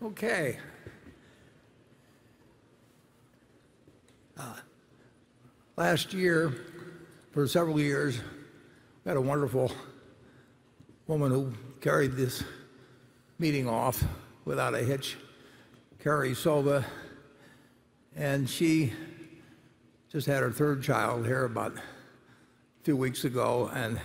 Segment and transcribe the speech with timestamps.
[0.00, 0.56] Okay.
[4.38, 4.54] Uh,
[5.76, 6.54] last year,
[7.32, 8.20] for several years,
[9.04, 9.72] we had a wonderful
[11.08, 12.44] woman who carried this
[13.40, 14.04] meeting off
[14.44, 15.16] without a hitch,
[16.00, 16.84] Carrie Sova,
[18.14, 18.92] and she
[20.12, 21.74] just had her third child here about
[22.84, 24.00] few weeks ago and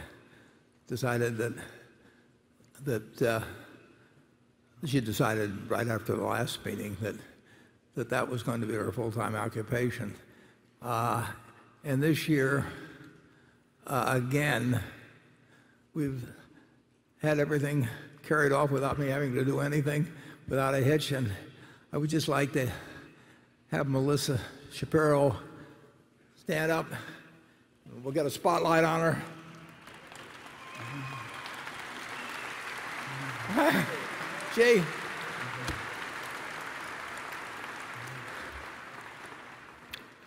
[0.87, 1.37] decided
[2.83, 3.41] that uh,
[4.85, 6.97] she decided right after the last meeting
[7.95, 10.15] that that was going to be her full-time occupation.
[10.81, 11.25] Uh,
[11.83, 12.65] and this year,
[13.87, 14.81] uh, again,
[15.93, 16.27] we've
[17.21, 17.87] had everything
[18.23, 20.07] carried off without me having to do anything,
[20.47, 21.11] without a hitch.
[21.11, 21.31] And
[21.91, 22.69] I would just like to
[23.71, 24.39] have Melissa
[24.71, 25.35] Shapiro
[26.35, 26.87] stand up.
[28.01, 28.99] We'll get a spotlight on
[33.55, 33.85] her.
[34.55, 34.83] She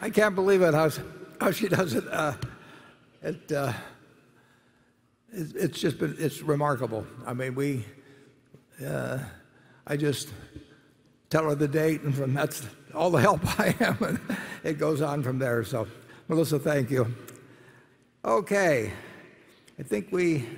[0.01, 2.05] I can't believe it how she does it.
[5.33, 7.07] It's just been it's remarkable.
[7.27, 7.85] I mean, we
[8.85, 9.19] uh,
[9.87, 10.29] I just
[11.31, 14.21] tell her the date, and from that's all the help I am, and
[14.65, 15.65] it goes on from there.
[15.65, 15.87] So,
[16.29, 17.15] Melissa, thank you.
[18.25, 18.93] Okay.
[19.79, 20.49] I think we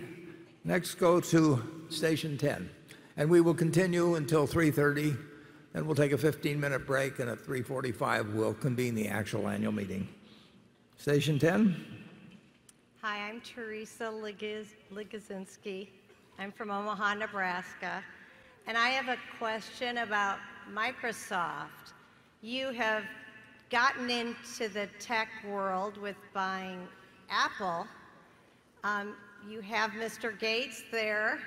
[0.64, 2.70] next go to station 10,
[3.19, 5.24] and we will continue until 3:30 P.M.,
[5.74, 10.08] then we'll take a 15-minute break, and at 3:45 we'll convene the actual annual meeting.
[10.97, 11.77] Station 10.
[13.02, 14.05] Hi, I'm Teresa
[14.92, 15.88] Ligozinski.
[16.38, 18.02] I'm from Omaha, Nebraska.
[18.66, 20.38] And I have a question about
[20.72, 21.92] Microsoft.
[22.41, 23.03] You have
[23.70, 26.86] gotten into the tech world with buying
[27.30, 27.86] Apple.
[28.84, 29.14] Um,
[29.48, 30.38] you have Mr.
[30.38, 31.41] Gates there.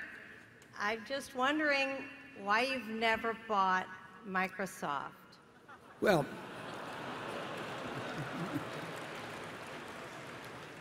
[0.80, 2.04] I'm just wondering
[2.42, 3.86] why you've never bought
[4.28, 5.10] Microsoft.
[6.00, 6.26] Well,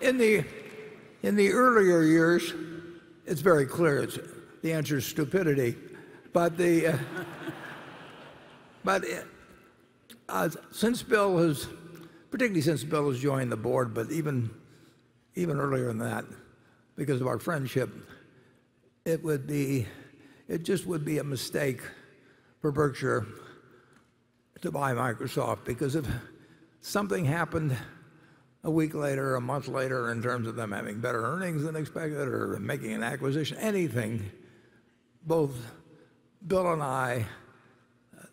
[0.02, 0.44] in the
[1.24, 2.54] in the earlier years,
[3.26, 4.08] it's very clear
[4.62, 5.76] the answer is stupidity.
[6.34, 6.98] But the uh,
[8.84, 9.26] but it,
[10.30, 11.68] uh, since Bill has,
[12.32, 14.50] particularly since Bill has joined the board, but even
[15.36, 16.26] even earlier than that,
[16.96, 17.90] because of our friendship,
[19.06, 19.88] it would be,
[20.48, 21.82] it just would be a mistake
[22.60, 23.26] for Berkshire
[24.62, 26.08] to buy Microsoft, because if
[26.82, 27.76] something happened
[28.64, 32.28] a week later a month later in terms of them having better earnings than expected
[32.28, 34.32] or making an acquisition, anything,
[35.26, 35.56] both
[36.46, 37.26] Bill and I
[38.16, 38.26] uh,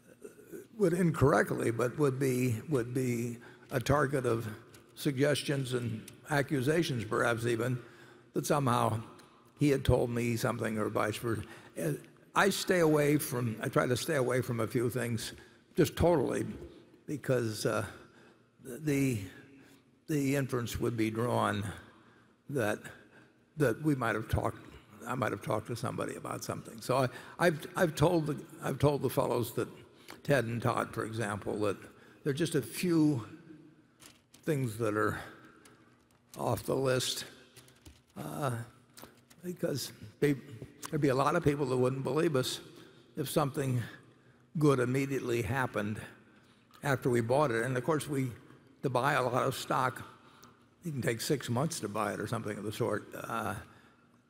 [0.77, 3.39] would incorrectly, but would be, would be
[3.71, 4.47] a target of
[4.95, 7.79] suggestions and accusations perhaps even,
[8.35, 9.01] that somehow
[9.59, 11.43] he had told me something or vice versa.
[12.35, 15.33] I stay away from, I try to stay away from a few things
[15.77, 16.47] just totally
[17.07, 17.85] because uh,
[18.65, 19.21] the
[20.09, 21.65] the inference would be drawn
[22.49, 22.79] that
[23.59, 24.59] that we might have talked,
[25.07, 26.81] I might have talked to somebody about something.
[26.81, 27.09] So
[27.39, 29.69] I've told the fellows that,
[30.23, 31.77] Ted and Todd, for example, that
[32.23, 33.27] there are just a few
[34.45, 35.19] things that are
[36.39, 37.25] off the list,
[38.17, 38.53] uh,
[39.49, 42.61] because there'd be a lot of people that wouldn't believe us
[43.17, 43.83] if something
[44.59, 45.99] good immediately happened
[46.85, 47.65] after we bought it.
[47.65, 50.03] And of course, to buy a lot of stock,
[50.85, 53.09] you can take six months to buy it or something of the sort.
[53.15, 53.55] Uh,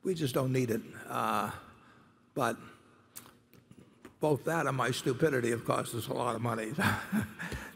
[0.03, 0.81] we just don't need it.
[1.09, 1.51] Uh,
[2.33, 2.55] but
[4.21, 6.71] both that and my stupidity have cost us a lot of money.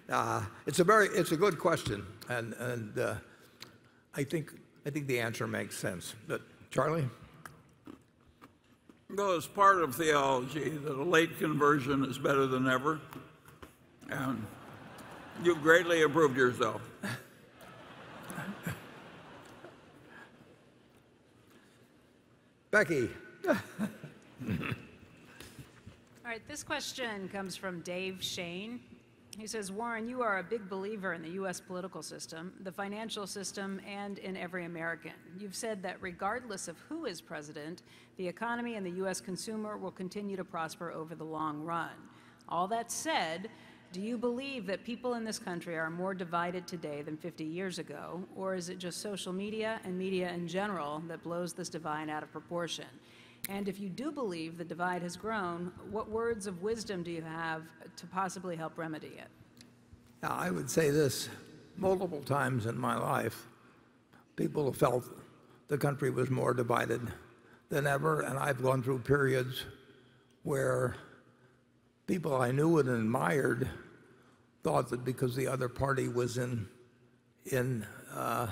[0.09, 3.15] Uh, it's a very, it's a good question, and and uh,
[4.13, 4.51] I think
[4.85, 6.13] I think the answer makes sense.
[6.27, 7.07] But Charlie?
[9.15, 12.99] Well, it's part of theology that a late conversion is better than never,
[14.09, 14.43] and
[15.43, 16.81] you've greatly improved yourself.
[22.71, 23.07] Becky.
[23.47, 23.55] All
[26.25, 26.41] right.
[26.47, 28.79] This question comes from Dave Shane.
[29.37, 31.59] He says, "Warren, you are a big believer in the U.S.
[31.59, 35.13] political system, the financial system, and in every American.
[35.39, 37.81] You've said that regardless of who is president,
[38.17, 39.19] the economy and the U.S.
[39.19, 41.91] consumer will continue to prosper over the long run.
[42.47, 43.49] All that said,
[43.91, 47.79] do you believe that people in this country are more divided today than 50 years
[47.79, 52.09] ago, or is it just social media and media in general that blows this divide
[52.09, 52.87] out of proportion?
[53.49, 57.21] And if you do believe the divide has grown, what words of wisdom do you
[57.21, 57.63] have
[57.97, 59.27] to possibly help remedy it?
[60.21, 61.29] Now, I would say this.
[61.75, 63.47] Multiple times in my life,
[64.35, 65.05] people have felt
[65.67, 67.01] the country was more divided
[67.69, 69.65] than ever, and I've gone through periods
[70.43, 70.95] where
[72.05, 73.67] people I knew and admired
[74.63, 76.67] thought that because the other party was in
[77.47, 78.47] in uh,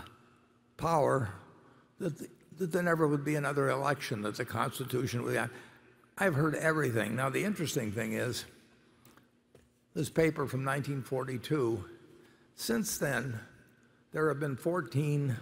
[0.77, 1.29] power,
[1.99, 2.27] that, the,
[2.61, 5.35] that there never would be another election, that the Constitution would.
[5.35, 5.49] Have.
[6.19, 7.15] I've heard everything.
[7.15, 8.45] Now the interesting thing is,
[9.95, 11.83] this paper from 1942.
[12.55, 13.39] Since then,
[14.11, 15.35] there have been 14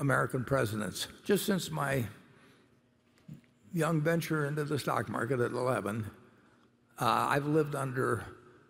[0.00, 1.06] American presidents.
[1.24, 2.04] Just since my
[3.72, 6.04] young venture into the stock market at 11,
[7.00, 8.22] uh, I've lived under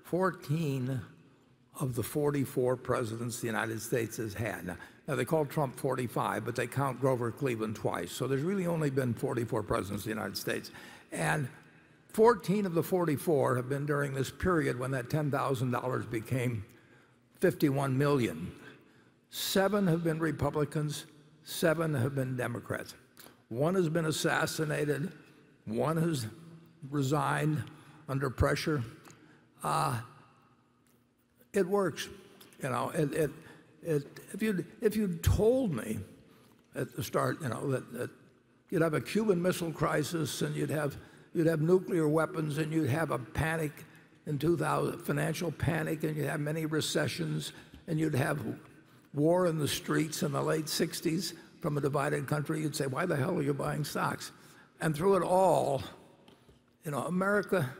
[0.04, 1.00] 14
[1.80, 4.64] of the 44 presidents the United States has had.
[4.64, 4.76] Now,
[5.06, 8.10] now, they call Trump 45, but they count Grover Cleveland twice.
[8.10, 10.70] So there's really only been 44 presidents of the United States.
[11.12, 11.48] And
[12.08, 16.64] 14 of the 44 have been during this period when that $10,000 became
[17.40, 18.50] 51 million.
[19.28, 21.04] Seven have been Republicans,
[21.42, 22.94] seven have been Democrats.
[23.48, 25.12] One has been assassinated,
[25.66, 26.26] one has
[26.90, 27.62] resigned
[28.08, 28.82] under pressure.
[29.62, 30.00] Uh,
[31.52, 32.08] it works.
[32.62, 33.30] You know, it, it,
[33.84, 35.98] if you'd if you'd told me
[36.74, 38.10] at the start, you know, that, that
[38.70, 40.96] you'd have a Cuban Missile Crisis and you'd have
[41.32, 43.72] you'd have nuclear weapons and you'd have a panic
[44.26, 47.52] in 2000, financial panic, and you'd have many recessions,
[47.86, 48.40] and you'd have
[49.12, 53.06] war in the streets in the late 60s from a divided country, you'd say, why
[53.06, 54.32] the hell are you buying stocks?
[54.80, 55.82] And through it all,
[56.84, 57.70] you know, America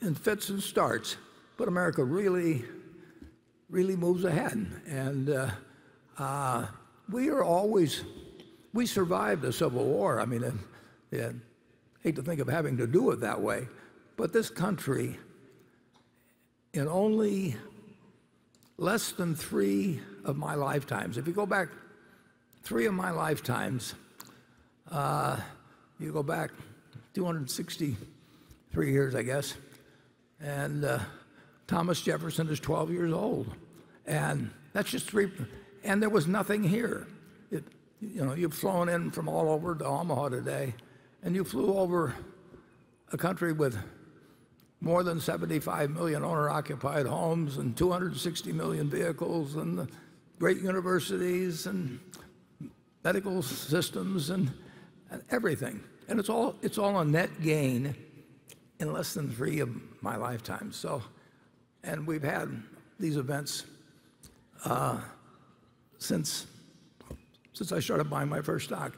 [0.00, 1.16] in fits and starts,
[1.56, 2.64] but America really
[3.74, 4.70] really moves ahead.
[4.86, 5.50] And uh,
[6.16, 6.66] uh,
[7.10, 8.04] we are always,
[8.72, 10.20] we survived the Civil War.
[10.20, 10.52] I mean, I,
[11.10, 11.32] yeah,
[12.04, 13.66] hate to think of having to do it that way.
[14.16, 15.18] But this country,
[16.72, 17.56] in only
[18.78, 21.68] less than three of my lifetimes, if you go back
[22.62, 23.94] three of my lifetimes,
[24.92, 25.36] uh,
[25.98, 26.52] you go back
[27.14, 29.54] 263 years, I guess,
[30.40, 31.00] and uh,
[31.66, 33.48] Thomas Jefferson is 12 years old.
[34.06, 35.30] And that's just three.
[35.82, 37.06] And there was nothing here.
[37.50, 37.64] It,
[38.00, 40.74] you know, you've flown in from all over to Omaha today,
[41.22, 42.14] and you flew over
[43.12, 43.78] a country with
[44.80, 49.88] more than 75 million owner-occupied homes and 260 million vehicles and
[50.38, 51.98] great universities and
[53.02, 54.50] medical systems and,
[55.10, 55.80] and everything.
[56.08, 57.94] And it's all, it's all a net gain
[58.78, 59.70] in less than three of
[60.02, 60.76] my lifetimes.
[60.76, 61.02] So,
[61.82, 62.62] and we've had
[62.98, 63.64] these events
[64.64, 64.98] uh,
[65.98, 66.46] since,
[67.52, 68.96] since I started buying my first stock.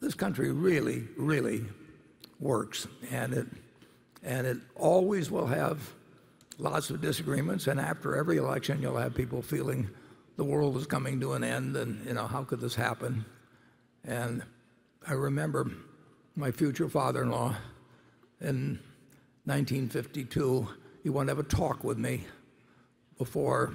[0.00, 1.64] This country really, really
[2.38, 3.46] works, and it,
[4.22, 5.78] and it always will have
[6.58, 9.88] lots of disagreements, and after every election you'll have people feeling
[10.36, 13.24] the world is coming to an end and you know how could this happen?
[14.04, 14.42] And
[15.08, 15.70] i remember
[16.34, 17.54] my future father-in-law
[18.40, 18.78] in
[19.44, 20.68] 1952
[21.02, 22.24] he wanted to have a talk with me
[23.16, 23.74] before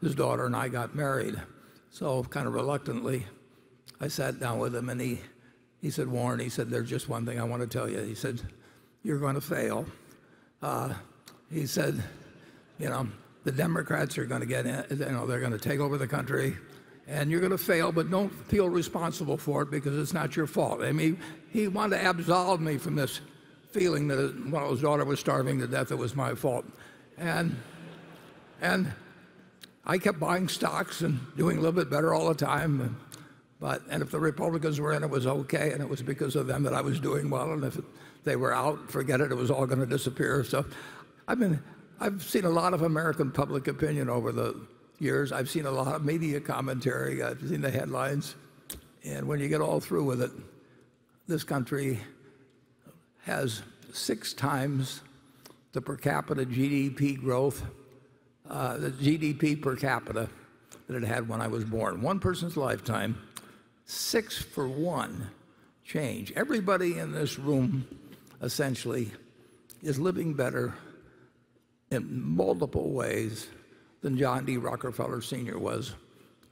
[0.00, 1.40] his daughter and I got married.
[1.90, 3.26] So kind of reluctantly,
[4.00, 5.20] I sat down with him and he,
[5.80, 8.00] he said, Warren, he said, there's just one thing I want to tell you.
[8.00, 8.40] He said,
[9.02, 9.86] you're going to fail.
[10.62, 10.94] Uh,
[11.50, 12.02] he said,
[12.78, 13.06] you know,
[13.44, 16.06] the Democrats are going to get in, you know, they're going to take over the
[16.06, 16.56] country
[17.08, 20.46] and you're going to fail, but don't feel responsible for it because it's not your
[20.46, 20.82] fault.
[20.82, 21.18] I mean,
[21.50, 23.20] he wanted to absolve me from this
[23.72, 26.64] feeling that while his daughter was starving to death, it was my fault.
[27.18, 27.56] And,
[28.60, 28.92] and
[29.84, 32.96] I kept buying stocks and doing a little bit better all the time.
[33.58, 36.46] But, and if the Republicans were in, it was okay, and it was because of
[36.46, 37.52] them that I was doing well.
[37.52, 37.78] And if
[38.24, 40.44] they were out, forget it, it was all going to disappear.
[40.44, 40.64] So
[41.28, 44.60] I've, seen a lot of American public opinion over the
[44.98, 45.30] years.
[45.30, 47.22] I've seen a lot of media commentary.
[47.22, 48.34] I've seen the headlines.
[49.04, 50.30] And when you get all through with it,
[51.28, 52.00] this country
[53.24, 53.62] has
[53.92, 55.02] six times
[55.72, 57.62] the per capita GDP growth
[58.46, 60.28] the GDP per capita
[60.86, 62.02] that it had when I was born.
[62.02, 63.16] One person's lifetime,
[63.84, 65.30] six for one
[65.84, 66.32] change.
[66.32, 67.86] Everybody in this room
[68.40, 69.10] essentially
[69.82, 70.74] is living better
[71.90, 73.48] in multiple ways
[74.00, 74.56] than John D.
[74.56, 75.58] Rockefeller Sr.
[75.58, 75.94] was,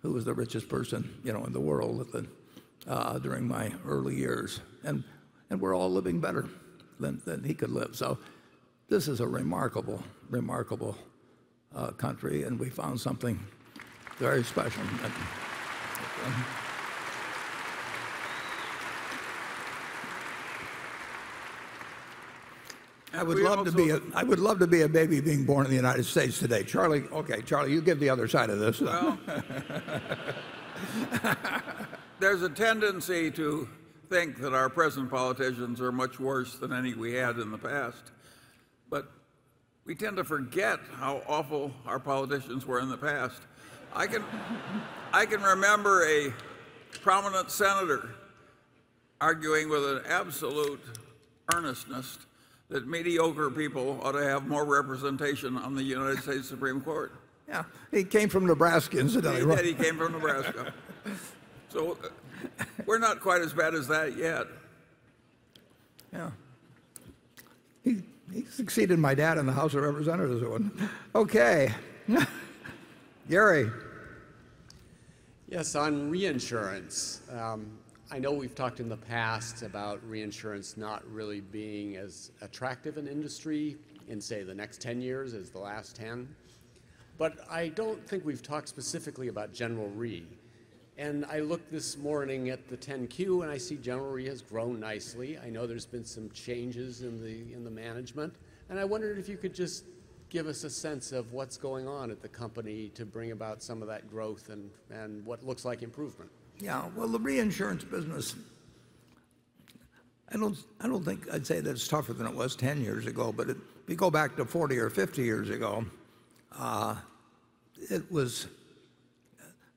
[0.02, 2.26] who was the richest person you know, in the world the,
[2.86, 4.60] uh, during my early years.
[4.84, 5.02] And,
[5.48, 6.48] and we're all living better
[6.98, 7.96] than, than he could live.
[7.96, 8.18] So
[8.88, 11.09] this is a remarkable, remarkable uh,
[11.72, 13.38] Uh, country, and we found something
[14.18, 14.82] very special.
[23.12, 25.64] I would love to be a, I would love to be a baby being born
[25.64, 26.64] in the United States today.
[26.64, 28.80] Charlie, okay, Charlie, you give the other side of this.
[28.80, 29.16] Well,
[32.18, 33.68] there's a tendency to
[34.08, 38.10] think that our present politicians are much worse than any we had in the past.
[39.90, 43.42] We tend to forget how awful our politicians were in the past.
[43.92, 44.22] I can,
[45.12, 46.32] I can remember a
[47.00, 48.10] prominent senator
[49.20, 50.80] arguing with an absolute
[51.52, 52.18] earnestness
[52.68, 57.10] that mediocre people ought to have more representation on the United States Supreme Court.
[57.48, 59.40] Yeah, he came from Nebraska He incidentally.
[59.40, 59.64] did, right?
[59.64, 60.72] he came from Nebraska.
[61.70, 64.46] So uh, we're not quite as bad as that yet.
[66.12, 66.30] Yeah.
[68.32, 70.42] He, succeeded my dad in the House of Representatives.
[71.14, 71.72] Okay.
[73.28, 73.70] Gary,
[75.50, 77.22] Yes, on reinsurance.
[77.36, 77.66] Um,
[78.12, 83.08] I know we've talked in the past about reinsurance not really being as attractive an
[83.08, 86.28] industry in, say, the next 10 years as the last 10.
[87.18, 90.24] But I don't think we've talked specifically about General Re.
[91.00, 94.78] And I looked this morning at the 10Q and I see General Re has grown
[94.78, 95.38] nicely.
[95.38, 98.34] I know there's been some changes in the, in the management.
[98.68, 99.84] And I wondered if you could just
[100.28, 103.80] give us a sense of what's going on at the company to bring about some
[103.80, 106.30] of that growth and, and what looks like improvement.
[106.58, 108.34] yeah, well, the reinsurance business,
[110.28, 113.06] I don't, I don't think I'd say that it's tougher than it was 10 years
[113.06, 115.82] ago, but it, if you go back to 40 or 50 years ago,
[116.58, 116.96] uh,
[117.90, 118.48] it was,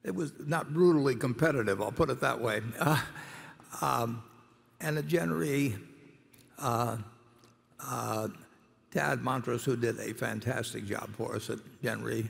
[0.03, 2.61] it was not brutally competitive, I'll put it that way.
[2.79, 3.01] Uh,
[3.81, 4.23] um,
[4.81, 5.75] and at Gen Re,
[6.59, 6.97] uh,
[7.79, 8.27] uh,
[8.91, 12.29] Tad Montross, who did a fantastic job for us at Gen Re,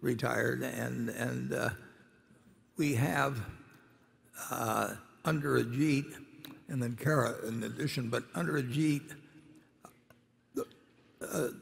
[0.00, 1.72] retired, and, and
[2.76, 3.40] we have
[5.24, 6.06] under Ajit,
[6.68, 9.02] and then Kara in addition, but under Ajit,
[10.54, 11.54] the,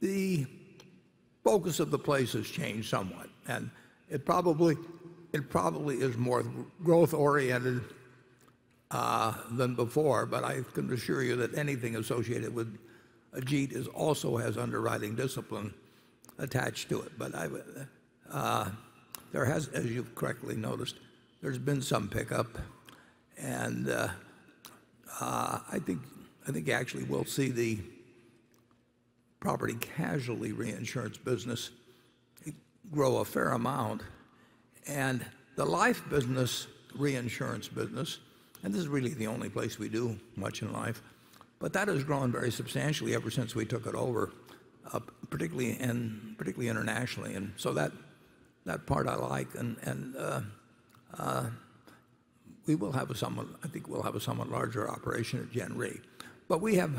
[0.00, 0.46] the
[1.44, 3.70] focus of the place has changed somewhat, and
[4.08, 4.76] it probably
[5.34, 6.44] it probably is more
[6.84, 7.82] growth oriented
[8.92, 10.26] uh, than before.
[10.26, 12.78] But I can assure you that anything associated with
[13.36, 15.74] Ajit also has underwriting discipline
[16.38, 17.18] attached to it.
[17.18, 17.32] But
[18.30, 18.70] uh,
[19.32, 20.96] there has, as you've correctly noticed,
[21.42, 22.56] there's been some pickup,
[23.36, 24.08] and uh,
[25.20, 26.00] I think
[26.46, 27.80] I think actually we'll see the
[29.40, 31.70] property casualty reinsurance business
[32.92, 34.02] grow a fair amount,
[34.86, 35.24] and
[35.56, 38.18] the life business reinsurance business,
[38.62, 41.02] and this is really the only place we do much in life,
[41.58, 44.32] but that has grown very substantially ever since we took it over,
[44.92, 45.00] uh,
[45.30, 47.92] particularly and particularly internationally, and so that
[48.64, 50.40] that part I like, and and uh,
[51.18, 51.46] uh,
[52.66, 55.76] we will have a somewhat, I think we'll have a somewhat larger operation at Gen
[55.76, 56.00] Re,
[56.48, 56.92] but we have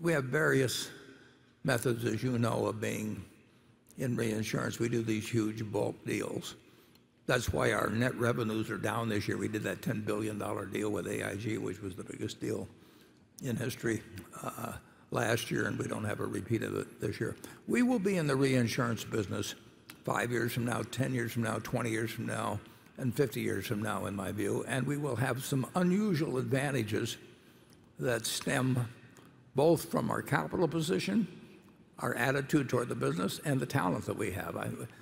[0.00, 0.90] we have various
[1.64, 3.24] methods, as you know, of being
[3.98, 4.78] in reinsurance.
[4.78, 6.56] We do these huge bulk deals.
[7.26, 9.36] That's why our net revenues are down this year.
[9.36, 10.38] We did that $10 billion
[10.70, 12.68] deal with AIG, which was the biggest deal
[13.44, 14.02] in history
[14.42, 14.72] uh,
[15.10, 17.36] last year, and we don't have a repeat of it this year.
[17.68, 19.54] We will be in the reinsurance business
[20.04, 22.58] five years from now, 10 years from now, 20 years from now,
[22.98, 27.16] and 50 years from now, in my view, and we will have some unusual advantages
[27.98, 28.88] that stem
[29.54, 31.26] both from our capital position,
[31.98, 34.56] our attitude toward the business, and the talent that we have.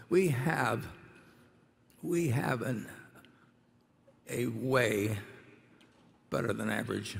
[0.08, 0.86] We have,
[2.02, 2.62] we have
[4.28, 5.16] a way
[6.30, 7.18] better than average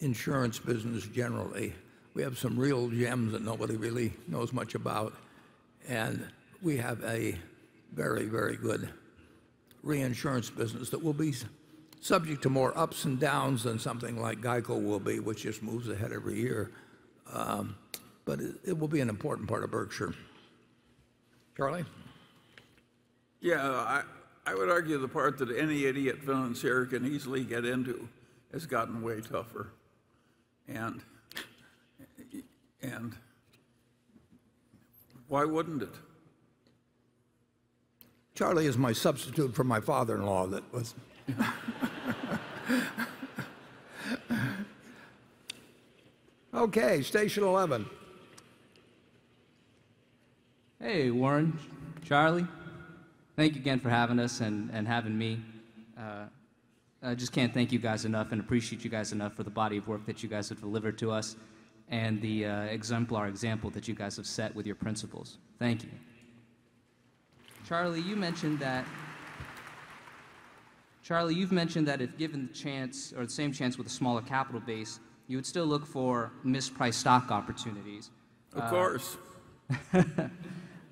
[0.00, 1.74] insurance business generally.
[2.14, 5.14] We have some real gems that nobody really knows much about,
[5.88, 6.26] and
[6.62, 7.36] we have a
[7.92, 8.88] very, very good
[9.82, 11.34] reinsurance business that will be
[12.00, 15.88] subject to more ups and downs than something like Geico will be, which just moves
[15.88, 16.70] ahead every year.
[17.32, 17.76] Um,
[18.24, 20.14] but it will be an important part of Berkshire.
[21.56, 21.84] Charlie?
[23.42, 24.02] Yeah, I,
[24.46, 28.08] I would argue the part that any idiot financier can easily get into
[28.52, 29.72] has gotten way tougher.
[30.68, 31.02] And,
[32.80, 33.16] and
[35.26, 35.94] why wouldn't it?
[38.36, 40.94] Charlie is my substitute for my father-in-law that was
[46.54, 47.86] Okay, station 11.
[50.78, 51.58] Hey, Warren,
[52.04, 52.46] Charlie.
[53.42, 55.40] Thank you again for having us and, and having me.
[55.98, 56.26] Uh,
[57.02, 59.78] I just can't thank you guys enough and appreciate you guys enough for the body
[59.78, 61.34] of work that you guys have delivered to us
[61.88, 65.38] and the uh, exemplar example that you guys have set with your principles.
[65.58, 65.88] Thank you.
[67.66, 68.86] Charlie, you mentioned that.
[71.02, 74.22] Charlie, you've mentioned that if given the chance or the same chance with a smaller
[74.22, 78.10] capital base, you would still look for mispriced stock opportunities.
[78.54, 79.16] Of course.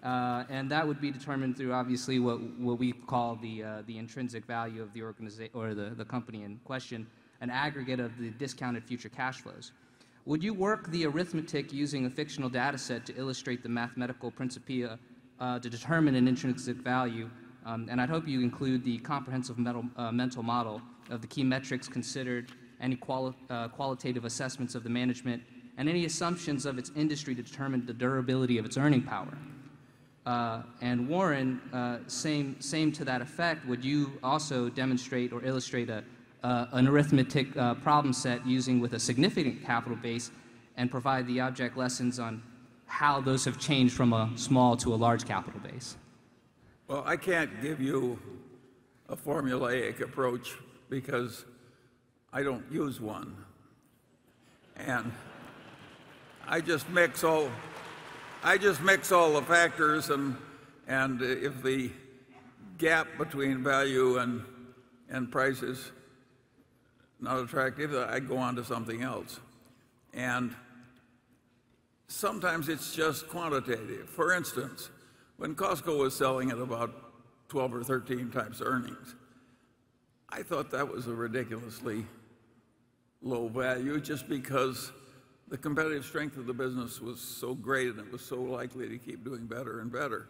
[0.02, 3.98] Uh, and that would be determined through obviously what, what we call the, uh, the
[3.98, 7.06] intrinsic value of the organization or the, the company in question,
[7.42, 9.72] an aggregate of the discounted future cash flows.
[10.26, 14.98] Would you work the arithmetic using a fictional data set to illustrate the mathematical principia
[15.38, 17.28] uh, to determine an intrinsic value?
[17.66, 20.80] Um, and I'd hope you include the comprehensive mental, uh, mental model
[21.10, 25.42] of the key metrics considered, any quali- uh, qualitative assessments of the management,
[25.76, 29.36] and any assumptions of its industry to determine the durability of its earning power.
[30.26, 35.88] Uh, and Warren, uh, same, same to that effect, would you also demonstrate or illustrate
[35.88, 36.04] a,
[36.44, 40.30] uh, an arithmetic uh, problem set using with a significant capital base
[40.76, 42.42] and provide the object lessons on
[42.86, 45.96] how those have changed from a small to a large capital base?
[46.88, 48.18] Well, I can't give you
[49.08, 50.56] a formulaic approach
[50.88, 51.44] because
[52.32, 53.36] I don't use one.
[54.76, 55.12] And
[56.46, 57.50] I just mix all
[58.42, 60.34] I just mix all the factors and
[60.88, 61.90] and if the
[62.78, 64.42] gap between value and
[65.10, 65.92] and price is
[67.20, 69.40] not attractive, I go on to something else.
[70.14, 70.54] And
[72.08, 74.08] sometimes it's just quantitative.
[74.08, 74.88] For instance,
[75.36, 76.94] when Costco was selling at about
[77.48, 79.16] 12 or 13 times earnings,
[80.30, 82.06] I thought that was a ridiculously
[83.20, 84.92] low value just because
[85.50, 88.98] the competitive strength of the business was so great and it was so likely to
[88.98, 90.28] keep doing better and better.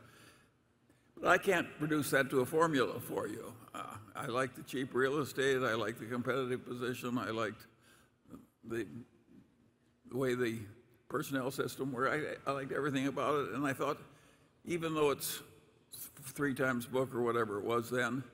[1.21, 3.53] But I can't reduce that to a formula for you.
[3.75, 3.83] Uh,
[4.17, 5.59] I like the cheap real estate.
[5.63, 7.19] I like the competitive position.
[7.19, 7.67] I liked
[8.65, 8.87] the,
[10.11, 10.59] the way the
[11.09, 12.41] personnel system worked.
[12.47, 13.51] I, I liked everything about it.
[13.53, 13.99] And I thought,
[14.65, 15.43] even though it's
[16.23, 18.25] three times book or whatever it was then,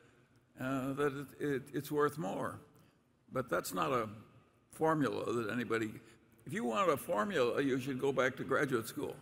[0.60, 2.60] uh, that it, it, it's worth more.
[3.32, 4.08] But that's not a
[4.70, 5.90] formula that anybody,
[6.46, 9.16] if you want a formula, you should go back to graduate school.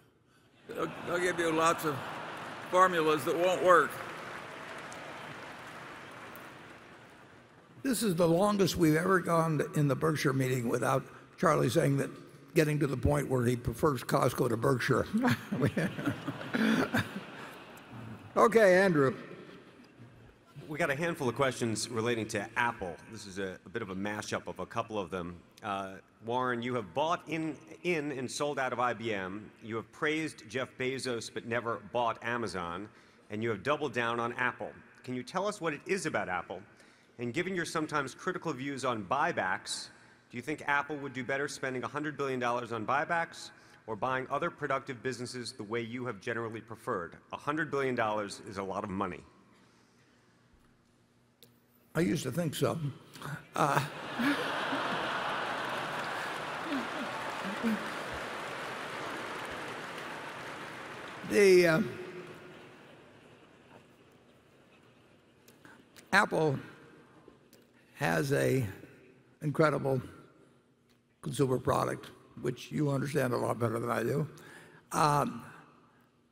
[0.69, 1.97] They'll, they'll give you lots of
[2.71, 3.91] formulas that won't work.
[7.83, 11.03] This is the longest we've ever gone in the Berkshire meeting without
[11.39, 12.11] Charlie saying that
[12.55, 15.07] getting to the point where he prefers Costco to Berkshire.
[18.37, 19.15] okay, Andrew.
[20.67, 22.97] We got a handful of questions relating to Apple.
[23.13, 25.37] This is a, a bit of a mashup of a couple of them.
[25.63, 29.43] Uh, Warren, you have bought in, in and sold out of IBM.
[29.63, 32.89] You have praised Jeff Bezos but never bought Amazon.
[33.31, 34.71] And you have doubled down on Apple.
[35.03, 36.63] Can you tell us what it is about Apple?
[37.19, 39.89] And given your sometimes critical views on buybacks,
[40.31, 43.51] do you think Apple would do better spending $100 billion on buybacks
[43.87, 47.17] or buying other productive businesses the way you have generally preferred?
[47.35, 47.99] $100 billion
[48.49, 49.21] is a lot of money.
[51.97, 52.77] I used to think so.
[53.55, 53.81] Uh,
[61.31, 61.81] the uh,
[66.13, 66.59] Apple
[67.95, 68.67] has a
[69.43, 70.03] incredible
[71.23, 72.11] consumer product,
[72.43, 74.27] which you understand a lot better than I do.
[74.91, 75.45] Um,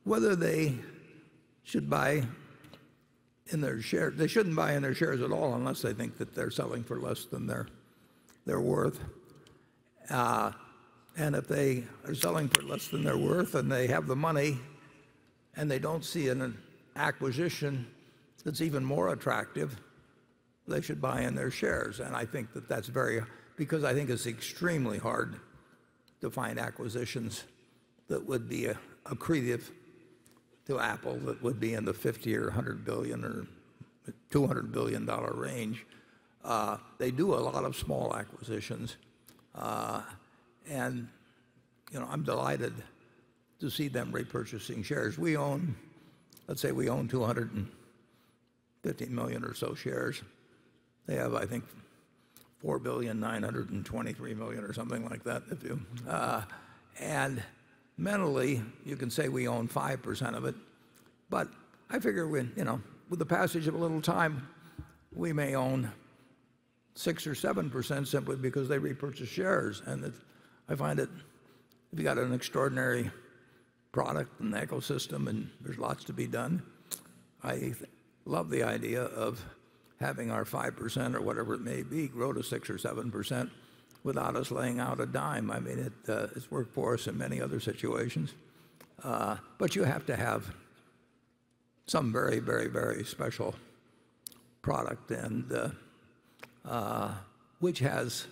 [0.02, 0.74] whether they
[1.62, 2.24] should buy
[3.52, 4.16] in their shares.
[4.16, 6.98] They shouldn't buy in their shares at all unless they think that they're selling for
[6.98, 7.66] less than they're,
[8.60, 9.00] worth.
[10.10, 10.52] Uh,
[11.16, 14.58] and if they are selling for less than they're worth and they have the money
[15.56, 16.58] and they don't see an
[16.96, 17.86] acquisition
[18.44, 19.76] that's even more attractive,
[20.66, 22.00] they should buy in their shares.
[22.00, 23.22] And I think that that's very,
[23.56, 25.36] because I think it's extremely hard
[26.20, 27.44] to find acquisitions
[28.08, 28.68] that would be
[29.06, 29.70] accretive
[30.66, 33.46] to Apple that would be in the 50 or 100 billion or
[34.30, 35.84] 200 billion dollar range.
[36.44, 38.96] Uh, they do a lot of small acquisitions,
[39.54, 40.02] uh,
[40.68, 41.08] and
[41.92, 42.72] you know I'm delighted
[43.60, 45.18] to see them repurchasing shares.
[45.18, 45.76] We own,
[46.48, 50.20] let's say we own 250 million or so shares.
[51.06, 51.64] They have, I think,
[52.60, 55.42] 4 billion 923 million or something like that.
[57.98, 60.54] Mentally, you can say we own 5% of it,
[61.30, 61.48] but
[61.90, 64.48] I figure with, you know, with the passage of a little time,
[65.14, 65.92] we may own
[66.94, 69.82] 6 or 7% simply because they repurchase shares.
[69.86, 70.12] And
[70.68, 71.10] I find it,
[71.92, 73.10] if you got an extraordinary
[73.92, 76.62] product and ecosystem and there's lots to be done,
[77.44, 77.74] I
[78.24, 79.44] love the idea of
[80.00, 83.50] having our 5% or whatever it may be grow to 6 or 7%
[84.04, 85.50] without us laying out a dime.
[85.50, 88.34] I mean, it, uh, it's worked for us in many other situations.
[89.02, 90.52] Uh, but you have to have
[91.86, 93.54] some very, very, very special
[94.62, 95.68] product, and uh,
[96.64, 97.12] uh
[97.58, 98.26] which has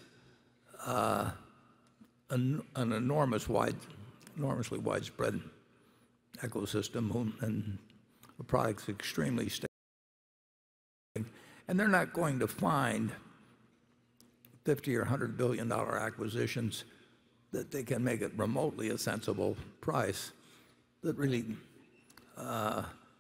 [0.87, 1.30] uh,
[2.30, 3.76] an, an, enormous wide,
[4.37, 5.40] enormously widespread
[6.38, 7.78] ecosystem, and
[8.38, 9.66] the product's extremely stable.
[11.68, 13.12] And they're not going to find
[14.64, 16.85] 50 or 100 billion dollar acquisitions
[17.53, 20.33] that they can make it remotely a sensible price
[21.03, 21.44] that really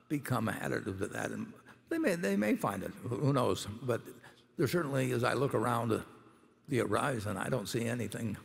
[0.08, 1.30] become additive to that.
[1.30, 1.52] And
[1.88, 3.66] they may, they may find it, who knows?
[3.82, 4.02] But
[4.56, 6.04] there certainly, as I look around the-
[6.70, 8.36] horizon, I don't see anything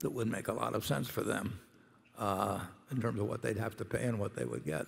[0.00, 1.58] that would make a lot of sense for them
[2.18, 4.86] uh, in terms of what they'd have to pay and what they would get.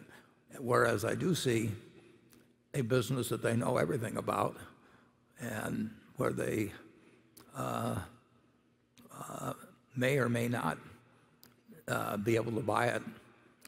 [0.59, 1.73] Whereas I do see
[2.73, 4.57] a business that they know everything about
[5.41, 6.90] and where they uh, uh,
[9.97, 10.79] may or may not
[11.89, 13.03] uh, be able to buy it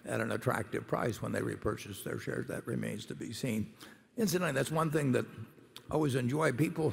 [0.06, 2.46] at an attractive price when they repurchase their shares.
[2.48, 3.68] That remains to be seen.
[4.16, 5.26] Incidentally, that's one thing that
[5.90, 6.52] I always enjoy.
[6.52, 6.92] People,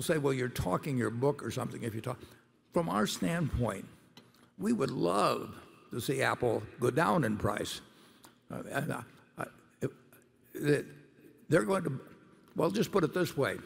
[0.00, 2.18] say, well, you're talking your book or something if you talk.
[2.72, 3.84] From our standpoint,
[4.58, 5.54] we would love
[5.92, 7.80] to see Apple go down in price.
[8.50, 8.62] Uh,
[9.38, 9.44] uh,
[11.48, 12.00] They're going to,
[12.56, 13.56] well, just put it this way.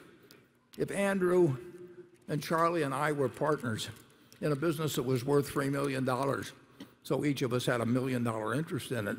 [0.78, 1.56] If Andrew
[2.30, 3.90] and Charlie and I were partners
[4.40, 6.08] in a business that was worth $3 million,
[7.02, 9.18] so each of us had a million dollar interest in it,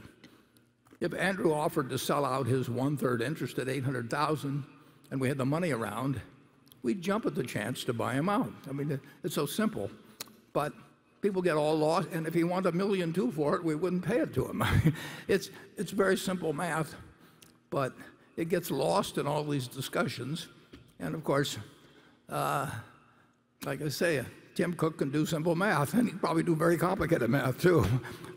[1.01, 4.63] if Andrew offered to sell out his one-third interest at 800,000
[5.09, 6.21] and we had the money around,
[6.83, 8.53] we'd jump at the chance to buy him out.
[8.69, 9.89] I mean, it's so simple.
[10.53, 10.73] But
[11.21, 14.05] people get all lost, and if he wanted a million two for it, we wouldn't
[14.05, 14.63] pay it to him.
[15.27, 16.95] it's, it's very simple math,
[17.71, 17.93] but
[18.37, 20.47] it gets lost in all these discussions.
[20.99, 21.57] And of course,
[22.29, 22.69] uh,
[23.65, 26.77] like I say, Tim Cook can do simple math, and he can probably do very
[26.77, 27.85] complicated math too.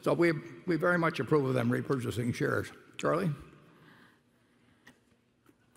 [0.03, 0.33] So we,
[0.67, 2.71] we very much approve of them repurchasing shares.
[2.99, 3.31] Charlie?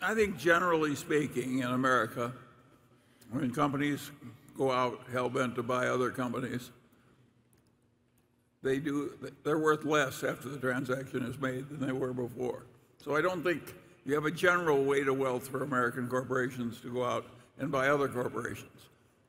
[0.02, 2.34] I think generally speaking in America,
[3.32, 4.12] when companies
[4.58, 6.72] go out hell bent to buy other companies,
[8.62, 12.66] they do, they're worth less after the transaction is made than they were before.
[13.04, 13.74] So I don't think
[14.06, 17.26] you have a general weight of wealth for American corporations to go out
[17.60, 18.87] and buy other corporations.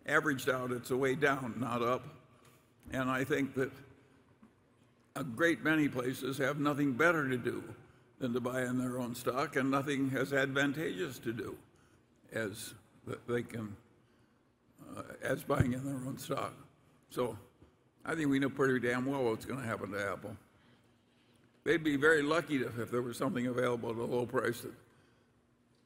[0.08, 2.02] Averaged out, it's a way down, not up.
[2.90, 3.70] And I think that
[5.14, 7.62] a great many places have nothing better to do
[8.18, 11.56] than to buy in their own stock and nothing as advantageous to do
[12.32, 12.74] as
[13.28, 13.76] they can,
[14.96, 16.54] uh, as buying in their own stock.
[17.10, 17.36] So
[18.04, 20.36] I think we know pretty damn well what's going to happen to Apple.
[21.64, 24.72] They'd be very lucky to, if there was something available at a low price that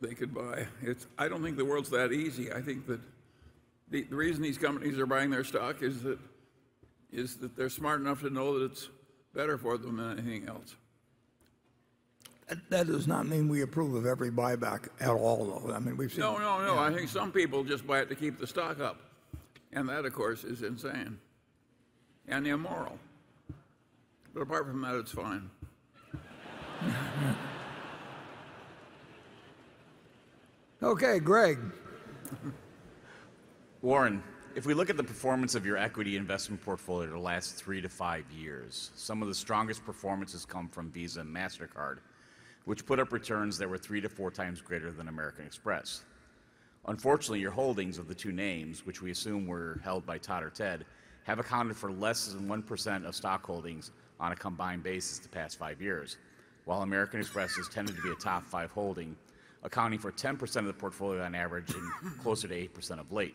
[0.00, 0.66] they could buy.
[0.80, 2.52] It's, I don't think the world's that easy.
[2.52, 3.00] I think that
[3.92, 6.18] the, the reason these companies are buying their stock is that,
[7.12, 8.88] is that they're smart enough to know that it's
[9.34, 10.74] better for them than anything else.
[12.48, 15.72] That, that does not mean we approve of every buyback at all, though.
[15.72, 16.20] I mean, we've seen.
[16.20, 16.78] No, no, no.
[16.78, 19.00] I think some people just buy it to keep the stock up.
[19.72, 21.18] And that, of course, is insane
[22.28, 22.98] and immoral.
[24.34, 25.50] But apart from that, it's fine.
[30.82, 31.60] Okay, Greg.
[33.82, 34.22] Warren,
[34.54, 37.88] if we look at the performance of your equity investment portfolio the last three to
[37.88, 41.98] five years, some of the strongest performances come from Visa and MasterCard,
[42.64, 46.04] which put up returns that were three to four times greater than American Express.
[46.86, 50.50] Unfortunately, your holdings of the two names, which we assume were held by Todd or
[50.50, 50.84] Ted,
[51.24, 53.90] have accounted for less than 1% of stock holdings
[54.20, 56.18] on a combined basis the past five years,
[56.66, 59.16] while American Express has tended to be a top five holding,
[59.64, 63.34] accounting for 10% of the portfolio on average and closer to 8% of late.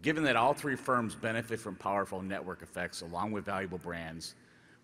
[0.00, 4.34] Given that all three firms benefit from powerful network effects along with valuable brands,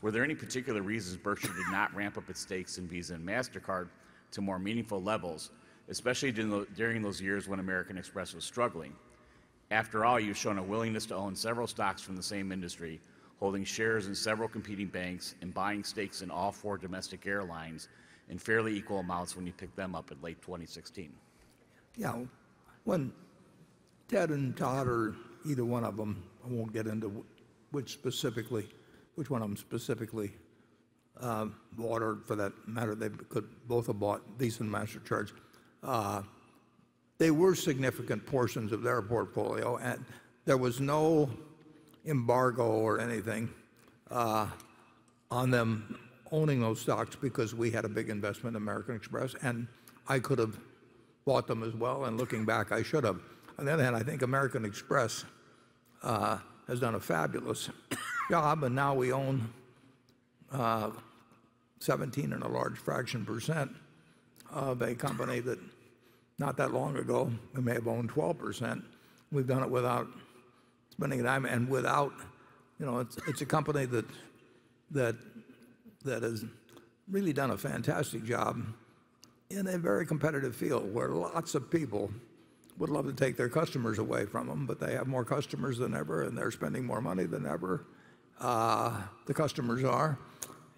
[0.03, 3.27] were there any particular reasons Berkshire did not ramp up its stakes in Visa and
[3.27, 3.89] MasterCard
[4.33, 5.51] to more meaningful levels,
[5.89, 8.93] especially during those years when American Express was struggling?
[9.71, 13.01] After all, you've shown a willingness to own several stocks from the same industry,
[13.39, 17.89] holding shares in several competing banks, and buying stakes in all four domestic airlines
[18.29, 21.13] in fairly equal amounts when you picked them up in late 2016.
[21.97, 22.19] Yeah,
[22.85, 23.13] when
[24.09, 25.15] Ted and Todd or
[25.47, 27.25] either one of them, I won't get into
[27.71, 28.69] which specifically,
[29.15, 30.33] which one of them specifically
[31.21, 35.33] uh, bought, or for that matter, they could both have bought Visa and MasterCard.
[35.83, 36.23] Uh,
[37.19, 40.05] they were significant portions of their portfolio, and
[40.45, 41.31] there was no
[42.05, 43.49] embargo or anything
[44.11, 44.47] uh,
[45.31, 45.99] on them
[46.33, 49.67] owning those stocks because we had a big investment in American Express, and
[50.09, 50.59] I could have
[51.25, 53.21] bought them as well, and looking back, I should have.
[53.59, 55.25] On the other hand, I think American Express
[56.03, 57.71] uh, has done a fabulous
[58.31, 59.49] job, and now we own
[60.51, 60.91] uh,
[61.79, 63.71] 17 and a large fraction percent
[64.51, 65.59] of a company that
[66.39, 68.83] not that long ago we may have owned 12%.
[69.31, 70.09] We've done it without
[70.91, 72.13] spending time and without,
[72.79, 74.07] you know, it's, it's a company that
[74.91, 75.17] that
[76.05, 76.45] that has
[77.09, 78.63] really done a fantastic job
[79.51, 82.11] in a very competitive field where lots of people
[82.79, 85.95] would love to take their customers away from them, but they have more customers than
[85.95, 87.87] ever, and they're spending more money than ever.
[88.41, 90.19] Uh, the customers are.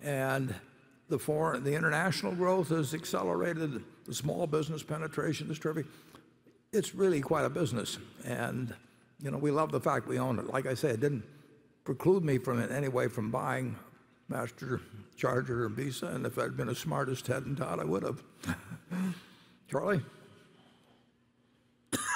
[0.03, 0.55] And
[1.09, 3.83] the international growth has accelerated.
[4.05, 5.87] The small business penetration is terrific.
[6.73, 7.99] It's really quite a business.
[8.25, 8.75] And,
[9.23, 10.47] you know, we love the fact we own it.
[10.47, 11.25] Like I say, it didn't
[11.85, 13.77] preclude me from in any way from buying
[14.29, 14.81] Master,
[15.17, 16.07] Charger, and Visa.
[16.07, 18.23] And if I'd been as smart as Ted and Todd, I would have.
[19.69, 20.03] Charlie?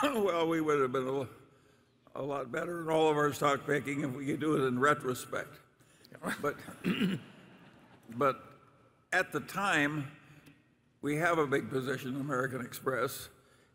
[0.15, 1.27] well, we would have been
[2.15, 4.79] a, lot better in all of our stock picking if we could do it in
[4.79, 5.59] retrospect.
[6.41, 6.57] But,
[8.17, 8.43] but
[9.13, 10.11] at the time,
[11.03, 13.29] we have a big position in American Express,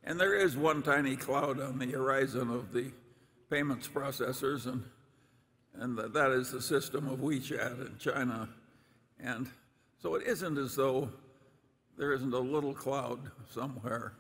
[0.04, 2.92] and there is one tiny cloud on the horizon of the
[3.50, 4.84] payments processors, and,
[5.76, 8.50] and that is the system of WeChat in China.
[9.20, 9.48] And
[10.02, 11.10] so it isn't as though
[11.98, 14.14] there isn't a little cloud somewhere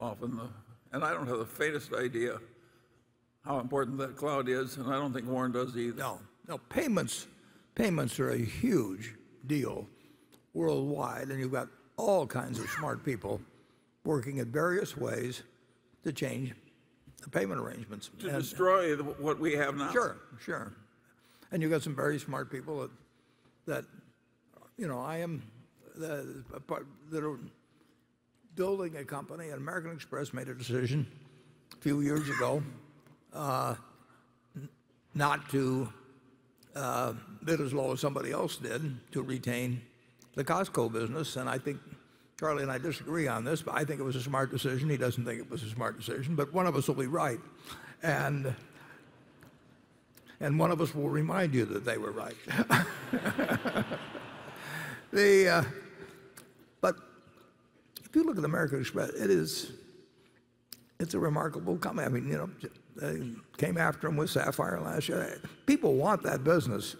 [0.00, 0.48] off in the,
[0.96, 2.38] and I don't have the faintest idea
[3.44, 5.96] how important that cloud is, and I don't think Warren does either.
[5.98, 6.56] No, no.
[6.70, 7.26] Payments,
[7.74, 9.14] payments are a huge
[9.46, 9.86] deal
[10.54, 13.40] worldwide, and you've got all kinds of smart people
[14.04, 15.42] working in various ways
[16.02, 16.54] to change
[17.22, 18.10] the payment arrangements.
[18.20, 19.92] To And- destroy the- what we have now.
[19.92, 20.72] Sure, sure.
[21.52, 22.90] And you've got some very smart people that,
[23.66, 23.84] that
[24.78, 25.42] you know, I am,
[26.66, 27.38] part- that are
[28.56, 31.06] building a company, and American Express made a decision
[31.72, 32.62] a few years ago
[33.32, 33.74] uh,
[35.14, 35.88] not to
[36.74, 37.12] uh,
[37.44, 39.80] bid as low as somebody else did to retain
[40.34, 41.36] the Costco business.
[41.36, 41.78] And I think
[42.38, 44.90] Charlie and I disagree on this, but I think it was a smart decision.
[44.90, 47.38] He doesn't think it was a smart decision, but one of us will be right.
[48.02, 48.54] One
[50.70, 52.36] of us will remind you that they were right.
[58.06, 59.72] the, if you look at American Express, it is,
[60.98, 62.06] it's a remarkable company.
[62.06, 62.50] I mean, you know,
[62.96, 65.40] they came after them with Sapphire last year.
[65.66, 66.96] People want that business,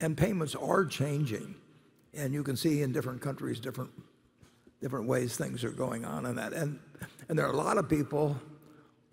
[0.00, 1.54] and payments are changing,
[2.14, 3.90] and you can see in different countries different
[4.80, 6.52] different ways things are going on in that.
[6.52, 6.78] And
[7.28, 8.36] and there are a lot of people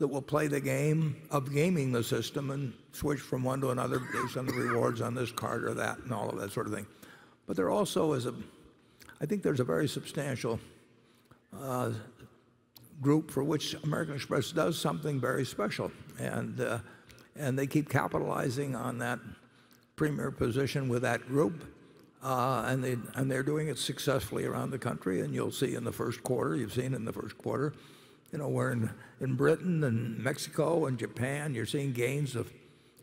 [0.01, 3.99] that will play the game of gaming the system and switch from one to another
[4.11, 6.73] based on the rewards on this card or that and all of that sort of
[6.73, 6.87] thing.
[7.45, 8.33] But there also is a,
[9.21, 10.59] I think there's a very substantial
[13.01, 16.79] group for which American Express does something very special, and uh,
[17.35, 19.19] and they keep capitalizing on that
[19.95, 21.63] premier position with that group,
[22.23, 25.21] uh, and they and they're doing it successfully around the country.
[25.21, 27.73] And you'll see in the first quarter, you've seen in the first quarter,
[28.31, 32.51] you know, we're in in Britain and Mexico and Japan, you're seeing gains of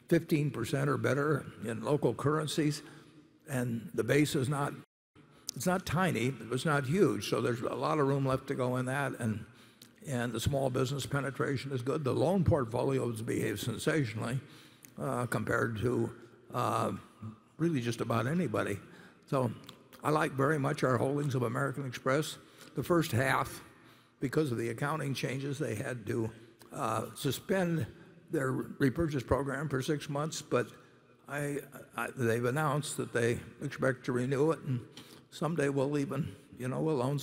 [0.08, 2.82] 15% or better in local currencies,
[3.48, 4.72] and the base is not
[5.58, 7.28] it's not tiny, but it's not huge.
[7.28, 9.44] So there's a lot of room left to go in that, and
[10.06, 12.04] and the small business penetration is good.
[12.04, 14.38] The loan portfolios behave sensationally
[15.02, 16.12] uh, compared to
[16.54, 16.92] uh,
[17.56, 18.78] really just about anybody.
[19.26, 19.50] So
[20.04, 22.38] I like very much our holdings of American Express.
[22.76, 23.60] The first half,
[24.20, 26.30] because of the accounting changes, they had to
[26.72, 27.84] uh, suspend
[28.30, 30.68] their repurchase program for six months, but
[31.28, 31.58] I,
[31.96, 34.80] I, they've announced that they expect to renew it, and
[35.30, 37.20] someday we'll even, you know, we'll own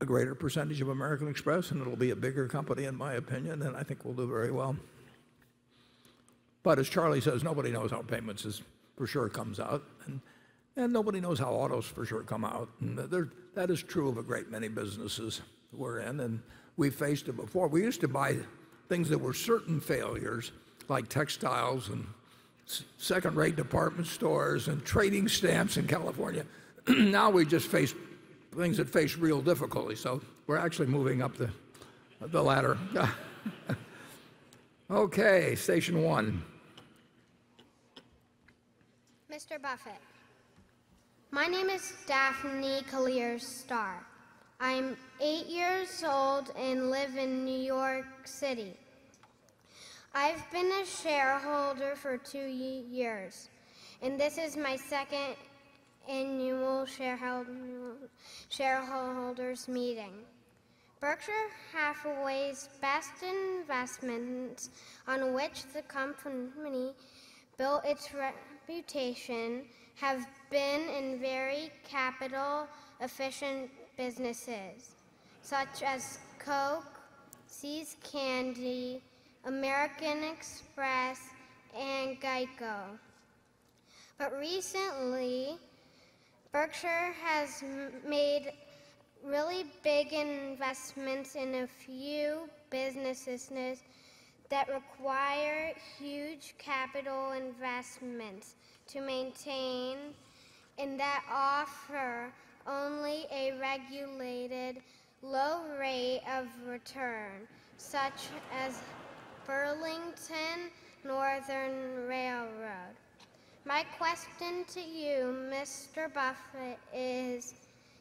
[0.00, 3.62] a greater percentage of American Express, and it'll be a bigger company, in my opinion,
[3.62, 4.76] and I think we'll do very well.
[6.62, 8.62] But as Charlie says, nobody knows how payments is
[8.96, 10.20] for sure comes out, and,
[10.76, 12.68] and nobody knows how autos for sure come out.
[12.80, 15.40] That is true of a great many businesses
[15.72, 16.40] we're in, and
[16.76, 17.68] we've faced it before.
[17.68, 18.36] We used to buy
[18.88, 20.52] things that were certain failures,
[20.88, 22.06] like textiles and
[22.98, 26.44] second-rate department stores and trading stamps in California.
[26.96, 27.94] now we just face
[28.56, 29.94] things that face real difficulty.
[29.94, 31.50] So we're actually moving up the,
[32.20, 32.78] the ladder.
[34.90, 36.42] okay, station one.
[39.30, 39.60] Mr.
[39.60, 40.00] Buffett,
[41.30, 44.04] my name is Daphne Collier Starr.
[44.58, 48.74] I'm eight years old and live in New York City.
[50.14, 53.50] I've been a shareholder for two years,
[54.02, 55.36] and this is my second
[56.08, 56.86] annual
[58.48, 60.12] shareholders meeting.
[61.00, 64.70] Berkshire Hathaway's best investments
[65.06, 66.92] on which the company
[67.56, 69.62] built its reputation
[69.94, 72.66] have been in very capital
[73.00, 74.94] efficient businesses
[75.42, 77.00] such as Coke,
[77.46, 79.00] See's Candy,
[79.46, 81.20] American Express,
[81.74, 82.98] and Geico.
[84.18, 85.56] But recently,
[86.50, 87.62] Berkshire has
[88.06, 88.52] made
[89.22, 93.50] really big investments in a few businesses
[94.48, 98.54] that require huge capital investments
[98.86, 99.98] to maintain
[100.78, 102.32] and that offer
[102.66, 104.80] only a regulated
[105.22, 108.80] low rate of return, such as
[109.46, 110.70] Burlington
[111.04, 112.96] Northern Railroad.
[113.68, 116.10] My question to you, Mr.
[116.14, 117.52] Buffett, is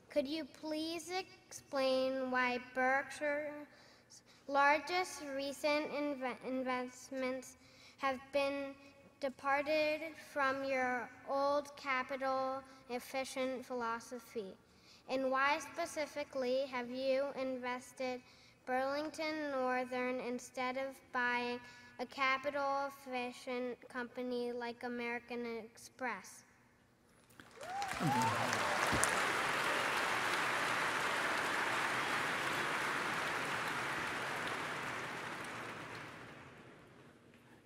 [0.09, 3.67] could you please explain why Berkshire's
[4.47, 7.57] largest recent inve- investments
[7.97, 8.75] have been
[9.19, 9.99] departed
[10.31, 14.55] from your old capital efficient philosophy?
[15.09, 18.21] And why specifically have you invested
[18.65, 21.59] Burlington Northern instead of buying
[21.99, 26.43] a capital efficient company like American Express?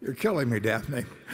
[0.02, 1.06] You're killing me, Daphne.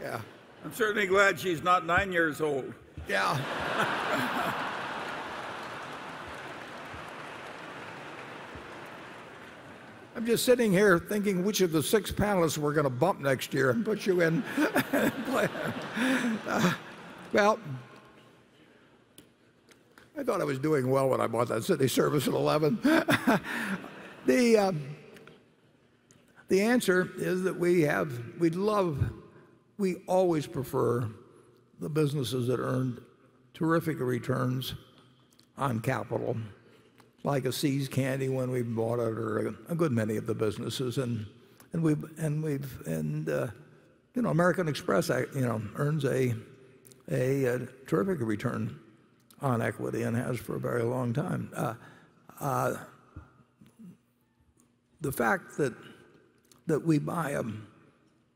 [0.00, 0.20] yeah.
[0.64, 2.74] I'm certainly glad she's not nine years old.
[3.08, 4.64] Yeah.
[10.18, 13.54] I'm just sitting here thinking which of the six panelists we're going to bump next
[13.54, 14.42] year and put you in.
[16.48, 16.72] Uh,
[17.32, 17.60] well,
[20.18, 22.80] I thought I was doing well when I bought that Cities Service at 11.
[24.26, 24.96] the, um,
[26.48, 29.12] the answer is that we have, we love,
[29.76, 31.08] we always prefer
[31.78, 33.00] the businesses that earned
[33.54, 34.74] terrific returns
[35.56, 36.36] on capital,
[37.24, 40.34] like a See's Candy when we bought it, or a, a good many of the
[40.34, 41.26] businesses, and
[41.72, 43.48] and we've and we've and uh,
[44.14, 46.34] you know American Express, you know, earns a,
[47.10, 48.78] a uh terrific return
[49.40, 51.50] on equity and has for a very long time.
[51.54, 51.74] Uh,
[52.40, 52.76] uh,
[55.00, 55.74] the fact that
[56.66, 57.42] that we buy a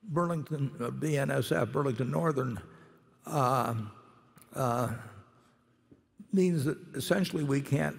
[0.04, 2.60] Burlington uh, BNSF, Burlington Northern,
[3.26, 3.74] uh,
[4.54, 4.88] uh,
[6.32, 7.96] means that essentially we can't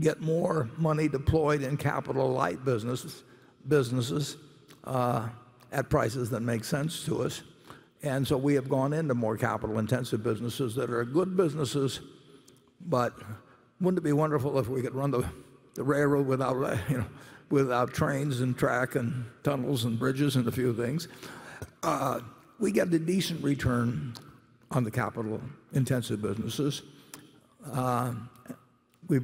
[0.00, 3.22] get more money deployed in capital light businesses,
[3.68, 4.36] businesses
[4.84, 5.28] uh,
[5.72, 7.42] at prices that make sense to us.
[8.02, 12.00] And so we have gone into more capital intensive businesses that are good businesses,
[12.80, 13.14] but
[13.80, 15.24] wouldn't it be wonderful if we could run the,
[15.74, 17.06] the railroad without, uh, you know,
[17.50, 21.08] without trains and track and tunnels and bridges and a few things?
[21.82, 22.20] Uh,
[22.58, 24.14] we get a decent return
[24.70, 25.40] on the capital
[25.72, 26.82] intensive businesses.
[27.72, 28.12] Uh,
[29.08, 29.20] we,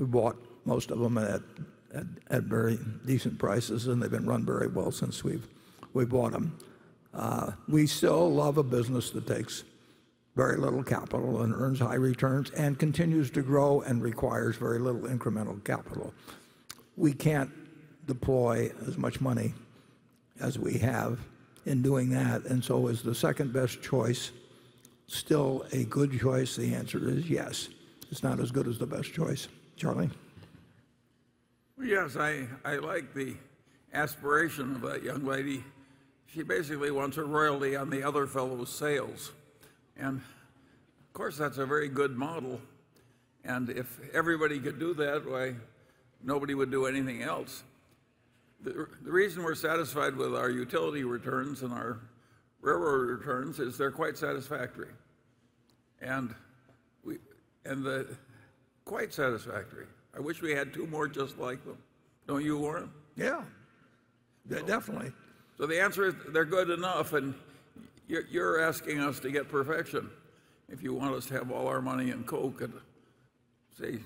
[0.00, 1.42] we bought most of them at,
[2.44, 6.56] very decent prices, and they've been run very well since we bought them.
[7.12, 9.64] Uh, we still love a business that takes
[10.36, 15.02] very little capital and earns high returns and continues to grow and requires very little
[15.02, 16.14] incremental capital.
[16.96, 17.50] We can't
[18.06, 19.52] deploy as much money
[20.40, 21.18] as we have
[21.66, 24.30] in doing that, and so is the second best choice
[25.08, 26.56] still a good choice?
[26.56, 27.68] The answer is yes.
[28.10, 29.48] It's not as good as the best choice.
[29.80, 30.10] Charlie?
[31.82, 33.34] Yes, I, I like the
[33.94, 35.64] aspiration of that young lady.
[36.26, 39.32] She basically wants a royalty on the other fellow's sales.
[39.96, 42.60] And of course, that's a very good model.
[43.42, 45.54] And if everybody could do that, why,
[46.22, 47.62] nobody would do anything else.
[48.62, 52.00] The, the reason we're satisfied with our utility returns and our
[52.60, 54.92] railroad returns is they're quite satisfactory.
[56.02, 56.34] And
[57.02, 57.16] we,
[57.64, 58.14] and the,
[58.84, 59.86] quite satisfactory.
[60.14, 61.78] I wish we had two more just like them.
[62.26, 62.90] Don't you, Warren?
[63.16, 63.42] Yeah,
[64.48, 65.12] de- definitely.
[65.56, 67.34] So the answer is they're good enough, and
[68.08, 70.10] you're, you're asking us to get perfection.
[70.68, 72.72] If you want us to have all our money in Coke and
[73.78, 73.98] say,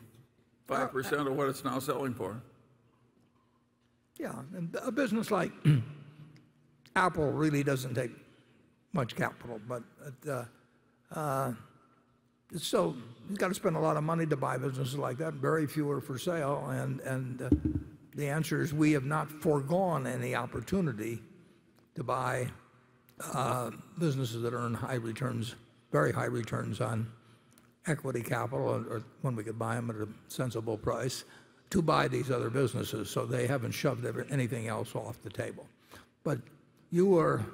[0.69, 2.41] 5% of what it's now selling for.
[4.19, 5.53] Yeah, and a business like
[6.97, 8.13] Apple really doesn't take
[8.93, 9.83] much capital, but
[10.29, 10.45] uh,
[11.13, 11.53] uh,
[12.63, 12.97] still,
[13.29, 15.35] you've got to spend a lot of money to buy businesses like that.
[15.35, 17.49] Very few are for sale, and, and uh,
[18.15, 21.21] the answer is we have not foregone any opportunity
[21.95, 22.49] to buy
[23.33, 25.55] uh, businesses that earn high returns,
[25.93, 27.11] very high returns on
[27.87, 31.25] equity capital, or, when we could buy them at a sensible price,
[31.71, 33.11] to buy these other businesses.
[33.11, 35.67] So they haven't shoved anything else off the table.
[36.23, 36.39] But
[36.91, 37.45] you are,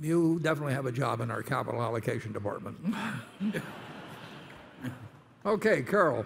[0.00, 2.76] you definitely have a job in our capital allocation department.
[5.44, 6.24] okay, Carol.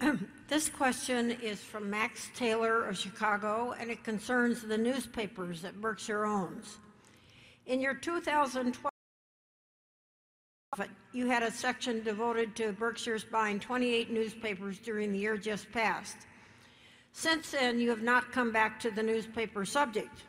[0.48, 6.24] This question is from Max Taylor of Chicago, and it concerns the newspapers that Berkshire
[6.24, 6.78] owns.
[7.66, 8.92] In your 2012
[11.12, 16.18] you had a section devoted to Berkshire's buying 28 newspapers during the year just passed.
[17.12, 20.22] Since then, you have not come back to the newspaper subject.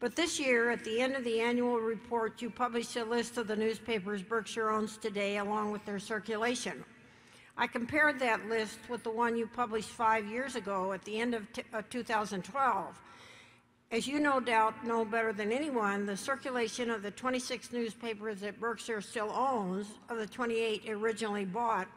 [0.00, 3.48] But this year, at the end of the annual report, you published a list of
[3.48, 6.84] the newspapers Berkshire owns today, along with their circulation.
[7.56, 11.34] I compared that list with the one you published five years ago at the end
[11.34, 13.00] of uh, 2012.
[13.90, 18.60] As you no doubt know better than anyone, the circulation of the 26 newspapers that
[18.60, 21.88] Berkshire still owns, of the 28 originally bought,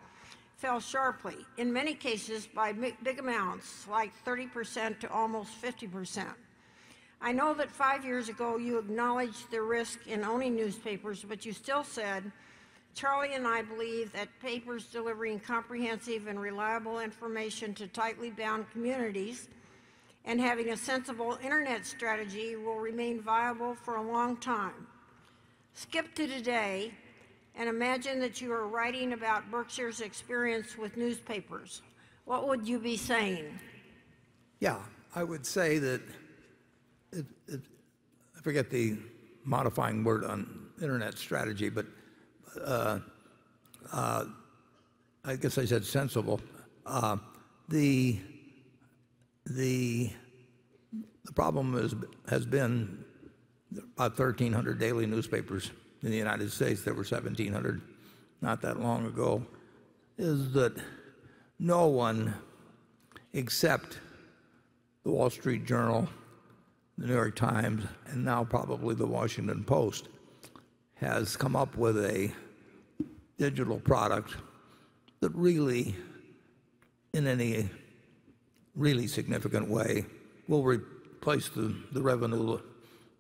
[0.58, 6.26] fell sharply, in many cases by big amounts, like 30% to almost 50%.
[7.22, 11.54] I know that five years ago you acknowledged the risk in owning newspapers, but you
[11.54, 12.32] still said,
[12.96, 19.48] Charlie and I believe that papers delivering comprehensive and reliable information to tightly bound communities
[20.26, 24.88] and having a sensible internet strategy will remain viable for a long time.
[25.74, 26.92] Skip to today
[27.56, 31.82] and imagine that you are writing about Berkshire's experience with newspapers.
[32.26, 33.60] What would you be saying?
[34.60, 34.80] Yeah,
[35.16, 36.02] I would say that
[37.14, 38.98] I forget the
[39.44, 41.86] modifying word on internet strategy, but
[42.64, 43.00] uh,
[43.92, 44.26] uh,
[45.26, 46.42] I guess I said sensible.
[46.86, 47.18] Uh,
[47.70, 48.20] the
[49.46, 50.12] the
[51.26, 51.74] the problem
[52.28, 53.04] has been
[53.96, 55.72] about 1,300 daily newspapers
[56.04, 56.84] in the United States.
[56.84, 57.82] There were 1,700
[58.42, 59.46] not that long ago.
[60.18, 60.76] Is that
[61.60, 62.34] no one
[63.34, 64.00] except
[65.04, 66.08] the Wall Street Journal,
[66.98, 70.08] the New York Times, and now probably the Washington Post
[70.96, 72.32] has come up with a
[73.38, 74.36] digital product
[75.20, 75.96] that really,
[77.14, 77.70] in any
[78.76, 80.06] really significant way,
[80.48, 82.60] will replace the, the revenue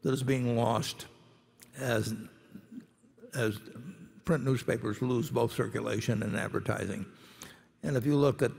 [0.03, 1.05] that is being lost
[1.79, 2.13] as,
[3.35, 3.59] as
[4.25, 7.05] print newspapers lose both circulation and advertising.
[7.83, 8.51] And if you look at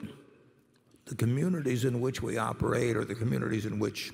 [1.06, 4.12] the communities in which we operate or the communities in which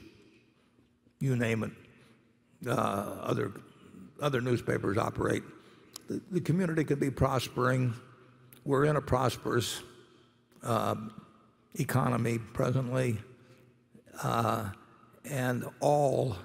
[1.21, 3.53] you name it, uh, other,
[4.21, 5.43] other newspapers operate,
[6.31, 7.95] the, community could be prospering.
[8.65, 9.83] We're in a prosperous
[10.63, 10.95] uh,
[11.75, 13.19] economy presently,
[14.23, 14.71] uh,
[15.31, 16.37] and all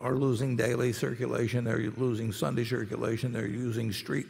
[0.00, 1.64] are losing daily circulation.
[1.64, 3.32] They're losing Sunday circulation.
[3.32, 4.26] They're using street,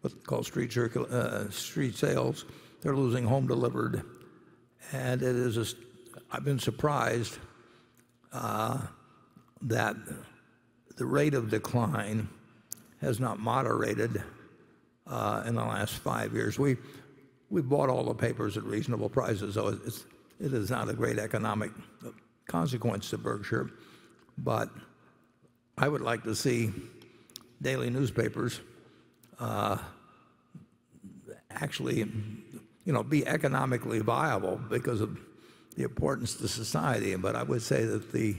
[0.00, 2.44] what's called street, uh, street sales.
[2.82, 4.02] They're losing home delivered.
[4.92, 5.66] And it is, a,
[6.32, 7.38] I've been surprised
[8.32, 9.96] that
[10.96, 12.28] the rate of decline
[13.00, 14.22] has not moderated
[15.06, 16.58] uh, in the last five years.
[16.58, 16.76] We,
[17.48, 21.70] we bought all the papers at reasonable prices, so it is not a great economic
[22.46, 23.70] consequence to Berkshire.
[24.38, 24.70] But
[25.76, 26.70] I would like to see
[27.62, 28.60] daily newspapers
[29.38, 29.78] uh,
[31.50, 32.06] actually
[32.84, 35.18] you know, be economically viable because of
[35.80, 37.14] the importance to society.
[37.16, 38.36] But I would say that the,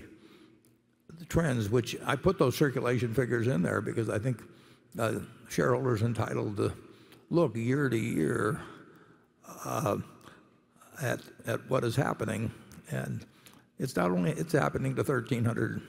[1.30, 4.42] trends, which I put those circulation figures in there because I think
[4.98, 5.20] uh,
[5.50, 6.74] shareholders entitled to
[7.30, 8.60] look year to year
[9.64, 9.98] uh,
[11.02, 12.52] at, at what is happening.
[12.90, 13.26] And
[13.78, 15.82] it's not only, it's happening to 1,300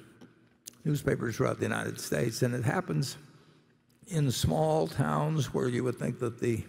[0.85, 3.17] newspapers throughout the United States, and it happens
[4.09, 6.63] in small towns where you would think that the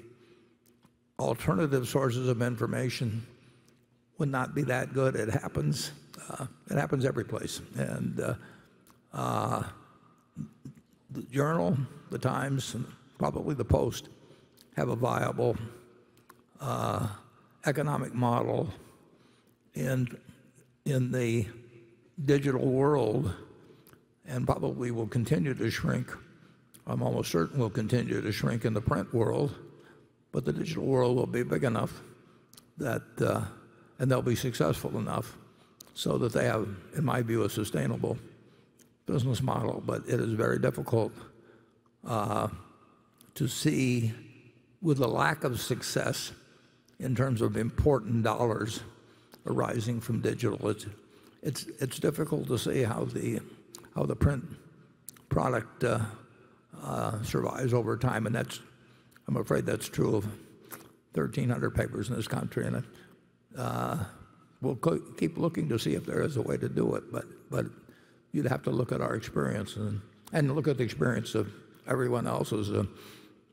[1.19, 3.25] alternative sources of information
[4.17, 5.15] would not be that good.
[5.15, 5.91] It happens.
[6.29, 7.61] Uh, it happens every place.
[7.75, 8.35] And uh,
[9.13, 9.63] uh,
[11.11, 11.77] the Journal,
[12.09, 12.85] the Times, and
[13.17, 14.09] probably the Post
[14.75, 15.55] have a viable
[16.59, 17.07] uh,
[17.65, 18.69] economic model
[19.75, 20.07] in
[20.85, 21.47] in the
[22.25, 23.33] digital world,
[24.27, 26.11] and probably will continue to shrink.
[26.85, 29.55] I'm almost certain will continue to shrink in the print world
[30.33, 32.01] but the digital world will be big enough
[32.77, 33.45] that, uh,
[34.03, 35.37] and they'll be successful enough
[35.93, 38.17] so that they have, in my view, a sustainable
[39.05, 39.81] business model.
[39.85, 41.13] But it is very difficult
[42.05, 42.49] uh,
[43.35, 44.11] to see,
[44.81, 46.33] with the lack of success
[46.99, 48.81] in terms of important dollars
[49.45, 50.85] arising from digital, it's,
[51.41, 53.39] it's, it's difficult to see how the,
[53.95, 54.43] how the print
[55.29, 55.99] product uh,
[56.83, 58.25] uh, survives over time.
[58.25, 58.59] And that's
[59.29, 60.25] I'm afraid that's true of
[61.13, 62.83] 1,300 papers in this country, and
[64.61, 67.11] we'll co- keep looking to see if there is a way to do it.
[67.11, 67.65] But but
[68.31, 71.53] you'd have to look at our experience and, look at the experience of
[71.87, 72.71] everyone else's.
[72.71, 72.85] Uh,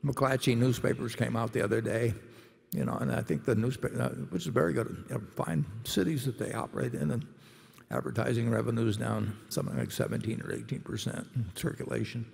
[0.03, 2.15] McClatchy newspapers came out the other day,
[2.71, 6.39] you know, and I think the newspaper, uh, which is very good, fine cities that
[6.39, 7.27] they operate in, and
[7.91, 12.25] advertising revenues down something like 17 or 18 percent in circulation.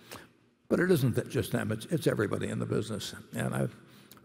[0.69, 3.13] But it isn't just them, it's everybody in the business.
[3.35, 3.67] And I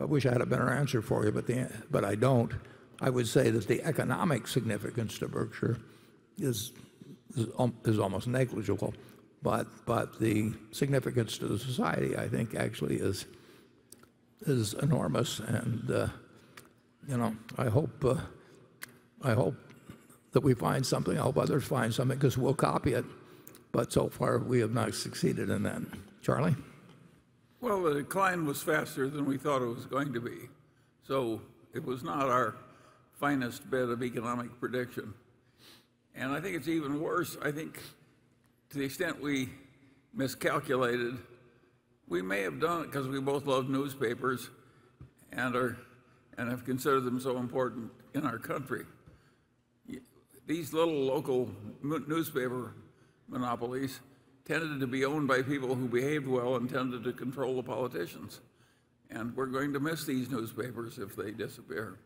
[0.03, 1.30] I wish I had a better answer for you,
[1.90, 2.53] but I don't.
[3.03, 5.76] I would say that the economic significance to Berkshire
[6.38, 6.72] is
[7.57, 8.94] almost negligible.
[9.42, 13.26] But but the significance to the society, I think, actually is
[14.74, 15.40] enormous.
[15.40, 16.09] And uh
[17.09, 18.14] you know, I hope uh
[19.22, 19.57] I hope
[20.30, 21.18] that we find something.
[21.18, 23.05] I hope others find something because we'll copy it.
[23.72, 25.82] But so far, we have not succeeded in that.
[26.20, 26.55] Charlie?
[27.61, 30.48] Well, the decline was faster than we thought it was going to be.
[31.03, 31.40] So
[31.74, 32.55] it was not our
[33.23, 35.14] finest bit of economic prediction.
[36.16, 37.37] And I think it's even worse.
[37.41, 37.81] I think
[38.70, 39.49] to the extent we
[40.12, 41.18] miscalculated,
[42.09, 44.51] we may have done it because we both love newspapers
[45.31, 45.55] and
[46.37, 48.87] have considered them so important in our country.
[50.49, 51.49] These little local
[51.81, 52.75] newspaper
[53.29, 54.01] monopolies
[54.45, 58.41] tended to be owned by people who behaved well and tended to control the politicians.
[59.11, 62.01] And we're going to miss these newspapers if they disappear.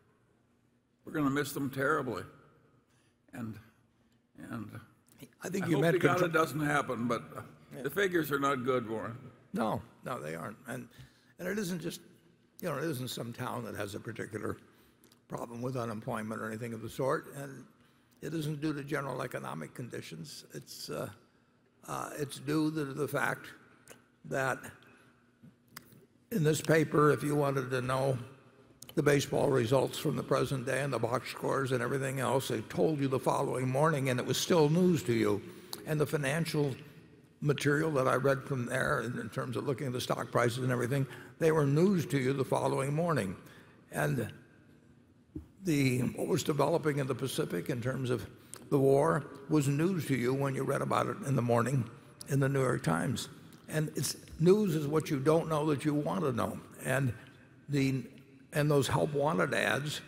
[1.07, 2.23] We're going to miss them terribly.
[3.31, 3.55] And,
[4.51, 4.69] and
[5.41, 7.23] I think I you hope to God it doesn't happen, but
[7.81, 9.17] the figures are not good, Warren.
[9.53, 10.57] No, no, they aren't.
[10.67, 10.89] And,
[11.39, 12.01] and it isn't just,
[12.61, 14.57] you know, it isn't some town that has a particular
[15.29, 17.63] problem with unemployment or anything of the sort, and
[18.21, 20.43] it isn't due to general economic conditions.
[20.53, 21.09] It's uh
[22.17, 23.47] it's due to the fact
[24.25, 24.59] that
[26.31, 28.17] in this paper, if you wanted to know
[28.95, 32.61] the baseball results from the present day and the box scores and everything else, they
[32.61, 35.41] told you the following morning, and it was still news to you.
[35.85, 36.75] And the financial
[37.41, 40.71] material that I read from there in terms of looking at the stock prices and
[40.71, 41.05] everything,
[41.37, 43.35] they were news to you the following morning.
[43.91, 44.31] And
[45.63, 48.25] the, what was developing in the Pacific in terms of
[48.69, 51.87] the war was news to you when you read about it in the morning
[52.29, 53.29] in "The New York Times."
[53.69, 53.91] And
[54.39, 56.59] news is what you don't know that you want to know.
[58.57, 60.01] And those help wanted ads,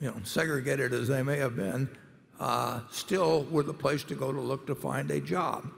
[0.00, 1.88] you know, segregated as they may have been,
[2.38, 5.68] uh, still were the place to go to look to find a job.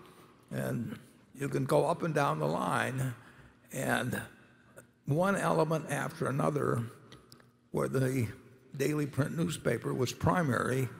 [0.51, 0.99] And
[1.35, 3.14] you can go up and down the line,
[3.73, 4.20] and
[5.07, 6.83] one element after another,
[7.70, 8.29] where the
[8.77, 10.91] daily print newspaper was primary,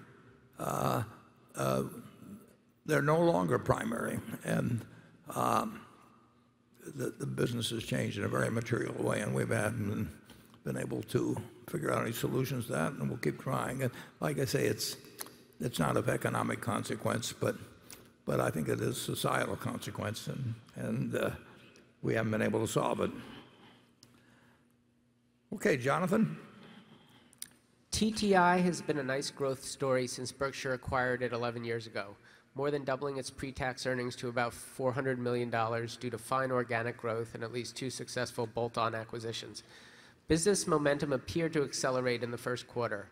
[0.59, 1.03] uh,
[1.55, 1.83] uh,
[2.87, 4.19] they're no longer primary.
[4.43, 4.87] And
[5.35, 5.83] um,
[6.97, 10.09] the business has changed in a very material way, and we haven't
[10.65, 11.37] been able to
[11.69, 13.91] figure out any solutions to that, and we'll keep trying.
[14.21, 14.97] Like I say, it's
[15.79, 17.57] not of economic consequence, but
[18.29, 20.29] I think it is societal consequence,
[20.77, 21.31] and uh,
[22.03, 23.11] we haven't been able to solve it.
[25.55, 26.39] Okay, Jonathan?
[27.93, 32.17] TTI has been a nice growth story since Berkshire acquired it 11 years ago,
[32.55, 37.35] more than doubling its pre-tax earnings to about $400 million due to fine organic growth
[37.35, 39.63] and at least two successful bolt-on acquisitions.
[40.29, 43.09] Business momentum appeared to accelerate in the first quarter.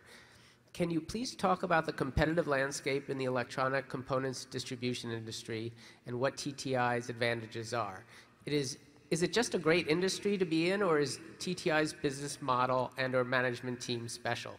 [0.72, 5.72] Can you please talk about the competitive landscape in the electronic components distribution industry
[6.06, 8.04] and what TTI's advantages are?
[8.46, 8.78] Is
[9.10, 13.80] it just a great industry to be in, or is TTI's business model and/or management
[13.80, 14.54] team special?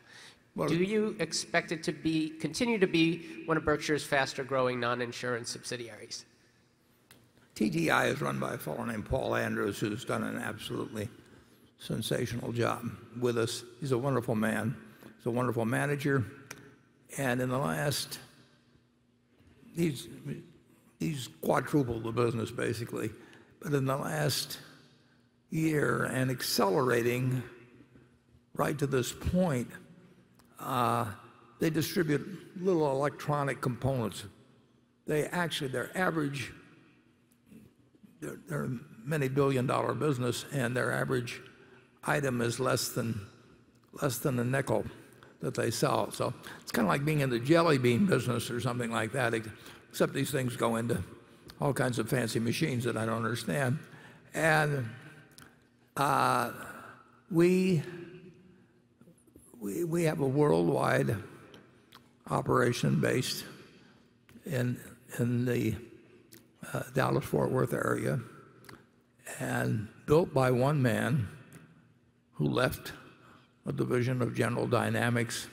[0.68, 6.26] Do you expect it to be, continue to be one of Berkshire's faster-growing non-insurance subsidiaries?
[7.56, 11.08] TTI is run by a fellow named Paul Andrews, who's done an absolutely
[11.82, 12.86] sensational job
[13.20, 13.64] with us.
[13.80, 14.76] He's a wonderful man.
[15.18, 16.24] He's a wonderful manager.
[17.18, 18.20] And in the last,
[19.76, 20.08] he's
[21.00, 23.10] he's quadrupled the business, basically.
[23.62, 24.60] But in the last
[25.50, 27.44] year, and accelerating
[28.54, 29.68] right to this point,
[30.60, 31.08] uh,
[31.60, 34.24] they distribute little electronic components.
[35.08, 36.54] They actually, their average,
[38.22, 41.42] they're, they're a many billion-dollar business, and their average
[42.06, 43.20] item is less than
[44.02, 44.86] less than a nickel
[45.42, 46.12] that they sell.
[46.12, 49.34] So it's kind of like being in the jelly bean business or something like that,
[49.90, 51.04] except these things go into
[51.60, 53.80] all kinds of fancy machines that I don't understand.
[54.34, 54.90] And
[55.98, 56.52] uh,
[57.30, 57.84] we
[59.60, 61.16] we have a worldwide
[62.30, 63.44] operation based
[64.46, 64.80] in
[65.20, 65.76] the
[66.94, 68.20] Dallas-Fort Worth area
[69.40, 71.28] and built by one man
[72.42, 72.94] who left
[73.68, 75.48] a division of General Dynamics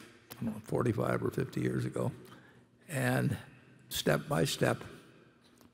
[0.64, 2.11] 45 or 50 years ago,
[2.89, 3.36] and
[3.91, 4.82] step by step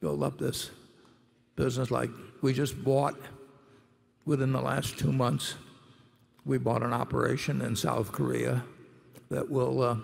[0.00, 0.72] built up this
[1.54, 1.92] business.
[1.92, 2.10] Like
[2.42, 3.14] we just bought,
[4.24, 5.54] within the last two months,
[6.44, 8.64] we bought an operation in South Korea
[9.30, 9.96] that will uh,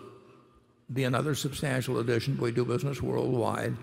[0.92, 2.38] be another substantial addition.
[2.38, 3.76] We do business worldwide.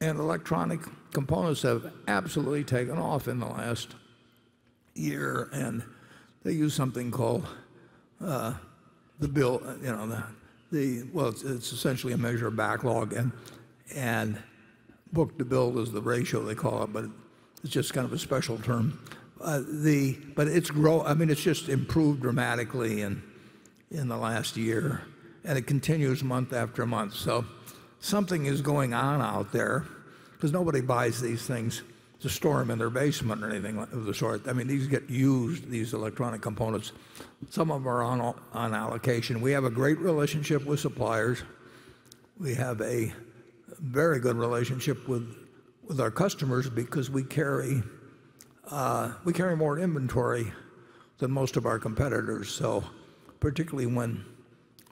[0.00, 3.96] And electronic components have absolutely taken off in the last
[4.94, 5.82] year, and
[6.44, 7.46] they use something called
[8.24, 8.54] uh,
[9.18, 10.24] the bill, you know, the,
[10.72, 13.32] the well, it's, it's essentially a measure of backlog, and
[13.94, 14.38] and
[15.12, 17.04] book to bill is the ratio they call it, but
[17.62, 18.98] it's just kind of a special term.
[19.40, 21.02] Uh, the but it's grow.
[21.02, 23.22] I mean, it's just improved dramatically in
[23.90, 25.02] in the last year,
[25.44, 27.14] and it continues month after month.
[27.14, 27.44] So
[28.00, 29.84] something is going on out there
[30.32, 31.82] because nobody buys these things
[32.22, 34.46] to store them in their basement or anything of the sort.
[34.46, 36.92] I mean, these get used, these electronic components.
[37.50, 39.40] Some of them are on, on allocation.
[39.40, 41.42] We have a great relationship with suppliers.
[42.38, 43.12] We have a
[43.80, 45.34] very good relationship with,
[45.82, 47.82] with our customers because we carry,
[48.70, 50.52] uh, we carry more inventory
[51.18, 52.48] than most of our competitors.
[52.48, 52.84] So
[53.40, 54.24] particularly when,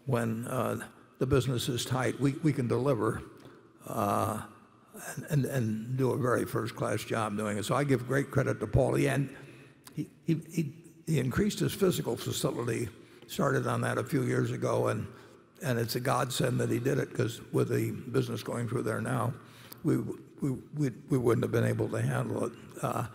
[0.06, 0.80] when uh,
[1.20, 3.22] the business is tight, we, we can deliver
[3.86, 4.42] uh,
[5.28, 7.64] and, and do a very first-class job doing it.
[7.64, 8.94] So I give great credit to Paul.
[8.94, 9.30] He, and
[9.94, 10.72] he, he,
[11.06, 12.88] he increased his physical facility,
[13.26, 15.06] started on that a few years ago, and,
[15.62, 19.00] and it's a godsend that he did it because with the business going through there
[19.00, 19.32] now,
[19.82, 19.98] we,
[20.40, 22.52] we, we, we wouldn't have been able to handle it.
[22.82, 23.06] Uh,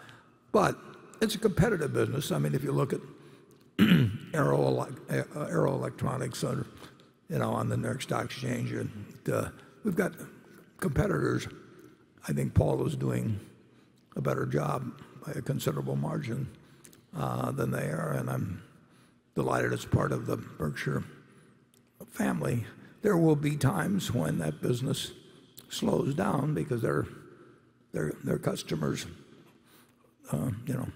[0.52, 0.78] but
[1.22, 2.32] it's a competitive business.
[2.32, 3.02] I mean, if you look at
[4.34, 6.66] Arrow, Arrow Electronics, on,
[7.30, 8.74] the New York Stock Exchange,
[9.32, 9.50] uh,
[9.84, 10.14] we've got
[10.80, 11.48] competitors
[12.28, 13.40] I think Paul is doing
[14.16, 16.48] a better job by a considerable margin
[17.16, 18.64] uh, than they are, and I'm
[19.36, 21.04] delighted as part of the Berkshire
[22.12, 22.66] family.
[23.04, 25.12] There will be times when that business
[25.70, 27.06] slows down because their
[27.92, 29.06] their their customers,
[30.32, 30.88] uh, you know,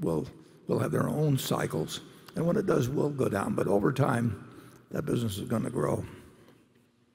[0.00, 0.26] will
[0.66, 2.00] will have their own cycles,
[2.36, 3.54] and when it does, will go down.
[3.54, 4.48] But over time,
[4.90, 6.04] that business is going to grow.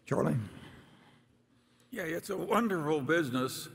[0.07, 0.37] Charlie.
[1.91, 3.67] Yeah, it's a wonderful business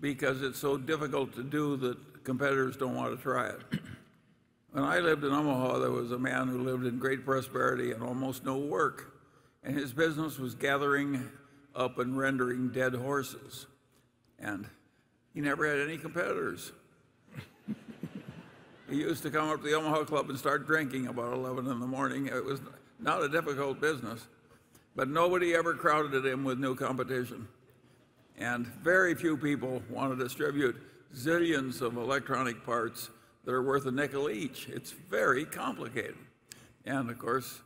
[0.00, 3.60] because it's so difficult to do that competitors don't want to try it.
[4.70, 8.02] When I lived in Omaha, there was a man who lived in great prosperity and
[8.02, 9.14] almost no work,
[9.64, 11.28] and his business was gathering
[11.74, 13.66] up and rendering dead horses.
[14.38, 14.66] And
[15.34, 16.72] he never had any competitors.
[18.90, 21.80] he used to come up to the Omaha Club and start drinking about 11 in
[21.80, 22.26] the morning.
[22.26, 22.60] It was
[23.00, 24.28] not a difficult business.
[24.98, 27.46] But nobody ever crowded him with new competition.
[28.36, 30.74] And very few people want to distribute
[31.14, 33.08] zillions of electronic parts
[33.44, 34.68] that are worth a nickel each.
[34.68, 36.16] It's very complicated.
[36.84, 37.60] And of course,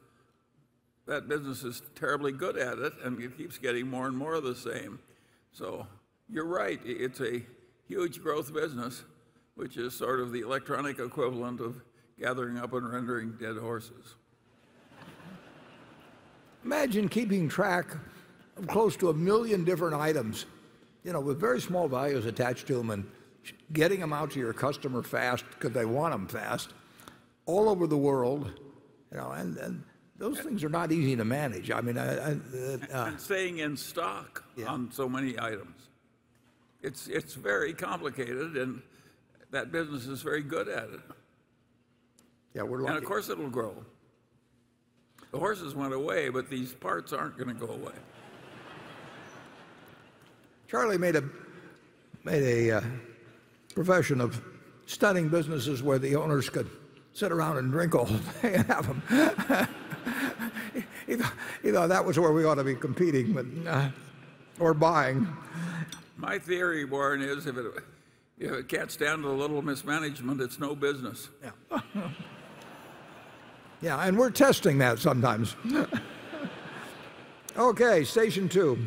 [1.07, 4.45] that business is terribly good at it and it keeps getting more and more of
[4.45, 4.99] the same.
[5.53, 5.87] So
[6.29, 7.41] you're right, it's a
[7.89, 9.05] huge growth business,
[9.55, 11.81] which is sort of the electronic equivalent of
[12.21, 14.17] gathering up and rendering dead horses.
[16.65, 17.97] Imagine keeping track
[18.57, 20.47] of close to a million different items,
[21.05, 23.05] you know, with very small values attached to them and
[23.73, 26.73] getting them out to your customer fast because they want them fast
[27.47, 28.53] all over the world,
[29.11, 29.83] you know, and, and
[30.19, 31.71] those things are not easy to manage.
[31.71, 34.67] I mean, I, I, uh, and staying in stock yeah.
[34.67, 35.89] on so many items.
[36.81, 38.83] It's, it's very complicated, and
[39.51, 41.01] that business is very good at it.
[42.55, 42.95] Yeah, we're lucky.
[42.95, 43.85] And of course, it'll grow.
[45.33, 47.95] The horses went away, but these parts aren't going to go away.
[50.69, 51.25] Charlie made a,
[52.23, 52.81] made a uh,
[53.75, 54.43] profession of
[54.85, 56.69] studying businesses where the owners could
[57.15, 58.05] sit around and drink all
[58.43, 59.03] day and have them.
[61.07, 63.89] he, thought, he, thought, that was where we ought to be competing but, uh,
[64.61, 65.27] or buying.
[66.19, 67.67] My theory, Warren, is if it,
[68.39, 71.31] if it can't stand a little mismanagement, it's no business.
[71.43, 71.81] Yeah.
[73.83, 75.57] Yeah, and we're testing that sometimes.
[77.57, 78.79] okay, station two.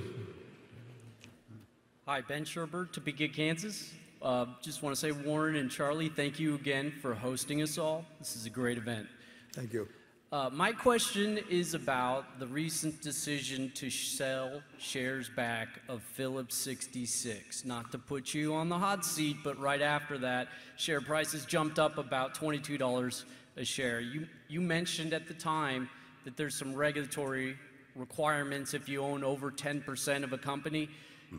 [2.07, 3.91] Hi, Ben Sherbert, Topeka, Kansas.
[4.21, 8.05] Uh, just want to say, Warren and Charlie, thank you again for hosting us all.
[8.19, 9.07] This is a great event.
[9.51, 9.87] Thank you.
[10.31, 17.65] Uh, my question is about the recent decision to sell shares back of Phillips 66.
[17.65, 21.79] Not to put you on the hot seat, but right after that, share prices jumped
[21.79, 24.01] up about $22 a share.
[24.01, 25.89] You, you mentioned at the time
[26.25, 27.55] that there's some regulatory
[27.95, 30.89] requirements if you own over 10% of a company.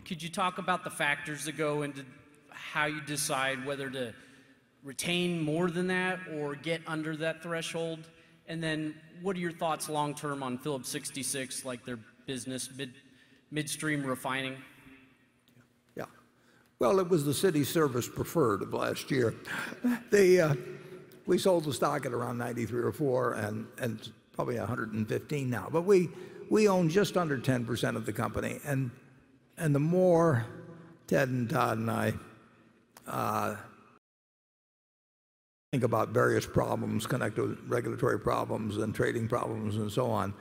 [0.05, 2.03] Could you talk about the factors that go into
[2.49, 4.13] how you decide whether to
[4.83, 8.09] retain more than that or get under that threshold?
[8.47, 12.93] And then what are your thoughts long term on Phillips 66, like their business, mid,
[13.51, 14.55] midstream refining?
[15.95, 16.05] Yeah.
[16.79, 19.35] Well, it was the Cities Service preferred of last year.
[20.11, 20.55] They, uh,
[21.27, 25.67] we sold the stock at around 93 or 4 and, probably 115 now.
[25.71, 26.09] But we,
[26.67, 28.59] own just under 10% of the company.
[28.65, 28.91] And,
[29.57, 30.45] the more
[31.07, 32.13] Ted and Todd and I
[33.07, 33.55] uh,
[35.71, 40.33] think about various problems connected with regulatory problems and trading problems and so on,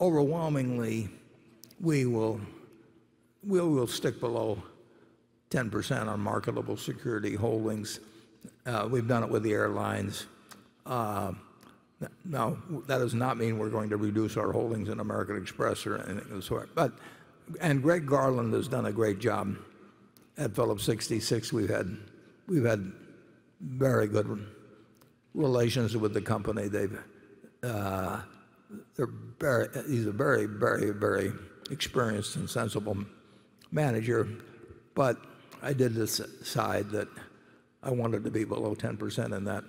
[0.00, 1.08] overwhelmingly,
[1.80, 2.40] we will
[3.86, 4.62] stick below
[5.50, 8.00] 10% on marketable security holdings.
[8.66, 10.26] Uh, we've done it with the airlines.
[10.84, 11.32] Uh,
[12.24, 15.96] now, that does not mean we're going to reduce our holdings in American Express or
[15.96, 16.70] anything of the sort.
[17.82, 19.56] Greg Garland has done a great job
[20.36, 21.52] at Phillips 66.
[21.52, 21.96] We've had,
[23.60, 24.46] very good
[25.34, 26.68] relations with the company.
[27.62, 28.20] Uh,
[28.96, 31.32] he's a very, very, very
[31.70, 32.96] experienced and sensible
[33.72, 34.28] manager.
[34.94, 35.16] But
[35.62, 37.08] I did decide that
[37.82, 39.64] I wanted to be below 10% in that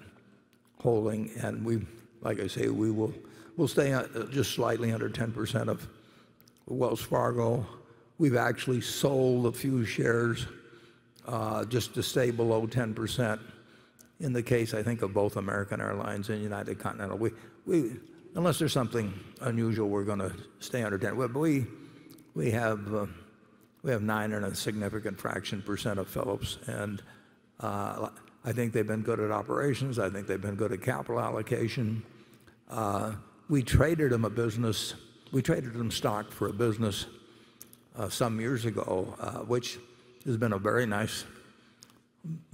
[0.79, 1.85] holding, and we,
[2.21, 3.13] like I say, we will
[3.57, 4.01] we'll stay
[4.31, 5.85] just slightly under 10% of
[6.65, 7.65] Wells Fargo.
[8.17, 10.45] We've actually sold a few shares
[11.27, 13.39] uh, just to stay below 10%.
[14.21, 17.31] In the case, I think, of both American Airlines and United Continental, we,
[17.65, 17.91] we,
[18.35, 21.17] unless there's something unusual, we're going to stay under 10.
[21.17, 21.65] But we,
[22.35, 23.05] we have, uh,
[23.83, 27.03] we have nine and a significant fraction percent of Phillips, and uh,
[27.61, 29.99] I think they've been good at operations.
[29.99, 32.03] I think they've been good at capital allocation.
[32.69, 33.13] Uh,
[33.49, 34.93] we traded them a business.
[35.31, 37.05] We traded them stock for a business
[37.97, 39.77] uh, some years ago, uh, which
[40.25, 41.25] has been a very nice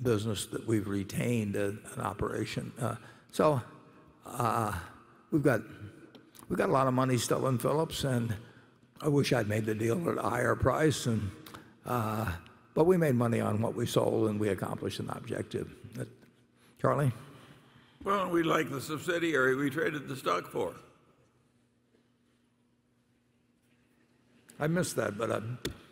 [0.01, 2.72] business that we've retained an operation.
[2.80, 2.95] Uh,
[3.32, 3.62] so
[4.26, 4.74] uh,
[5.32, 5.62] we've got
[6.49, 8.36] a lot of money still in Phillips, and
[9.01, 11.06] I wish I'd made the deal at a higher price.
[11.06, 11.30] And
[11.86, 12.32] uh,
[12.84, 15.73] we made money on what we sold, and we accomplished an objective.
[16.82, 17.11] Charlie.
[18.03, 20.76] Well, we like the subsidiary we traded the stock for.
[24.59, 25.32] I missed that, but.
[25.32, 25.41] Uh,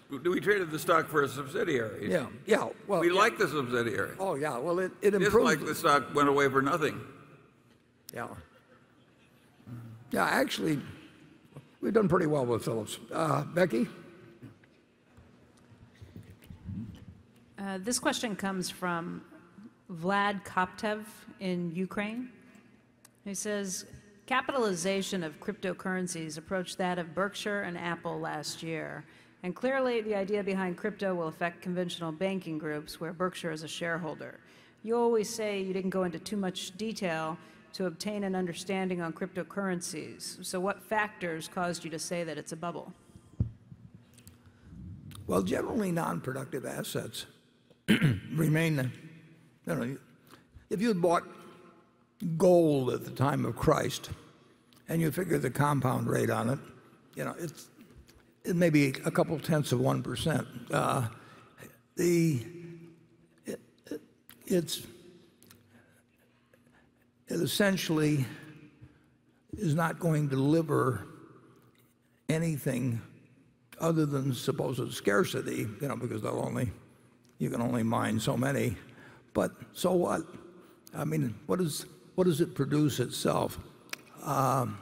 [0.10, 2.12] we traded the stock for a subsidiary.
[2.12, 2.70] Yeah, yeah.
[2.88, 4.16] Well, we like the subsidiary.
[4.20, 4.60] Oh yeah.
[4.60, 5.36] Well, it it improved.
[5.36, 7.02] It's like the stock went away for nothing.
[8.14, 8.28] Yeah.
[10.12, 10.80] Yeah, actually,
[11.82, 13.00] we've done pretty well with Phillips.
[13.12, 13.88] Uh, Becky.
[17.64, 19.22] Uh, this question comes from
[19.90, 21.06] Vlad Koptev
[21.40, 22.28] in Ukraine.
[23.24, 23.86] He says,
[24.26, 29.06] capitalization of cryptocurrencies approached that of Berkshire and Apple last year.
[29.44, 33.68] And clearly, the idea behind crypto will affect conventional banking groups where Berkshire is a
[33.68, 34.40] shareholder.
[34.84, 37.38] You always say you didn't go into too much detail
[37.74, 40.44] to obtain an understanding on cryptocurrencies.
[40.46, 42.92] So, what factors caused you to say that it's a bubble?
[45.28, 47.26] Well, generally, non productive assets
[48.34, 48.92] remain.
[49.68, 49.98] You know,
[50.70, 51.24] if you had bought
[52.38, 54.10] gold at the time of Christ
[54.90, 56.60] and you figure the compound rate on it,
[57.16, 57.68] you know, it's
[58.44, 60.46] it may be a couple tenths of 1%.
[60.72, 61.08] Uh,
[61.96, 62.46] the,
[63.46, 63.62] it,
[64.46, 64.80] it's,
[67.28, 68.26] it essentially
[69.58, 71.08] is not going to deliver
[72.28, 73.02] anything
[73.80, 76.70] other than supposed scarcity, you know, because they'll only,
[77.44, 78.76] you can only mine so many.
[79.34, 80.22] But so what?
[80.96, 81.86] I mean, what, is,
[82.16, 83.60] what does it produce itself?
[84.24, 84.80] Um,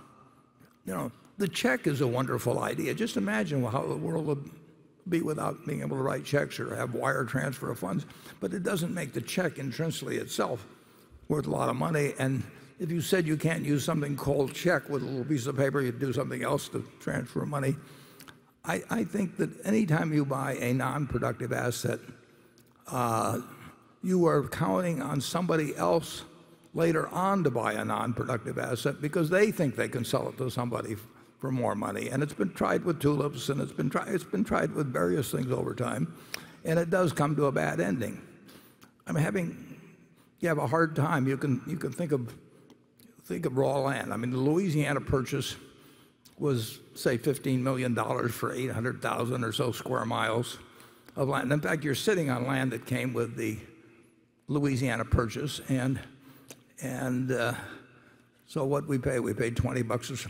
[0.86, 2.94] you know, the check is a wonderful idea.
[2.94, 4.50] Just imagine how the world would
[5.10, 8.06] be without being able to write checks or have wire transfer of funds.
[8.40, 10.66] But it doesn't make the check intrinsically itself
[11.28, 12.14] worth a lot of money.
[12.20, 12.44] And
[12.78, 15.82] if you said you can't use something called check with a little piece of paper,
[15.82, 17.76] you'd do something else to transfer money.
[18.64, 22.00] I, I think that anytime you buy a non-productive asset,
[22.92, 23.40] Uh,
[24.04, 26.24] you are counting on somebody else
[26.74, 30.50] later on to buy a non-productive asset because they think they can sell it to
[30.50, 30.96] somebody
[31.40, 32.10] for more money.
[32.10, 35.32] And it's been tried with tulips and it's been, tried, it's been tried with various
[35.32, 36.14] things over time.
[36.66, 38.22] And it does come to a bad ending.
[39.08, 39.80] I'm having,
[40.40, 41.28] you have a hard time.
[41.28, 42.12] You can, think
[43.46, 44.14] of raw land.
[44.14, 45.56] I mean, the Louisiana purchase
[46.38, 47.96] was, say, $15 million
[48.30, 50.58] for 800,000 or so square miles
[51.22, 51.52] of land.
[51.52, 53.58] In fact, you're sitting on land that came with the
[54.48, 55.62] Louisiana purchase.
[55.70, 56.00] And,
[56.82, 57.54] and uh,
[58.48, 60.28] so what we pay, we paid 20 bucks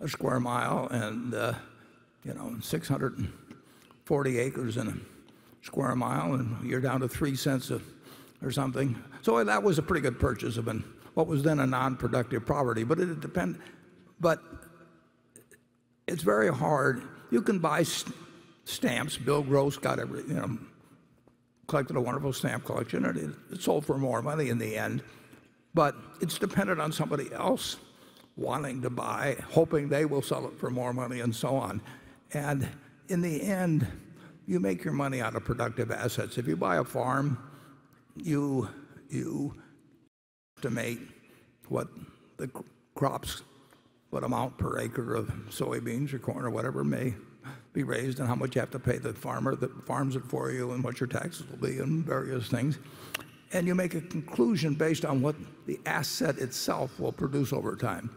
[0.00, 1.52] a square mile and uh,
[2.24, 4.94] you know 640 acres in a
[5.62, 7.80] square mile and you're down to three cents a,
[8.42, 11.66] or something so that was a pretty good purchase of an, what was then a
[11.66, 13.58] non-productive property but it depend
[14.20, 14.40] but
[16.06, 18.14] it's very hard you can buy st
[18.70, 20.58] stamps bill gross got every you know
[21.66, 25.02] collected a wonderful stamp collection and it, it sold for more money in the end
[25.74, 27.76] but it's dependent on somebody else
[28.36, 31.80] wanting to buy, hoping they will sell it for more money and so on.
[32.32, 32.68] And
[33.08, 33.86] in the end,
[34.46, 36.38] you make your money out of productive assets.
[36.38, 37.38] If you buy a farm,
[38.16, 38.68] you
[40.56, 41.00] estimate
[41.68, 41.88] what
[42.36, 42.50] the
[42.94, 43.42] crops,
[44.10, 47.14] what amount per acre of soybeans or corn or whatever may
[47.72, 50.50] be raised and how much you have to pay the farmer that farms it for
[50.50, 52.78] you and what your taxes will be and various things.
[53.52, 58.10] And you make a conclusion based on what the asset itself will produce over time.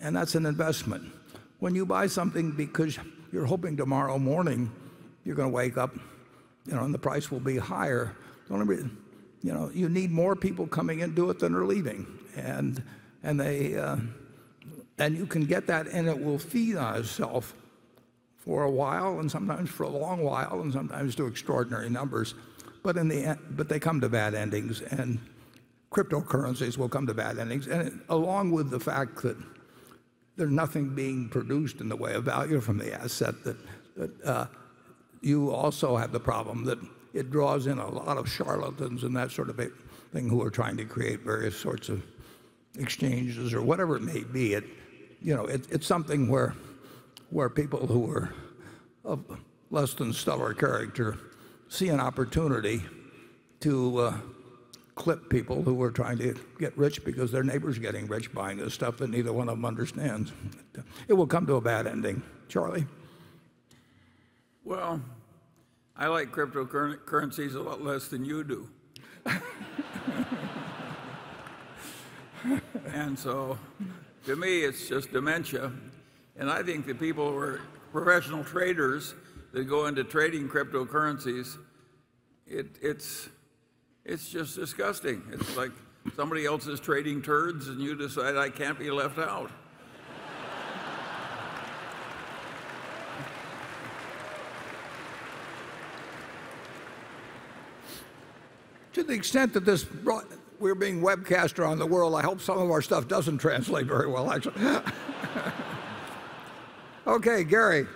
[0.00, 1.12] And that's an investment.
[1.58, 2.98] When you buy something because
[3.32, 4.70] you're hoping tomorrow morning
[5.24, 5.94] you're going to wake up
[6.66, 8.14] you know, and the price will be higher,
[9.42, 12.06] you know, you need more people coming into it than are leaving.
[12.36, 12.82] and
[13.22, 13.96] and they uh,
[14.98, 17.54] And you can get that, and it will feed on itself
[18.40, 22.34] for a while, and sometimes for a long while, and sometimes to extraordinary numbers.
[22.82, 25.18] But, in the end, but they come to bad endings, and
[25.92, 27.66] cryptocurrencies will come to bad endings.
[27.66, 29.36] And along with the fact that
[30.36, 33.56] there's nothing being produced in the way of value from the asset, that
[34.24, 34.46] uh,
[35.20, 36.78] you also have the problem that
[37.12, 39.60] it draws in a lot of charlatans and that sort of
[40.12, 42.02] thing who are trying to create various sorts of
[42.78, 44.54] exchanges or whatever it may be.
[44.54, 44.64] It,
[45.20, 46.54] you know, It's something where
[47.48, 48.34] people who are
[49.04, 49.24] of
[49.70, 51.16] less than stellar character
[51.68, 52.82] see an opportunity
[53.60, 54.16] to uh,
[54.94, 58.74] clip people who are trying to get rich because their neighbor's getting rich buying this
[58.74, 60.32] stuff that neither one of them understands.
[61.08, 62.22] It will come to a bad ending.
[62.48, 62.86] Charlie?
[64.64, 65.00] Well,
[65.96, 68.68] I like cryptocurrencies a lot less than you do.
[72.92, 73.58] And so
[74.26, 75.72] to me, it's just dementia.
[76.48, 77.60] I think the people who are
[77.92, 79.14] professional traders
[79.52, 81.58] that go into trading cryptocurrencies,
[82.46, 83.28] it's
[84.30, 85.22] just disgusting.
[85.32, 85.72] It's like
[86.16, 89.50] somebody else is trading turds, and you decide I can't be left out.
[98.94, 99.86] To the extent that this
[100.58, 104.06] we're being webcast around the world, I hope some of our stuff doesn't translate very
[104.06, 104.54] well, actually.
[107.10, 107.88] Okay, Gary.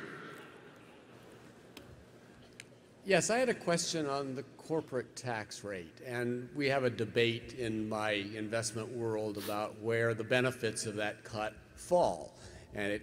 [3.07, 6.01] Yes, I had a question on the corporate tax rate.
[6.05, 11.23] And we have a debate in my investment world about where the benefits of that
[11.23, 12.35] cut fall.
[12.75, 13.03] And it,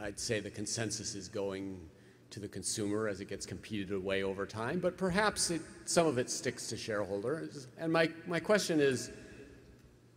[0.00, 1.78] I'd say the consensus is going
[2.30, 5.52] to the consumer as it gets competed away over time, but perhaps
[5.84, 7.68] some of it sticks to shareholders.
[7.78, 9.12] And my, my question is,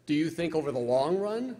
[0.08, 1.56] do you think over the long run,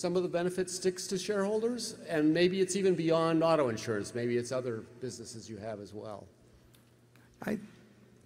[0.00, 1.96] some of the benefit sticks to shareholders?
[2.08, 4.14] And maybe it's even beyond auto insurance.
[4.14, 6.26] Maybe it's other businesses you have as well.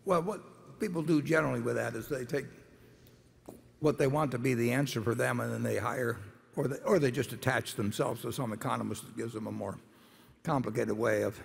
[0.05, 2.47] Well, what people do generally with that is they take
[3.81, 6.18] what they want to be the answer for them, and then they hire,
[6.57, 9.79] or they just attach themselves to some economist that gives them a more
[10.43, 11.39] complicated way of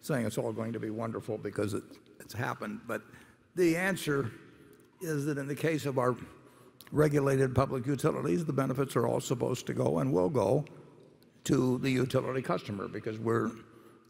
[0.00, 2.80] saying it's all going to be wonderful because it's happened.
[2.86, 3.02] But
[3.56, 4.30] the answer
[5.00, 6.16] is that in the case of our
[6.92, 10.64] regulated public utilities, the benefits are all supposed to go and will go
[11.44, 13.50] to the utility customer because we're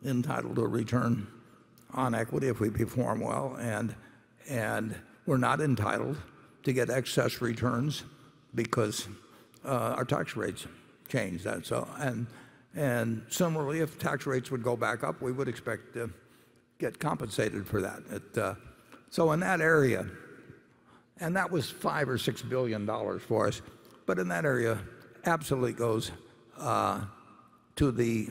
[0.04, 1.26] entitled to a return
[1.94, 3.94] on equity if we perform well, and
[5.26, 6.16] we're not entitled
[6.64, 8.02] to get excess returns
[8.54, 9.08] because
[9.64, 10.66] uh, our tax rates
[11.08, 11.46] change.
[12.74, 16.10] And similarly, if tax rates would go back up, we would expect to
[16.78, 18.02] get compensated for that.
[18.36, 18.54] Uh,
[19.10, 20.06] so, in that area,
[21.22, 22.84] and that was 5 or $6 billion
[23.20, 23.62] for us,
[24.06, 24.78] but in that area,
[25.24, 26.10] absolutely goes
[27.76, 28.28] to the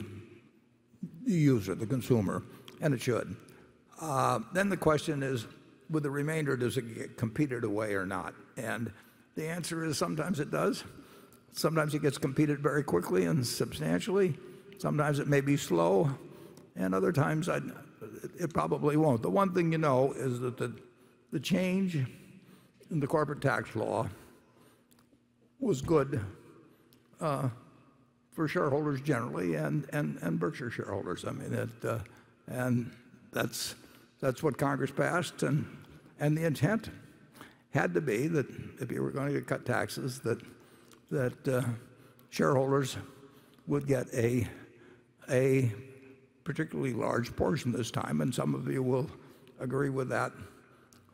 [1.24, 2.42] user, the consumer,
[2.82, 3.34] and it should.
[3.98, 5.46] Uh, then the question is,
[5.88, 8.34] with the remainder, does it get competed away or not?
[8.58, 8.92] And
[9.36, 10.84] the answer is sometimes it does.
[11.52, 14.36] Sometimes it gets competed very quickly and substantially.
[14.78, 16.10] Sometimes it may be slow,
[16.76, 17.48] and other times
[18.38, 19.22] it probably won't.
[19.22, 20.74] The one thing you know is that the,
[21.30, 21.98] the change
[22.92, 24.06] in the corporate tax law
[25.58, 26.20] was good
[27.18, 31.24] for shareholders generally and and, and Berkshire shareholders.
[31.24, 31.98] I mean, it, uh,
[32.46, 32.92] and
[33.32, 33.74] that's
[34.20, 35.66] that's what Congress passed, and
[36.20, 36.90] and the intent
[37.70, 38.46] had to be that
[38.80, 40.40] if you were going to cut taxes, that
[41.10, 41.64] that
[42.30, 42.96] shareholders
[43.66, 44.46] would get a,
[45.30, 45.72] a
[46.44, 49.08] particularly large portion this time, and some of you will
[49.60, 50.32] agree with that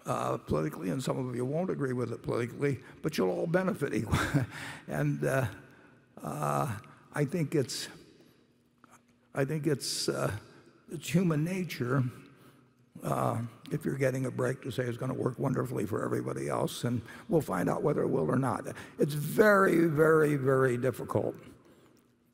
[0.09, 3.93] Uh, politically, and some of you won't agree with it politically, but you'll all benefit
[4.01, 4.47] equally.
[4.89, 5.45] And uh,
[6.25, 6.67] uh,
[7.15, 7.91] I think it's
[11.03, 12.03] human nature,
[13.71, 16.85] if you're getting a break, to say it's going to work wonderfully for everybody else,
[16.85, 18.65] and we'll find out whether it will or not.
[18.99, 21.35] It's very, very, very difficult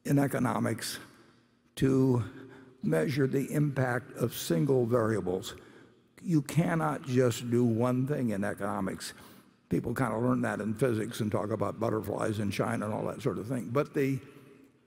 [0.05, 1.01] in economics
[1.75, 2.23] to
[2.85, 5.55] measure the impact of single variables.
[6.25, 9.13] You cannot just do one thing in economics.
[9.69, 13.05] People kind of learn that in physics and talk about butterflies in China and all
[13.07, 13.69] that sort of thing.
[13.73, 14.19] But the,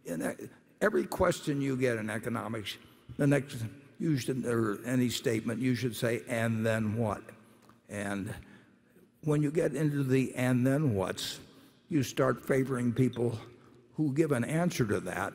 [0.06, 0.50] in
[0.82, 2.78] every question you get in economics,
[3.18, 3.58] the next,
[4.00, 7.22] you should, or any statement, you should say, and then what?
[7.90, 8.34] And
[9.24, 11.40] when you get into the and then what's,
[11.90, 13.38] you start favoring people
[13.96, 15.34] who give an answer to that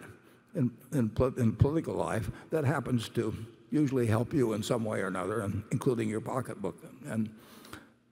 [0.54, 3.34] in, in, in political life that happens to
[3.72, 6.76] usually help you in some way or another, and including your pocketbook.
[7.06, 7.30] And,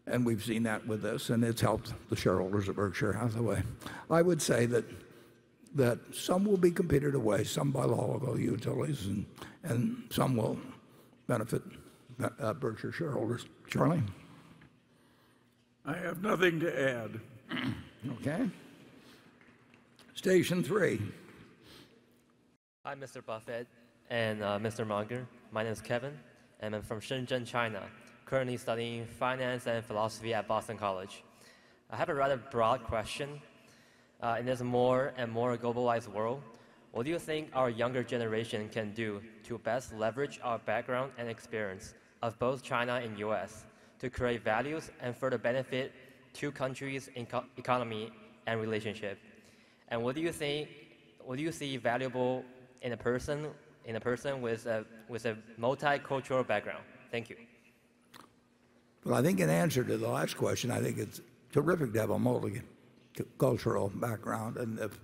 [0.07, 3.63] and we've seen that with this, and it's helped the shareholders of Berkshire Hathaway.
[4.11, 4.85] I would say that,
[5.75, 9.27] that some will be competed away, some by law will go to utilities, and,
[9.63, 10.59] and some will
[11.27, 11.63] benefit
[12.41, 13.45] uh, Berkshire shareholders.
[13.69, 14.03] Charlie?
[15.85, 17.21] I have nothing to add.
[18.13, 18.49] Okay.
[20.15, 21.01] Station three.
[22.85, 23.25] Hi, Mr.
[23.25, 23.67] Buffett
[24.09, 24.87] and uh, Mr.
[24.87, 25.27] Munger.
[25.53, 26.17] My name is Kevin,
[26.61, 27.83] and I'm from Shenzhen, China,
[28.25, 31.25] currently studying finance and philosophy at Boston College.
[31.91, 33.43] I have a rather broad question.
[34.23, 36.41] Uh, in this more and more globalized world,
[36.93, 41.29] what do you think our younger generation can do to best leverage our background and
[41.29, 43.65] experience of both China and US
[43.99, 45.93] to create values and further benefit
[46.33, 47.09] two countries'
[47.57, 48.13] economy
[48.47, 49.19] and relationship?
[49.89, 50.69] And what do you think?
[51.25, 52.45] What do you see valuable
[52.83, 53.49] in a person
[53.85, 56.85] in a person with a with a multicultural background?
[57.11, 57.37] Thank you.
[59.05, 61.21] Well, I think in answer to the last question, I think it's
[61.53, 64.59] terrific to have a multicultural background.
[64.59, 64.99] And if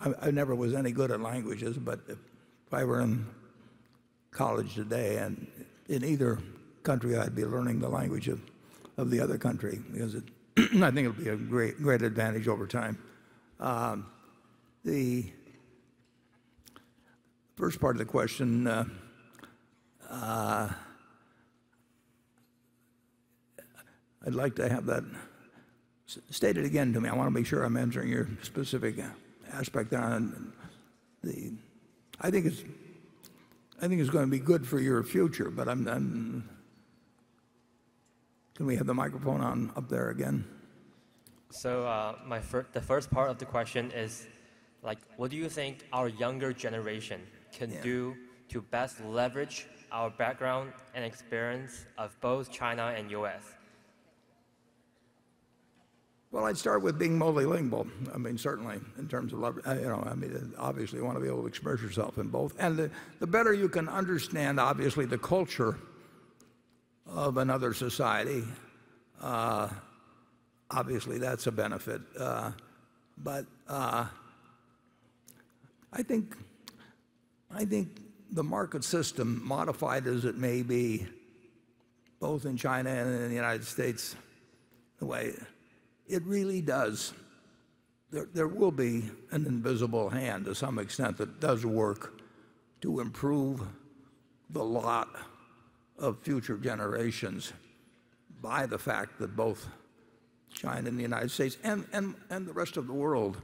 [0.00, 2.18] I, I never was any good at languages, but if
[2.72, 3.26] I were in
[4.30, 5.46] college today and
[5.88, 6.38] in either
[6.82, 8.40] country, I'd be learning the language of,
[8.96, 10.24] of the other country because it,
[10.56, 12.98] I think it'll be a great, great advantage over time.
[13.60, 14.06] Um,
[14.84, 15.26] the
[17.58, 18.84] first part of the question, uh,
[20.08, 20.70] uh,
[24.24, 25.02] I'd like to have that
[26.30, 27.08] stated again to me.
[27.08, 28.94] I want to make sure I'm answering your specific
[29.52, 30.52] aspect on
[31.24, 31.52] the.
[32.20, 32.62] I think it's.
[33.80, 36.48] Going to be good for your future, but I'm.
[38.54, 40.44] Can we have the microphone on up there again?
[41.50, 42.14] So uh,
[42.72, 44.26] the first part of the question is,
[44.82, 47.20] like, what do you think our younger generation
[47.52, 47.82] can Yeah.
[47.82, 48.16] do
[48.48, 53.42] to best leverage our background and experience of both China and U.S.?
[56.30, 57.88] Well, I'd start with being multilingual.
[58.14, 61.22] I mean, certainly in terms of, uh, you know, I mean, obviously you want to
[61.22, 62.54] be able to express yourself in both.
[62.58, 65.78] And the, the better you can understand, obviously, the culture
[67.06, 68.44] of another society,
[69.22, 69.70] uh,
[70.70, 72.02] obviously that's a benefit.
[72.18, 72.52] Uh,
[73.16, 74.04] but uh,
[75.94, 76.36] I think,
[77.50, 81.06] I think the market system, modified as it may be,
[82.20, 84.16] both in China and in the United States,
[84.98, 85.32] the way
[86.06, 87.12] it really does.
[88.10, 92.20] There, there will be an invisible hand to some extent that does work
[92.80, 93.62] to improve
[94.50, 95.08] the lot
[95.98, 97.52] of future generations
[98.40, 99.66] by the fact that both
[100.54, 103.36] China and the United States and, and, and the rest of the world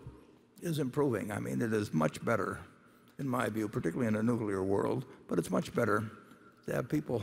[0.63, 1.31] is improving.
[1.31, 2.61] I mean, it is much better,
[3.19, 6.05] in my view, particularly in a nuclear world, but it's much better
[6.67, 7.23] to have people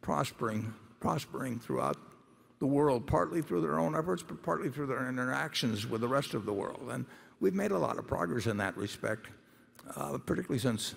[0.00, 1.96] prospering, prospering throughout
[2.58, 6.34] the world, partly through their own efforts, but partly through their interactions with the rest
[6.34, 6.88] of the world.
[6.90, 7.04] And
[7.40, 9.26] we've made a lot of progress in that respect,
[9.96, 10.94] uh, particularly since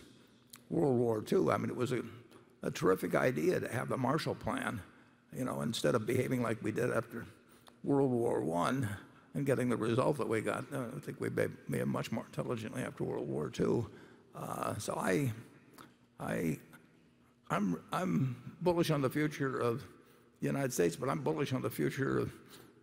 [0.69, 1.49] World War II.
[1.49, 2.03] I mean, it was a,
[2.61, 4.81] a terrific idea to have the Marshall Plan,
[5.35, 7.25] you know, instead of behaving like we did after
[7.83, 8.87] World War I
[9.33, 10.65] and getting the result that we got.
[10.73, 13.85] Uh, I think we may, may have much more intelligently after World War II.
[14.35, 15.31] Uh, so I,
[16.19, 16.57] I,
[17.49, 19.83] I'm, I'm bullish on the future of
[20.41, 22.33] the United States, but I'm bullish on the future of,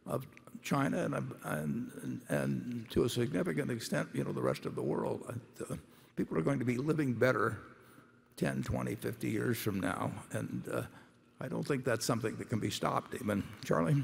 [0.06, 0.26] of
[0.62, 5.38] China and, and, and, to a significant extent, you know, the rest of the world.
[6.16, 7.58] People are going to be living better
[8.36, 10.12] 10, 20, 50 years from now.
[10.32, 10.82] And uh,
[11.40, 13.42] I don't think that's something that can be stopped even.
[13.64, 14.02] Charlie?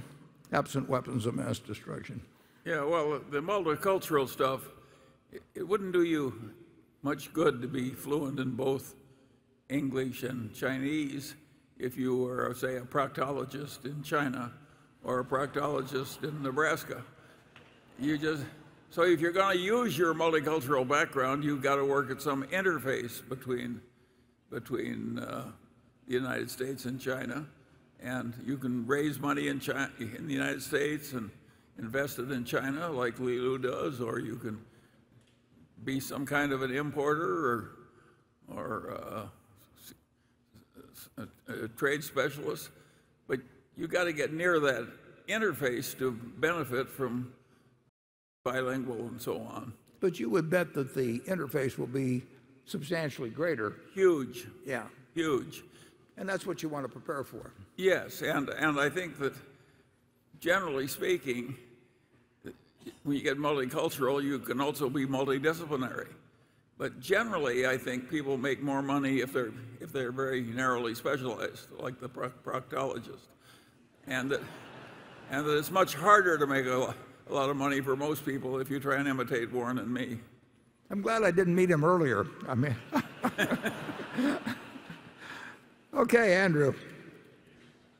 [0.52, 2.20] Absent weapons of mass destruction.
[2.64, 4.62] Yeah, well, the multicultural stuff,
[5.54, 6.52] it wouldn't do you
[7.02, 8.94] much good to be fluent in both
[9.68, 11.34] English and Chinese
[11.78, 14.52] if you were, say, a proctologist in China
[15.04, 17.02] or a proctologist in Nebraska.
[17.98, 18.44] You just
[18.90, 22.44] so if you're going to use your multicultural background, you've got to work at some
[22.44, 23.80] interface between
[24.50, 25.44] between uh,
[26.06, 27.46] the United States and China,
[28.00, 31.30] and you can raise money in China, in the United States and
[31.78, 34.58] invest it in China like Li Lu does, or you can
[35.84, 37.70] be some kind of an importer or
[38.54, 39.28] or
[41.18, 42.70] uh, uh, uh, trade specialist,
[43.26, 43.40] but
[43.76, 44.88] you've got to get near that
[45.28, 47.30] interface to benefit from
[48.44, 49.72] bilingual and so on.
[50.00, 52.22] But you would bet that the interface will be
[52.64, 53.74] substantially greater.
[53.94, 54.84] Huge, Yeah.
[55.14, 55.62] huge.
[56.16, 57.52] And that's what you want to prepare for.
[57.76, 59.34] Yes, and, and I think that
[60.40, 61.56] generally speaking,
[63.04, 66.08] when you get multicultural, you can also be multidisciplinary.
[66.78, 71.66] But generally, I think people make more money if they're, if they're very narrowly specialized,
[71.78, 73.26] like the proc- proctologist.
[74.06, 74.40] And that,
[75.30, 76.94] and that it's much harder to make a,
[77.28, 80.18] a lot of money for most people if you try and imitate Warren and me.
[80.90, 82.26] I'm glad I didn't meet him earlier.
[82.46, 82.76] I mean,
[85.94, 86.74] okay, Andrew.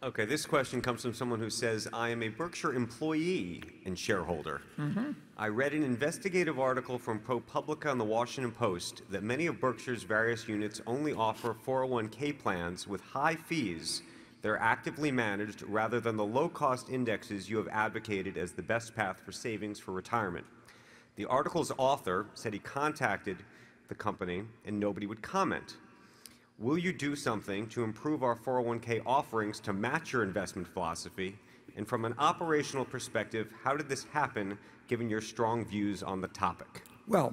[0.01, 4.63] Okay, this question comes from someone who says, I am a Berkshire employee and shareholder.
[4.79, 5.11] Mm-hmm.
[5.37, 10.05] I read an investigative article from ProPublica on the Washington Post that many of Berkshire's
[10.05, 14.03] various units only offer 401k plans with high fees
[14.41, 18.63] that are actively managed rather than the low cost indexes you have advocated as the
[18.63, 20.47] best path for savings for retirement.
[21.17, 23.39] The article's author said he contacted
[23.89, 25.77] the company and nobody would comment.
[26.59, 31.37] Will you do something to improve our 401k offerings to match your investment philosophy?
[31.77, 36.27] And from an operational perspective, how did this happen given your strong views on the
[36.27, 36.83] topic?
[37.07, 37.33] Well,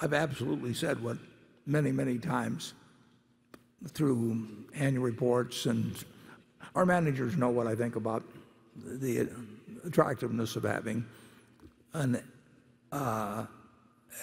[0.00, 1.16] I've absolutely said what
[1.66, 2.74] many, many times
[3.88, 5.96] through annual reports, and
[6.76, 8.22] our managers know what I think about
[8.76, 9.28] the
[9.84, 11.04] attractiveness of having
[11.94, 12.22] an
[12.92, 13.46] uh,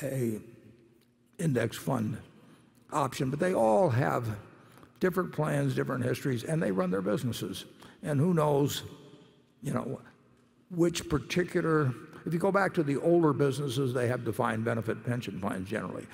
[0.01, 0.39] a
[1.37, 2.17] index fund
[2.91, 4.37] option, but they all have
[4.99, 7.65] different plans, different histories, and they run their businesses.
[8.03, 8.83] And who knows,
[9.61, 10.01] you know,
[10.71, 11.93] which particular,
[12.25, 16.05] if you go back to the older businesses, they have defined benefit pension plans generally.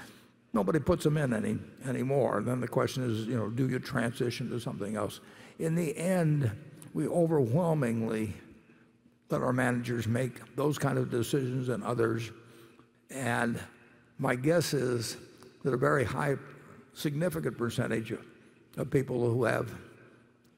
[0.54, 2.38] Nobody puts them in any anymore.
[2.38, 5.20] And Then the question is, you know, do you transition to something else?
[5.60, 6.50] In the end,
[6.94, 8.34] we overwhelmingly
[9.30, 12.32] let our managers make those kind of decisions and others.
[13.10, 13.60] And
[14.18, 15.18] my guess is
[15.64, 16.38] that a very high,
[16.96, 18.26] significant percentage of,
[18.90, 19.72] people who have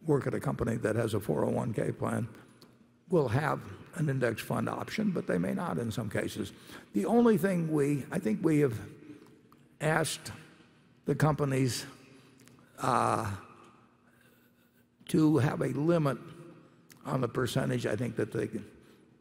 [0.06, 2.28] work at a company that has a 401k plan
[3.10, 3.60] will have
[3.96, 6.54] an index fund option, but they may not in some cases.
[6.94, 8.80] The only thing we, I think we have
[9.82, 10.32] asked
[11.06, 11.86] the companies
[12.80, 13.30] uh,
[15.10, 16.18] to have a limit
[17.06, 18.50] on the percentage I think that they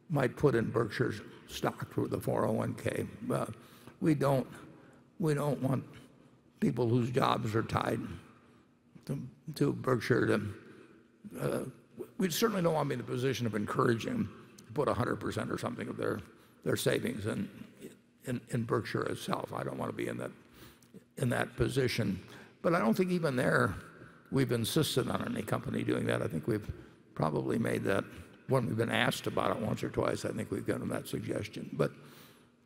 [0.09, 3.07] might put in Berkshire's stock through the 401k.
[3.31, 3.45] Uh,
[4.01, 4.47] we don't
[5.19, 5.83] we don't want
[6.59, 7.99] people whose jobs are tied
[9.05, 9.19] to,
[9.55, 10.41] to Berkshire to.
[11.39, 11.59] Uh,
[12.17, 15.51] we certainly don't want to be in the position of encouraging them to put 100%
[15.51, 16.19] or something of their,
[16.63, 17.49] their savings in,
[18.25, 19.51] in, in Berkshire itself.
[19.53, 20.31] I don't want to be in that,
[21.17, 22.21] in that position.
[22.61, 23.75] But I don't think even there
[24.31, 26.21] we've insisted on any company doing that.
[26.21, 26.69] I think we've
[27.15, 28.03] probably made that
[28.47, 30.25] when we've been asked about it once or twice.
[30.25, 31.69] I think we've given them that suggestion.
[31.73, 31.91] But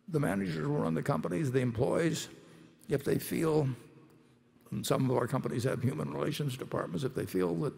[0.08, 2.28] the managers who run the companies, the employees,
[2.92, 3.68] if they feel,
[4.72, 7.74] and some of our companies have human relations departments, if they feel that,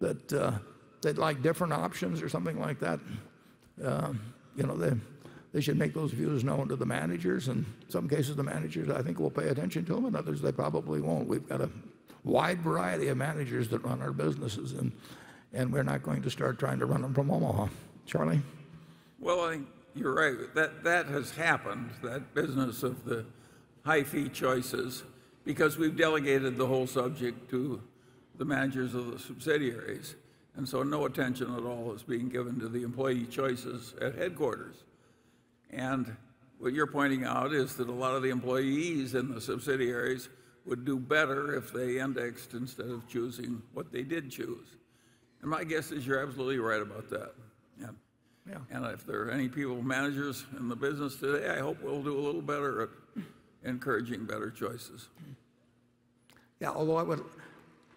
[0.00, 0.52] that uh,
[1.02, 3.00] they'd like different options or something like that,
[3.84, 4.12] uh,
[4.56, 4.92] you know, they,
[5.52, 7.48] they should make those views known to the managers.
[7.48, 10.40] And in some cases, the managers, I think, will pay attention to them, and others,
[10.40, 11.28] they probably won't.
[11.28, 11.70] We've got a
[12.24, 14.92] wide variety of managers that run our businesses, and,
[15.52, 17.68] and we're not going to start trying to run them from Omaha.
[18.06, 18.42] Charlie?
[19.18, 20.54] Well, I think you're right.
[20.54, 23.24] That, that has happened, that business of the
[23.84, 25.02] high fee choices,
[25.44, 27.82] because we've delegated the whole subject to
[28.36, 30.16] the managers of the subsidiaries.
[30.56, 34.76] And so no attention at all is being given to the employee choices at headquarters.
[35.70, 36.16] And
[36.58, 40.28] what you're pointing out is that a lot of the employees in the subsidiaries
[40.64, 44.66] would do better if they indexed instead of choosing what they did choose.
[45.42, 47.34] And my guess is you're absolutely right about that.
[47.80, 47.96] And,
[48.48, 48.58] Yeah.
[48.70, 52.16] and if there are any people, managers in the business today, I hope we'll do
[52.16, 52.88] a little better at
[53.64, 55.08] encouraging better choices.
[56.60, 57.24] Yeah, although I would,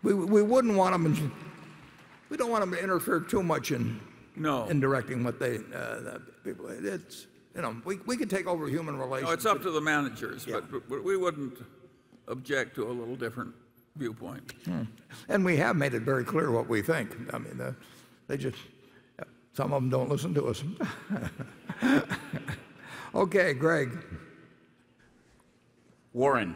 [0.04, 1.32] we, we wouldn't want them,
[2.30, 4.00] we don't want them to interfere too much in,
[4.36, 4.66] No.
[4.66, 8.98] in directing what they, uh, people, it's, you know, we, we could take over human
[8.98, 9.28] relations.
[9.30, 10.60] No, it's up to the managers, Yeah.
[10.72, 11.60] but, but we wouldn't
[12.28, 13.54] object to a little different
[13.96, 14.54] viewpoint.
[15.30, 17.16] And we have made it very clear what we think.
[17.34, 17.74] I mean, uh,
[18.28, 18.58] they just,
[19.54, 20.64] some of them don't listen to us.
[23.16, 23.90] Okay, Greg.
[26.18, 26.56] Warren,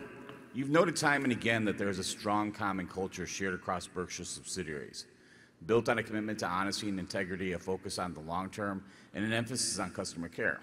[0.55, 4.23] you've noted time and again that there is a strong common culture shared across Berkshire
[4.23, 5.05] subsidiaries,
[5.67, 8.83] built on a commitment to honesty and integrity, a focus on the long term,
[9.13, 10.61] and an emphasis on customer care.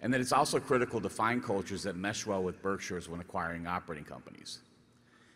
[0.00, 3.66] And that it's also critical to find cultures that mesh well with Berkshire's when acquiring
[3.66, 4.60] operating companies.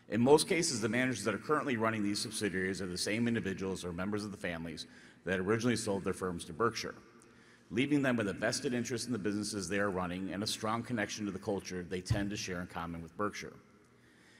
[0.09, 3.85] In most cases, the managers that are currently running these subsidiaries are the same individuals
[3.85, 4.87] or members of the families
[5.27, 6.95] that originally sold their firms to Berkshire,
[7.71, 10.83] leaving them with a vested interest in the businesses they are running and a strong
[10.83, 13.55] connection to the culture they tend to share in common with Berkshire.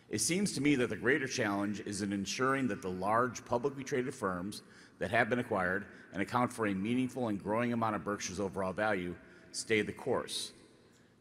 [0.09, 3.83] It seems to me that the greater challenge is in ensuring that the large publicly
[3.83, 4.63] traded firms
[5.01, 8.73] that have been acquired and account for a meaningful and growing amount of Berkshire's overall
[8.73, 9.17] value
[9.51, 10.53] stay the course.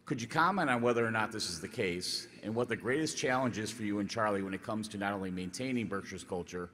[0.05, 3.17] Could you comment on whether or not this is the case and what the greatest
[3.17, 6.69] challenge is for you and Charlie when it comes to not only maintaining Berkshire's culture,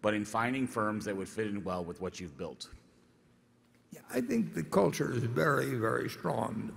[0.00, 2.70] but in finding firms that would fit in well with what you've built?
[4.12, 6.72] I think the culture is very, very strong.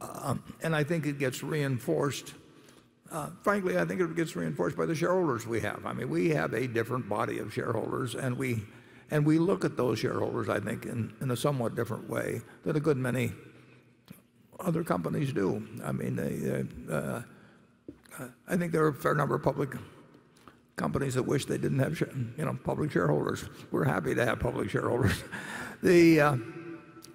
[0.00, 2.34] Uh, and I think it gets reinforced.
[3.10, 5.84] Uh, frankly, I think it gets reinforced by the shareholders we have.
[5.84, 8.62] I mean, we have a different body of shareholders, and we,
[9.10, 12.80] and we look at those shareholders, I think, in, a somewhat different way than a
[12.80, 13.32] good many
[14.60, 15.66] other companies do.
[15.84, 17.22] I mean, they, uh,
[18.48, 19.70] I think there are a fair number of public
[20.76, 23.44] companies that wish they didn't have you know, public shareholders.
[23.70, 25.22] We're happy to have public shareholders.
[25.84, 26.36] the, uh,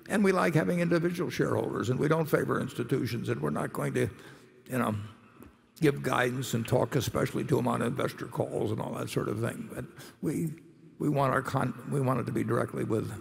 [0.09, 3.93] and we like having individual shareholders, and we don't favor institutions, and we're not going
[3.95, 4.09] to
[4.69, 4.95] you know,
[5.81, 9.41] give guidance and talk especially to them on investor calls and all that sort of
[9.41, 9.67] thing.
[9.73, 9.85] But
[10.21, 10.53] we,
[11.09, 13.11] want, it to be directly with,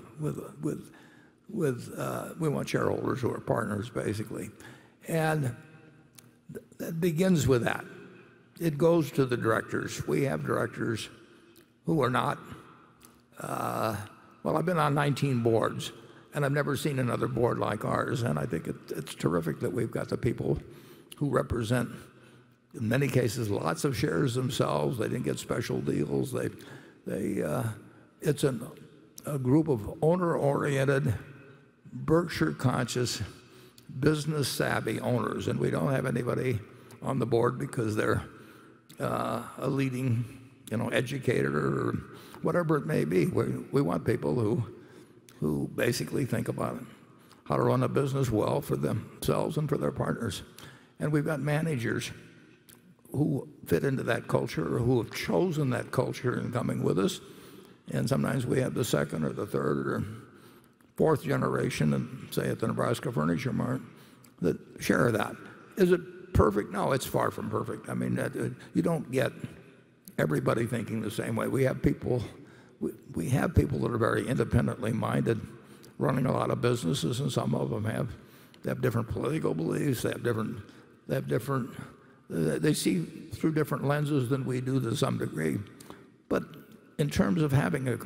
[1.99, 4.51] uh, we want shareholders who are partners, basically.
[5.09, 5.57] And
[6.53, 7.85] th that begins with that.
[8.61, 10.07] It goes to the directors.
[10.07, 11.09] We have directors
[11.87, 12.39] who are not,
[13.41, 13.97] uh,
[14.49, 15.93] well, I've been on 19 boards,
[16.33, 18.23] and I've never seen another board like ours.
[18.23, 20.59] And I think it, it's terrific that we've got the people
[21.17, 21.91] who represent,
[22.73, 24.97] in many cases, lots of shares themselves.
[24.97, 26.33] They didn't get special deals.
[26.33, 26.49] They,
[27.07, 27.65] they, uh,
[28.23, 28.67] it's an,
[29.27, 31.13] a group of owner-oriented,
[31.93, 33.21] Berkshire-conscious,
[34.01, 35.49] business-savvy owners.
[35.49, 36.59] And we don't have anybody
[37.03, 38.23] on the board because they're
[38.99, 40.25] uh, a leading
[40.71, 41.99] you know, educator or
[42.43, 43.27] whatever it may be.
[43.27, 44.65] We, we want people who,
[45.41, 46.83] who basically think about
[47.45, 50.43] how to run a business well for themselves and for their partners.
[51.01, 52.11] And we've got managers
[53.13, 57.21] who fit into that culture or who have chosen that culture in coming with us.
[57.91, 60.05] And sometimes we have the second or the third or
[60.97, 63.81] fourth generation, and say at the Nebraska Furniture Mart,
[64.43, 65.37] that share that.
[65.77, 66.73] Is it perfect?
[66.73, 67.89] No, it's far from perfect.
[67.89, 68.29] I mean, uh,
[68.75, 69.33] you don't get
[70.19, 71.49] everybody thinking the same way.
[71.49, 72.23] We have people,
[72.81, 75.41] we, we have people that are very independently minded,
[75.99, 78.09] running a lot of businesses, and some of them have
[78.63, 80.03] they have different political beliefs.
[80.03, 80.59] They have different,
[81.07, 81.71] they have different,
[82.29, 85.59] they see through different lenses than we do to some degree.
[86.29, 86.43] But
[86.99, 87.99] in terms of having a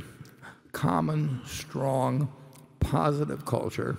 [0.72, 2.30] common, strong,
[2.80, 3.96] positive culture,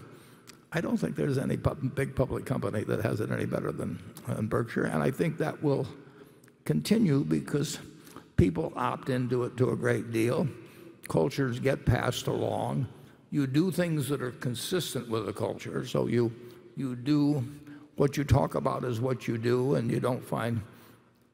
[0.71, 4.47] I don't think there's any big public company that has it any better than, than
[4.47, 4.85] Berkshire.
[4.85, 5.87] And I think that will
[6.65, 7.79] continue because
[8.37, 10.47] people opt into it to a great deal.
[11.07, 12.87] Cultures get passed along.
[13.29, 15.85] You do things that are consistent with the culture.
[15.85, 16.31] So you,
[16.75, 17.43] you do
[17.95, 20.61] what you talk about is what you do, and you don't find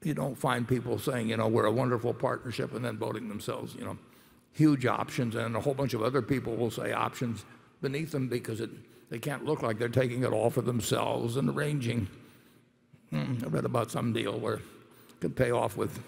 [0.02, 3.74] you don't find people saying, you know, we're a wonderful partnership and then voting themselves,
[3.74, 3.98] you know,
[4.52, 7.44] huge options, and a whole bunch of other people will say options
[7.82, 8.70] beneath them because it
[9.10, 12.08] they can't look like they're taking it all for themselves and arranging.
[13.10, 14.62] Hmm, I read about some deal where it
[15.20, 16.00] could pay off with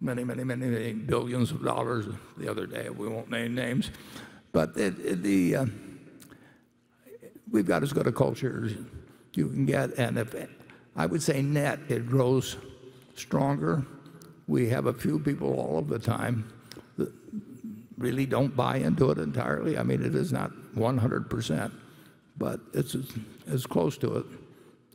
[0.00, 2.06] many, many, many, many billions of dollars
[2.36, 2.88] the other day.
[2.90, 3.90] We won't name names.
[4.52, 5.66] But it, it, the, uh,
[7.50, 8.74] we've got as good a culture as
[9.34, 9.90] you can get.
[9.98, 10.34] And if
[10.94, 12.56] I would say net, it grows
[13.14, 13.84] stronger.
[14.48, 16.50] We have a few people all of the time
[16.96, 17.12] that
[17.98, 19.76] really don't buy into it entirely.
[19.76, 21.72] I mean, it is not 100%
[22.38, 23.12] but it's as,
[23.48, 24.26] as close to it.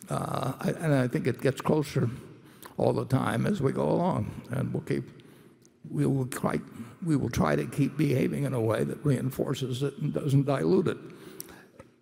[0.10, 2.10] Uh, I, and I think it gets closer
[2.78, 4.42] all the time as we go along.
[4.52, 5.04] And we'll keep,
[5.90, 6.60] we will, try,
[7.06, 10.88] we will try to keep behaving in a way that reinforces it and doesn't dilute
[10.88, 10.98] it.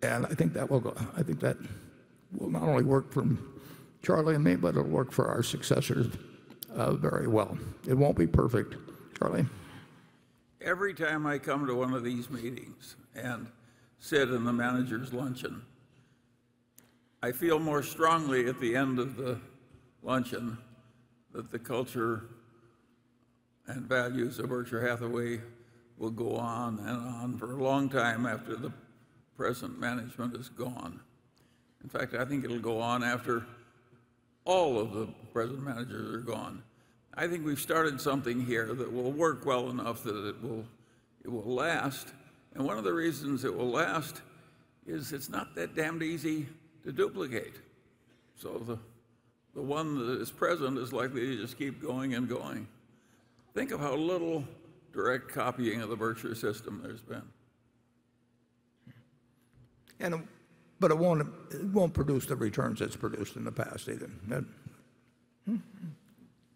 [0.02, 1.56] And I think that will go, I think that
[2.32, 3.26] will not only work for
[4.02, 6.06] Charlie and me, but it'll work for our successors
[6.74, 7.58] uh, very well.
[7.86, 8.76] It won't be perfect.
[9.18, 9.46] Charlie?
[10.62, 13.46] Every time I come to one of these meetings, and
[13.98, 15.62] sit in the manager's luncheon.
[17.22, 19.38] I feel more strongly at the end of the
[20.02, 20.58] luncheon
[21.32, 22.24] that the culture
[23.66, 25.40] and values of Berkshire Hathaway
[25.98, 28.72] will go on and on for a long time after the
[29.36, 31.00] present management is gone.
[31.82, 33.46] In fact, I think it'll go on after
[34.44, 36.62] all of the present managers are gone.
[37.14, 40.64] I think we've started something here that will work well enough that it will,
[41.24, 42.08] it will last
[42.54, 44.22] and one of the reasons it will last
[44.86, 46.46] is it's not that damned easy
[46.84, 47.54] to duplicate.
[48.36, 48.78] So the
[49.54, 52.68] the one that is present is likely to just keep going and going.
[53.54, 54.44] Think of how little
[54.92, 57.22] direct copying of the Berkshire system there's been.
[59.98, 60.26] And,
[60.78, 64.10] but it won't, it won't produce the returns it's produced in the past either.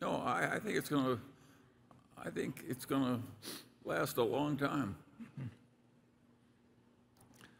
[0.00, 1.20] No, I, I think it's going to,
[2.24, 3.20] I think it's going to
[3.84, 4.96] last a long time.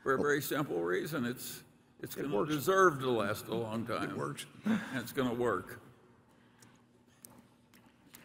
[0.03, 1.64] For a very simple reason, it's,
[2.05, 2.55] it's going to works.
[2.55, 4.11] deserve to last a long time.
[4.11, 4.45] It works.
[4.67, 5.81] And it's going to work.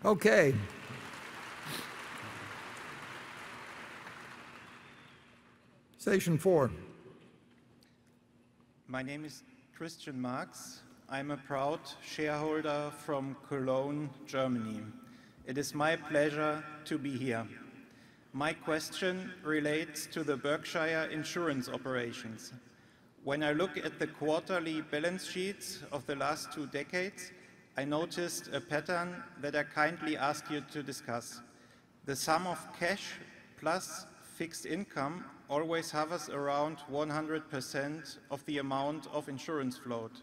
[0.03, 0.53] Okay.
[5.97, 6.71] Station four.
[8.87, 9.43] My name is
[9.73, 10.81] Christian Marx.
[11.09, 14.81] I'm a proud shareholder from Cologne, Germany.
[15.45, 17.47] It is my pleasure to be here.
[18.33, 22.51] My question relates to the Berkshire insurance operations.
[23.25, 27.31] When I look at the quarterly balance sheets of the last two decades,
[27.75, 31.41] I noticed a pattern that I kindly ask you to discuss.
[32.05, 33.15] The sum of cash
[33.59, 34.05] plus
[34.35, 40.21] fixed income always hovers around 100% of the amount of insurance float.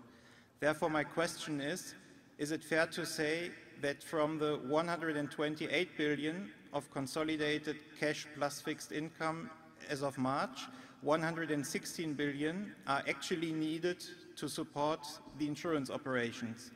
[0.60, 1.94] Therefore, my question is,
[2.39, 3.51] is it fair to say
[3.82, 9.51] that from the 128 billion of consolidated cash plus fixed income
[9.90, 10.60] as of March,
[11.07, 14.05] 116 billion are actually needed
[14.37, 15.07] to support
[15.39, 16.73] the insurance operations?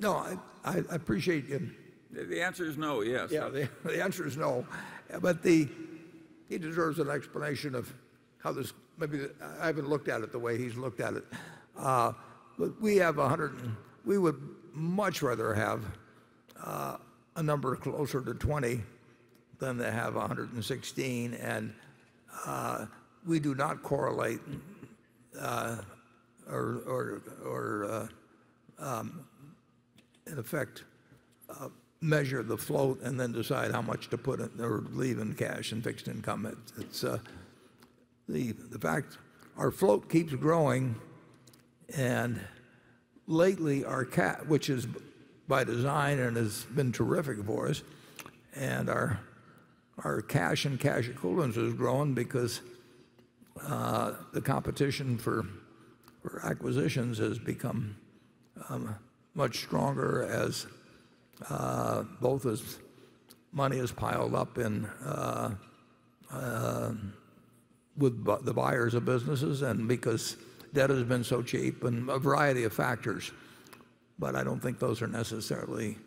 [0.00, 1.70] No, I, I appreciate you.
[2.10, 3.30] The the answer is no, yes.
[3.30, 4.66] Yeah, the, the answer is no.
[5.20, 5.68] But the,
[6.48, 7.92] he deserves an explanation of
[8.38, 9.26] how this, maybe,
[9.60, 11.24] I haven't looked at it the way he's looked at it.
[11.76, 12.12] Uh,
[12.58, 13.58] But we have 100,
[14.04, 14.40] we would
[14.72, 15.84] much rather have
[16.62, 16.96] uh,
[17.36, 18.80] a number closer to 20
[19.58, 21.34] than to have 116.
[21.34, 21.74] And
[23.26, 24.40] we do not correlate
[25.40, 25.76] uh,
[26.50, 27.22] or,
[27.90, 28.06] uh,
[28.78, 29.24] um,
[30.26, 30.84] in effect,
[31.48, 31.68] uh,
[32.00, 35.72] measure the float and then decide how much to put in or leave in cash
[35.72, 36.54] and fixed income.
[38.28, 39.18] The fact
[39.56, 40.96] our float keeps growing
[41.96, 42.40] and
[43.26, 44.86] lately our cat, which is
[45.48, 47.82] by design and has been terrific for us,
[48.54, 49.20] and our,
[50.02, 52.60] our cash and cash equivalents has grown because
[53.62, 55.46] uh, the competition for,
[56.42, 57.96] acquisitions has become
[58.68, 58.94] um,
[59.34, 60.66] much stronger as
[61.50, 62.78] uh, both as
[63.52, 65.50] money is piled up in uh,
[66.32, 66.92] uh,
[67.96, 70.36] with the buyers of businesses and because
[70.72, 73.30] debt has been so cheap and a variety of factors.
[74.18, 75.98] But I don't think those are necessarily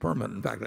[0.00, 0.34] permanent.
[0.34, 0.62] In fact,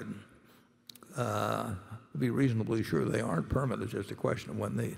[2.19, 3.83] be reasonably sure they aren't permanent.
[3.83, 4.95] It's just a question of when they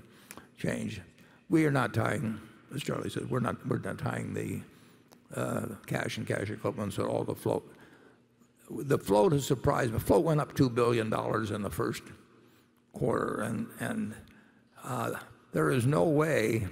[0.56, 1.00] change.
[1.48, 2.40] We are not tying,
[2.74, 4.60] as Charlie said, we're not, we're not tying the
[5.34, 7.70] uh, cash and cash equivalents at all to float.
[8.70, 9.98] The float has surprised me.
[9.98, 12.02] Float went up $2 billion in the first
[12.92, 14.14] quarter, and, and
[14.84, 15.12] uh,
[15.52, 16.66] there is no way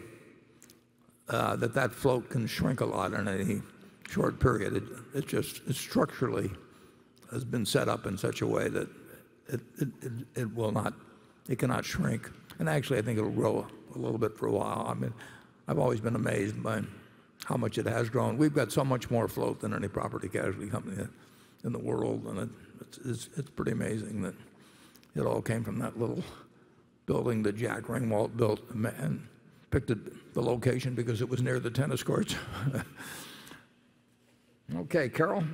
[1.29, 3.63] uh, that that float can shrink a lot in any
[4.09, 4.77] short period.
[4.77, 6.51] It, it just it structurally
[7.31, 8.89] has been set up in such a way that
[9.49, 10.95] it, will not,
[11.49, 12.31] it cannot shrink.
[12.59, 14.87] And actually, I think it'll grow a little bit for a while.
[14.89, 15.13] I mean,
[15.69, 16.83] I've always been amazed by
[17.45, 18.37] how much it has grown.
[18.37, 21.07] We've got so much more float than any property casualty company
[21.65, 22.49] in the world, and it,
[23.05, 24.35] it's, pretty amazing that
[25.15, 26.23] it all came from that little
[27.07, 29.27] building that Jack Ringwalt built and
[29.71, 32.35] picked the location because it was near the tennis courts.
[34.77, 35.45] okay, Carol?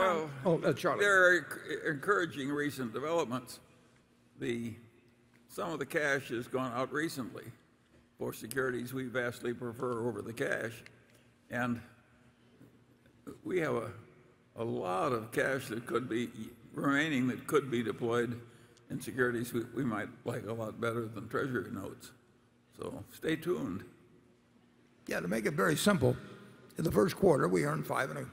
[0.00, 1.00] Well, Oh, uh, Charlie.
[1.04, 1.46] there are
[1.86, 3.60] encouraging recent developments.
[4.38, 4.74] The,
[5.48, 7.44] some of the cash has gone out recently
[8.18, 10.82] for securities we vastly prefer over the cash.
[11.50, 11.80] And
[13.44, 13.90] we have a,
[14.56, 16.30] a lot of cash that could be
[16.72, 18.40] remaining that could be deployed
[18.90, 22.12] in securities we, we might like a lot better than treasury notes.
[22.78, 23.84] So stay tuned.
[25.06, 26.16] Yeah, to make it very simple,
[26.78, 28.26] in the first quarter, we earned five and a,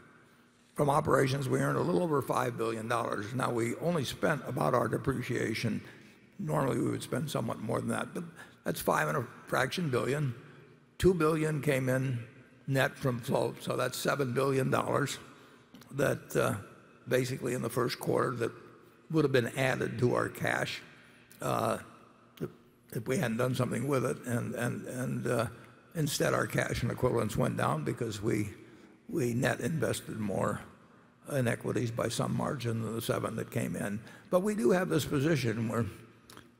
[0.77, 2.87] from operations, we earned a little over $5 billion.
[2.87, 5.81] Now, we only spent about our depreciation.
[6.37, 8.23] Normally, we would spend somewhat more than that, but
[8.63, 10.35] that's five and a fraction billion.
[10.99, 12.19] Two billion came in
[12.67, 16.53] net from float, so that's $7 billion that uh,
[17.07, 18.51] basically in the first quarter that
[19.09, 20.81] would have been added to our cash
[21.41, 21.77] uh,
[22.39, 24.17] if- we hadn't done something with it.
[24.27, 25.47] Uh,
[25.95, 28.49] instead, our cash and equivalents went down because we,
[29.09, 30.61] we net invested more
[31.31, 33.99] in equities by some margin than the seven that came in.
[34.29, 35.85] But we do have this position where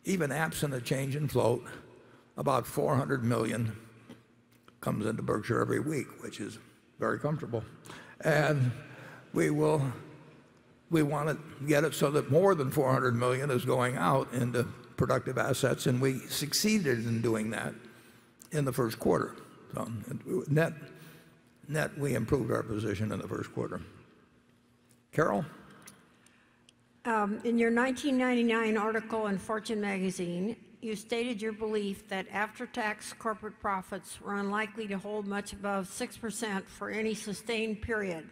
[0.06, 1.64] even absent a change in float,
[2.38, 3.76] about 400 million
[4.82, 6.60] comes into Berkshire every week, which is
[7.00, 7.64] very comfortable.
[8.22, 8.72] And
[9.34, 9.94] we want
[10.92, 11.38] to
[11.68, 14.64] get it so that more than 400 million is going out into
[14.96, 17.74] productive assets, and we succeeded in doing that
[18.52, 19.36] in the first quarter.
[20.48, 20.74] Net,
[21.68, 23.82] net, we improved our position in the first quarter.
[25.12, 25.46] Carol?
[27.06, 33.60] Um, in your 1999 article in Fortune magazine, you stated your belief that after-tax corporate
[33.60, 38.30] profits were unlikely to hold much above 6% for any sustained period,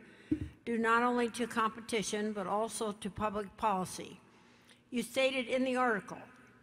[0.66, 4.20] due not only to competition but also to public policy.
[4.92, 6.20] You stated in the article,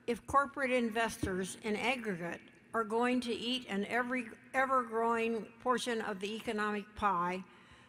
[0.07, 2.41] if corporate investors in aggregate
[2.75, 7.43] are going to eat an every, ever-growing portion of the economic pie,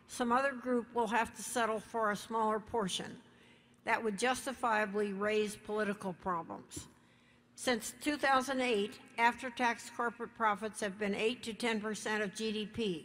[0.08, 3.18] some other group will have to settle for a smaller portion.
[3.86, 6.88] That would justifiably raise political problems.
[7.56, 13.04] Since 2008, after-tax corporate profits have been 8 to 10% of GDP.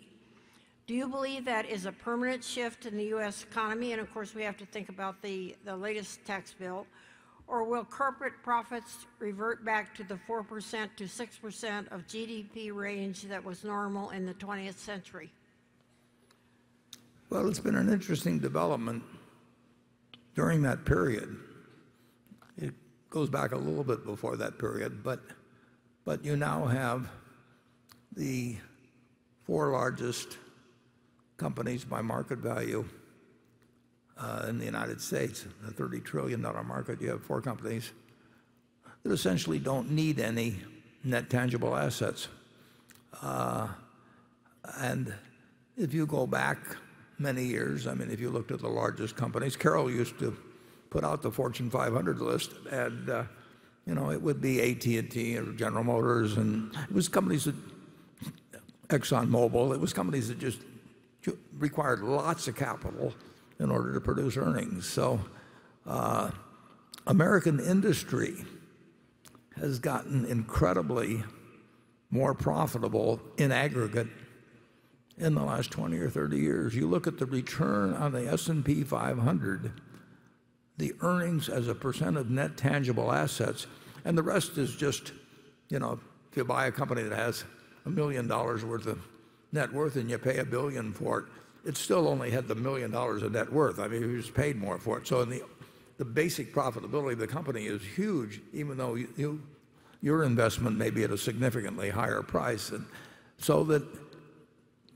[0.87, 3.45] Do you believe that is a permanent shift in the U.S.
[3.45, 3.93] economy?
[3.93, 6.87] And of course, we have to think about the, the latest tax bill.
[7.49, 13.43] Or will corporate profits revert back to the 4% to 6% of GDP range that
[13.43, 15.33] was normal in the 20th century?
[17.31, 19.03] Well, it's been an interesting development
[20.35, 21.37] during that period.
[22.59, 22.75] It
[23.09, 25.21] goes back a little bit before that period, but,
[26.05, 27.09] but you now have
[28.15, 28.57] the
[29.45, 30.37] four largest
[31.39, 32.87] companies by market value
[34.49, 37.93] in the United States, a $30 trillion market, you have four companies
[39.03, 40.57] that essentially don't need any
[41.05, 42.29] net tangible assets.
[43.23, 43.69] Uh,
[44.79, 45.15] and
[45.77, 46.59] if you go back
[47.19, 50.37] many years, I mean, if you looked at the largest companies, Carol used to
[50.91, 53.25] put out the Fortune 500 list, and uh,
[53.87, 57.55] you know it would be AT&T or General Motors, and it was companies that
[58.89, 59.75] Exxon Mobil.
[59.75, 60.61] It was companies that just
[61.59, 63.15] required lots of capital
[63.61, 64.89] in order to produce earnings.
[64.89, 65.21] So
[65.87, 66.31] uh,
[67.07, 68.45] American industry
[69.57, 71.25] has gotten incredibly
[72.11, 74.09] more profitable in aggregate
[75.19, 76.75] in the last 20 or 30 years.
[76.75, 79.73] You look at the return on the S&P 500,
[80.77, 83.67] the earnings as a percent of net tangible assets,
[84.05, 85.13] and the rest is just,
[85.69, 85.99] you know,
[86.31, 87.45] if you buy a company that has
[87.85, 89.03] a million dollars worth of
[89.51, 91.29] net worth and you pay a billion for
[91.69, 93.79] it, still only had the million dollars of net worth.
[93.79, 95.07] I mean, he was paid more for it.
[95.07, 95.43] So the,
[95.99, 99.43] the basic profitability of the company is huge, even though you, you,
[100.01, 102.71] your investment may be at a significantly higher price.
[102.71, 102.85] And
[103.39, 103.83] so that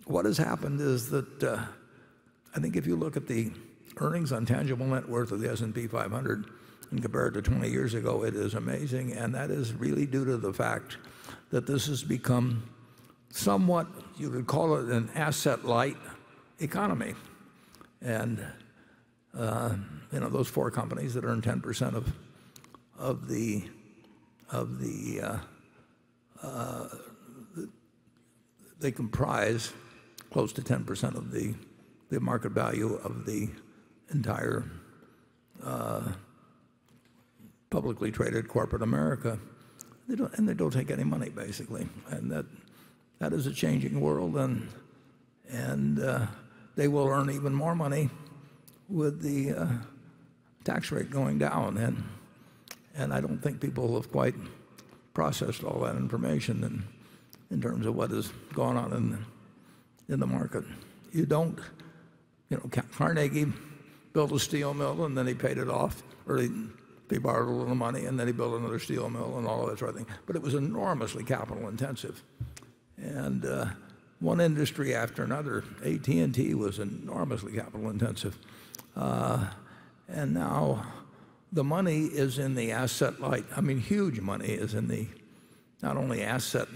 [0.07, 1.65] what has happened is that uh,
[2.55, 3.51] I think if you look at the
[3.99, 6.47] earnings on tangible net worth of the S&P 500
[6.91, 9.13] and compare it to 20 years ago, it is amazing.
[9.13, 10.97] And that is really due to the fact
[11.51, 12.69] that this has become
[13.31, 13.87] somewhat,
[14.17, 15.97] you could call it an asset light
[16.61, 17.15] economy.
[18.01, 18.45] And
[19.37, 19.75] uh,
[20.13, 22.13] you know those four companies that earn 10% of
[22.99, 23.65] of the
[24.51, 25.39] of the uh,
[26.43, 26.89] uh,
[28.79, 29.73] they comprise
[30.31, 31.55] close to 10% of the
[32.11, 33.49] the market value of the
[34.11, 34.65] entire
[35.65, 36.13] uh,
[37.71, 39.39] publicly traded corporate America.
[40.09, 42.45] They don't, and they don't take any money basically, and that
[43.19, 44.69] that is a changing world, and
[45.49, 46.27] and uh,
[46.77, 48.11] they will earn even more money
[48.89, 49.67] with the uh,
[50.65, 51.77] tax rate going down.
[51.79, 52.05] And,
[52.95, 54.35] and I don't think people have quite
[55.15, 56.85] processed all that information in,
[57.51, 59.19] in terms of what has gone on in the,
[60.15, 60.65] in the market.
[61.13, 61.59] You don't,
[62.49, 63.53] you know, Carnegie
[64.13, 66.51] built a steel mill and then he paid it off, or he,
[67.11, 69.71] he borrowed a little money and then he built another steel mill and all of
[69.71, 70.07] that sort of thing.
[70.27, 72.23] But it was enormously capital intensive.
[72.97, 73.67] And uh,
[74.23, 75.65] one industry after another.
[75.85, 78.39] AT&T was enormously capital intensive.
[78.97, 79.47] Uh,
[80.09, 80.85] and now
[81.53, 83.45] the money is in the asset light.
[83.57, 85.07] I mean, huge money is in the
[85.83, 86.69] not only asset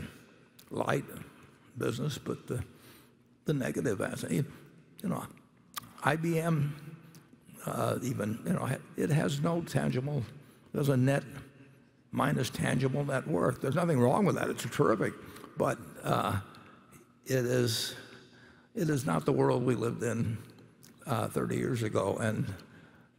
[0.70, 1.04] light
[1.78, 2.62] business, but the,
[3.44, 4.32] the negative asset.
[4.32, 4.44] You,
[5.04, 5.24] know,
[6.02, 6.72] IBM
[7.66, 10.22] uh, even, you know, it has no tangible,
[10.72, 11.24] there's a net
[12.12, 13.60] minus tangible net worth.
[13.60, 14.48] There's nothing wrong with that.
[14.48, 15.12] It's terrific.
[17.26, 17.96] It is,
[18.76, 20.38] it is not the world we lived in
[21.06, 22.16] uh, 30 years ago.
[22.20, 22.46] And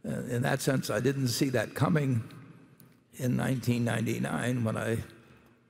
[0.06, 2.22] uh, in that sense, I didn't see that coming
[3.16, 4.98] in 1999 when I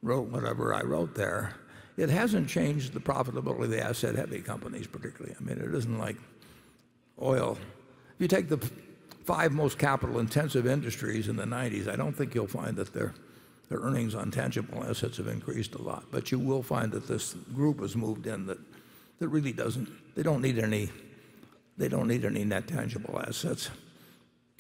[0.02, 1.55] wrote whatever I wrote there.
[1.97, 5.35] It hasn't changed the profitability of the asset-heavy companies particularly.
[5.39, 6.16] I mean, it isn't like
[7.20, 7.59] oil.
[8.15, 8.59] If you take the
[9.24, 13.15] five most capital-intensive industries in the 90s, I don't think you'll find that they're
[13.68, 16.04] their earnings on tangible assets have increased a lot.
[16.10, 18.58] But you will find that this group has moved in that
[19.18, 20.90] that really doesn't, they don't need any,
[21.76, 23.70] they don't need any net tangible assets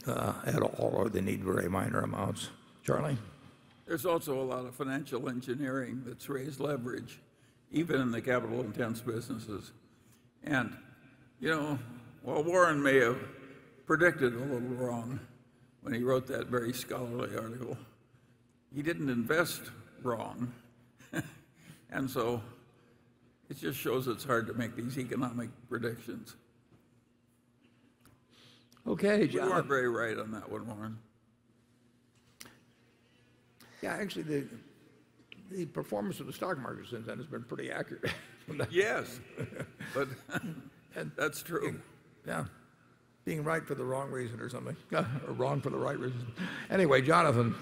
[0.06, 2.50] uh, at all, or they need very minor amounts.
[2.84, 3.18] Charlie?
[3.86, 7.20] There's also a lot of financial engineering that's raised leverage,
[7.70, 9.72] even in the capital intense businesses.
[10.44, 10.76] And,
[11.40, 11.78] you know,
[12.22, 13.18] while Warren may have
[13.86, 15.20] predicted a little wrong
[15.82, 17.76] when he wrote that very scholarly article,
[18.74, 19.62] he didn't invest
[20.02, 20.52] wrong.
[21.90, 22.42] and so
[23.48, 26.36] it just shows it's hard to make these economic predictions.
[28.86, 29.50] Okay, You John.
[29.50, 30.98] weren't very right on that one, Warren.
[33.82, 34.46] Yeah, actually, the,
[35.50, 38.12] the performance of the stock market since then has been pretty accurate.
[38.70, 39.20] Yes,
[39.92, 40.08] but
[40.96, 41.78] and, that's true.
[42.26, 42.46] Yeah,
[43.26, 46.26] being right for the wrong reason or something, or wrong for the right reason.
[46.70, 47.54] Anyway, Jonathan.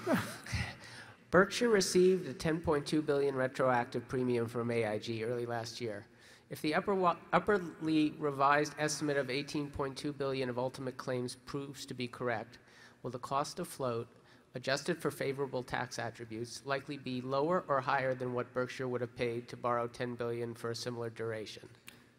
[1.29, 6.05] Berkshire received a 10.2 billion retroactive premium from AIG early last year.
[6.49, 12.07] If the upper upperly revised estimate of 18.2 billion of ultimate claims proves to be
[12.07, 12.59] correct,
[13.03, 14.07] will the cost of float,
[14.55, 19.15] adjusted for favorable tax attributes, likely be lower or higher than what Berkshire would have
[19.17, 21.67] paid to borrow 10 billion for a similar duration?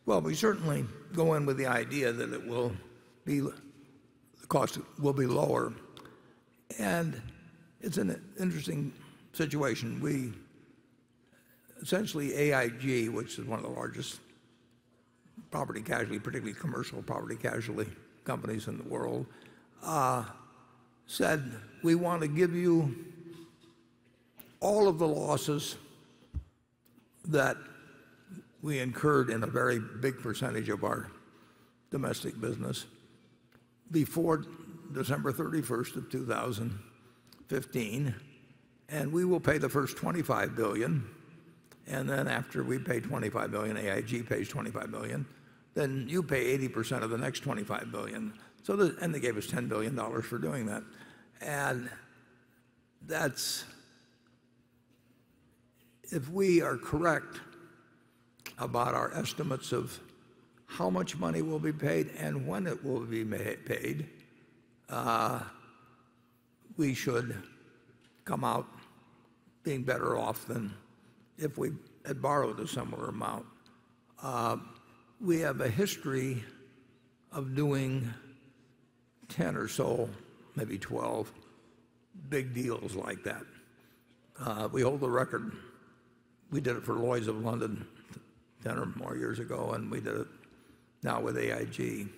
[0.04, 2.72] Well, we certainly go in with the idea that it will
[3.24, 5.72] be, the cost will be lower.
[6.78, 7.22] And
[7.80, 8.92] it's an interesting
[9.32, 10.00] situation.
[10.00, 10.32] We,
[11.80, 14.20] essentially AIG, which is one of the largest
[15.50, 17.90] property casualty, particularly commercial property casualty
[18.24, 19.26] companies in the world,
[19.82, 20.24] uh,
[21.06, 21.52] said,
[21.82, 22.94] we want to give you
[24.60, 25.76] all of the losses
[27.26, 27.56] that
[28.62, 31.10] we incurred in a very big percentage of our
[31.90, 32.86] domestic business
[33.90, 34.44] before
[34.92, 36.10] December 31st of
[37.48, 38.14] 2015,
[38.90, 41.08] and we will pay the first 25 billion,
[41.86, 45.26] and then after we pay 25 billion, AIG pays 25 billion,
[45.74, 48.32] then you pay 80% of the next 25 billion.
[48.62, 50.82] So the, and they gave us 10 billion dollars for doing that,
[51.40, 51.88] and
[53.06, 53.64] that's
[56.10, 57.40] if we are correct
[58.58, 59.98] about our estimates of
[60.66, 64.06] how much money will be paid and when it will be paid,
[64.90, 65.40] uh,
[66.78, 67.36] we should
[68.24, 68.66] come out
[69.64, 70.72] being better off than
[71.36, 71.72] if we
[72.06, 73.44] had borrowed a similar amount.
[74.22, 74.56] Uh,
[75.20, 76.42] we have a history
[77.32, 78.08] of doing
[79.28, 80.08] 10 or so,
[80.56, 81.30] maybe 12
[82.30, 83.42] big deals like that.
[84.40, 85.52] Uh, we hold the record.
[86.50, 87.86] We did it for Lloyd's of London
[88.64, 90.26] 10 or more years ago, and we did it
[91.02, 92.08] now with AIG.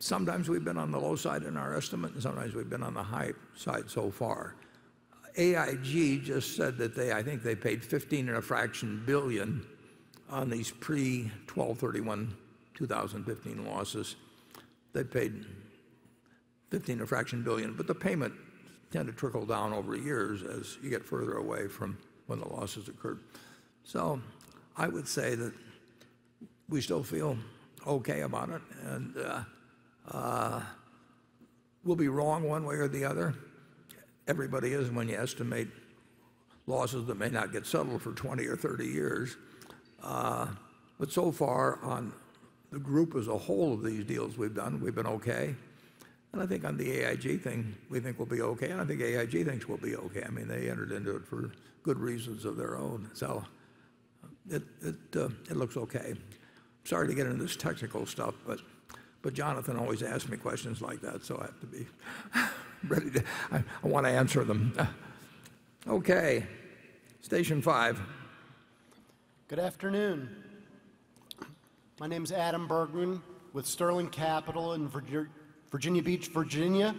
[0.00, 2.94] Sometimes we've been on the low side in our estimate, and sometimes we've been on
[2.94, 4.54] the high side so far.
[5.36, 9.64] AIG just said that they, I think they paid 15 and a fraction billion
[10.30, 12.34] on these pre 1231
[12.74, 14.16] 2015 losses.
[14.94, 15.44] They paid
[16.70, 18.32] 15 and a fraction billion, but the payment
[18.90, 22.88] tend to trickle down over years as you get further away from when the losses
[22.88, 23.20] occurred.
[23.84, 24.18] So
[24.78, 25.52] I would say that
[26.70, 27.36] we still feel
[27.86, 29.40] okay about it, and uh,
[30.10, 30.60] uh,
[31.84, 33.34] we'll be wrong one way or the other.
[34.28, 35.68] Everybody is when you estimate
[36.66, 39.36] losses that may not get settled for 20 or 30 years.
[40.02, 40.46] Uh,
[40.98, 42.12] but so far, on
[42.70, 45.54] the group as a whole of these deals we've done, we've been okay.
[46.32, 49.00] And I think on the AIG thing, we think we'll be okay, and I think
[49.00, 50.22] AIG thinks we'll be okay.
[50.24, 51.50] I mean, they entered into it for
[51.82, 53.10] good reasons of their own.
[53.14, 53.44] So
[54.48, 56.14] it, it, uh, it looks okay.
[56.84, 58.60] Sorry to get into this technical stuff, but
[59.28, 61.86] Jonathan always asks me questions like that, so I have to be
[62.88, 64.74] ready to, I, I want to answer them.
[65.88, 66.44] Okay,
[67.22, 67.98] station five.
[69.48, 70.28] Good afternoon.
[71.98, 73.22] My name is Adam Bergman
[73.54, 75.28] with Sterling Capital in Virgi-
[75.70, 76.94] Virginia Beach, Virginia.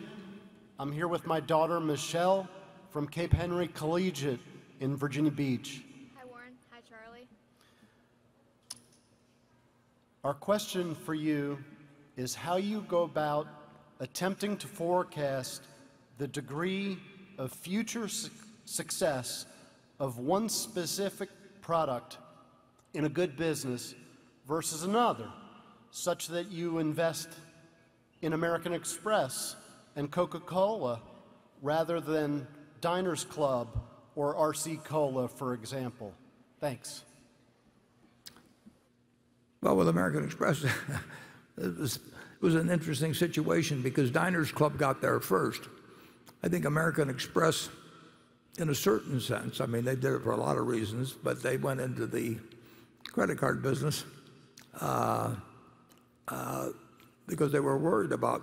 [0.80, 2.50] I'm here with my daughter Michelle
[2.90, 4.40] from Cape Henry Collegiate
[4.80, 5.84] in Virginia Beach.
[6.18, 6.54] Hi, Warren.
[6.72, 7.28] Hi, Charlie.
[10.24, 11.60] Our question for you
[12.22, 13.48] is how you go about
[14.00, 15.64] attempting to forecast
[16.20, 17.00] the degree
[17.40, 18.30] of future su-
[18.66, 19.48] success
[20.00, 21.30] of one specific
[21.62, 22.18] product
[22.94, 23.96] in a good business
[24.48, 25.28] versus another,
[25.90, 27.30] such that you invest
[28.22, 29.56] in American Express
[29.96, 31.02] and Coca Cola
[31.62, 32.48] rather than
[32.82, 33.82] Diners Club
[34.16, 36.14] or RC Cola, for example.
[36.60, 37.04] Thanks.
[39.62, 40.64] Well, with American Express,
[41.62, 42.00] it
[42.42, 45.62] was, an interesting situation because Diners Club got there first.
[46.44, 47.70] I think American Express,
[48.58, 51.44] in a certain sense, I mean, they did it for a lot of reasons, but
[51.44, 52.38] they went into the
[53.06, 54.06] credit card business
[54.80, 55.36] uh,
[56.28, 56.70] uh,
[57.28, 58.42] because they were worried about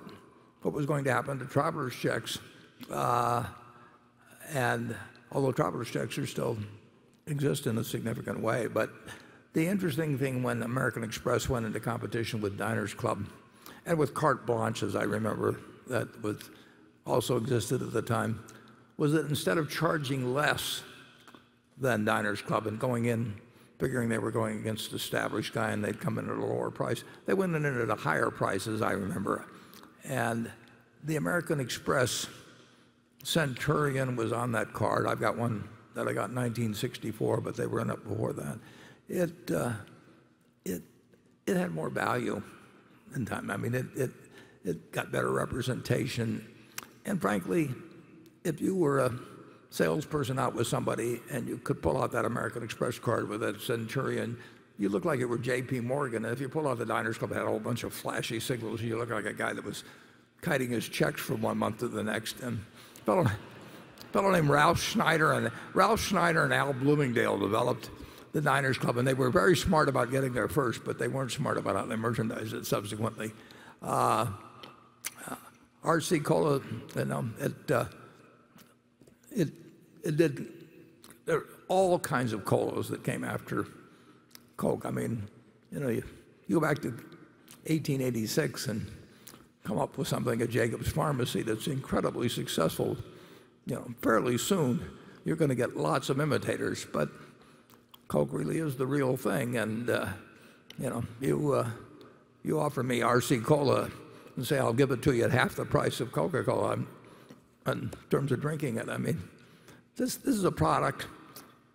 [0.62, 2.38] what was going to happen to traveler's checks.
[2.90, 3.44] Uh,
[4.52, 4.94] and
[5.32, 6.56] although traveler's checks are still
[7.26, 8.66] exist in a significant way.
[8.66, 8.90] But
[9.58, 13.26] the interesting thing when American Express went into competition with Diners Club
[13.86, 15.58] and with Carte Blanche, as I remember,
[15.88, 16.48] that was
[17.04, 18.40] also existed at the time,
[18.98, 20.82] was that instead of charging less
[21.76, 23.34] than Diners Club and going in
[23.80, 26.70] figuring they were going against the established guy and they'd come in at a lower
[26.70, 29.44] price, they went in at a higher price, as I remember.
[30.04, 30.52] And
[31.02, 32.28] the American Express
[33.24, 35.08] Centurion was on that card.
[35.08, 38.60] I've got one that I got in 1964, but they were in it before that.
[39.08, 39.72] It, uh,
[40.64, 40.82] it,
[41.46, 42.42] it had more value
[43.14, 43.50] in time.
[43.50, 44.10] I mean, it, it,
[44.64, 46.46] it got better representation.
[47.06, 47.70] And frankly,
[48.44, 49.12] if you were a
[49.70, 53.58] salesperson out with somebody and you could pull out that American Express card with a
[53.58, 54.36] Centurion,
[54.78, 55.80] you look like it were J.P.
[55.80, 56.24] Morgan.
[56.24, 58.40] And if you pull out the Diners Club, it had a whole bunch of flashy
[58.40, 58.80] signals.
[58.80, 59.84] You look like a guy that was
[60.42, 62.40] kiting his checks from one month to the next.
[62.40, 62.60] And
[62.98, 63.26] a fellow,
[64.12, 67.90] fellow named Ralph Schneider and Ralph Schneider and Al Bloomingdale developed
[68.32, 71.32] the Diners Club, and they were very smart about getting there first, but they weren't
[71.32, 73.32] smart about how they merchandised it subsequently.
[73.82, 74.26] Uh,
[75.28, 75.36] uh,
[75.84, 76.60] RC Cola,
[76.96, 77.84] you know, it, uh,
[79.30, 79.48] it,
[80.04, 80.46] it did
[81.24, 83.66] there all kinds of colas that came after
[84.56, 84.86] Coke.
[84.86, 85.28] I mean,
[85.70, 86.02] you know, you,
[86.46, 88.90] you go back to 1886 and
[89.64, 92.96] come up with something at Jacob's Pharmacy that's incredibly successful,
[93.66, 94.82] you know, fairly soon
[95.28, 96.86] you're going to get lots of imitators.
[96.90, 97.10] But
[98.08, 100.08] Coke really is the real thing, and uh,
[100.78, 101.68] you know, you uh,
[102.42, 103.90] you offer me RC Cola
[104.34, 106.78] and say I'll give it to you at half the price of Coca-Cola
[107.66, 108.88] in terms of drinking it.
[108.88, 109.22] I mean,
[109.96, 111.06] this this is a product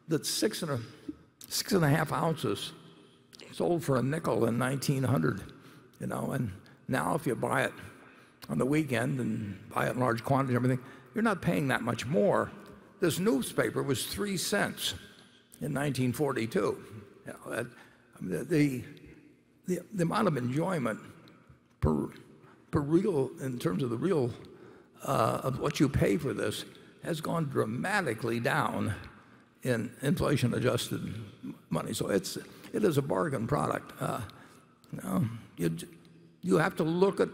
[0.07, 0.79] that's six and a
[1.47, 2.73] six and a half ounces
[3.51, 5.43] sold for a nickel in 1900,
[5.99, 6.51] you know, and
[6.87, 7.73] now if you buy it
[8.49, 10.83] on the weekend and buy it in large quantities and everything,
[11.13, 12.51] you're not paying that much more.
[12.99, 14.95] This newspaper was three cents
[15.61, 16.83] in 1942.
[17.25, 17.65] You know,
[18.21, 18.83] the,
[19.65, 20.99] the, the amount of enjoyment
[21.81, 22.09] per,
[22.71, 24.31] per real, in terms of the real,
[25.03, 26.65] uh, of what you pay for this,
[27.03, 28.93] has gone dramatically down
[29.63, 31.13] in inflation adjusted
[31.69, 31.93] money.
[31.93, 32.37] So it's,
[32.73, 33.93] it is a bargain product.
[34.01, 34.21] Uh,
[34.91, 35.25] you, know,
[35.57, 35.77] you,
[36.41, 37.29] you have to look at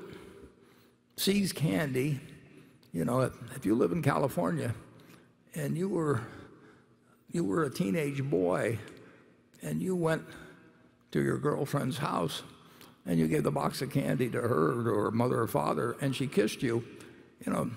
[1.18, 2.20] See's Candy.
[2.94, 3.22] You know,
[3.56, 4.74] if you live in California
[5.54, 6.22] and you were
[7.32, 8.78] you were a teenage boy
[9.62, 10.24] and you went
[11.12, 12.44] to your girlfriend's house
[13.06, 16.16] and you gave the box of candy to her or her mother or father and
[16.16, 16.84] she kissed you,
[17.46, 17.70] you know,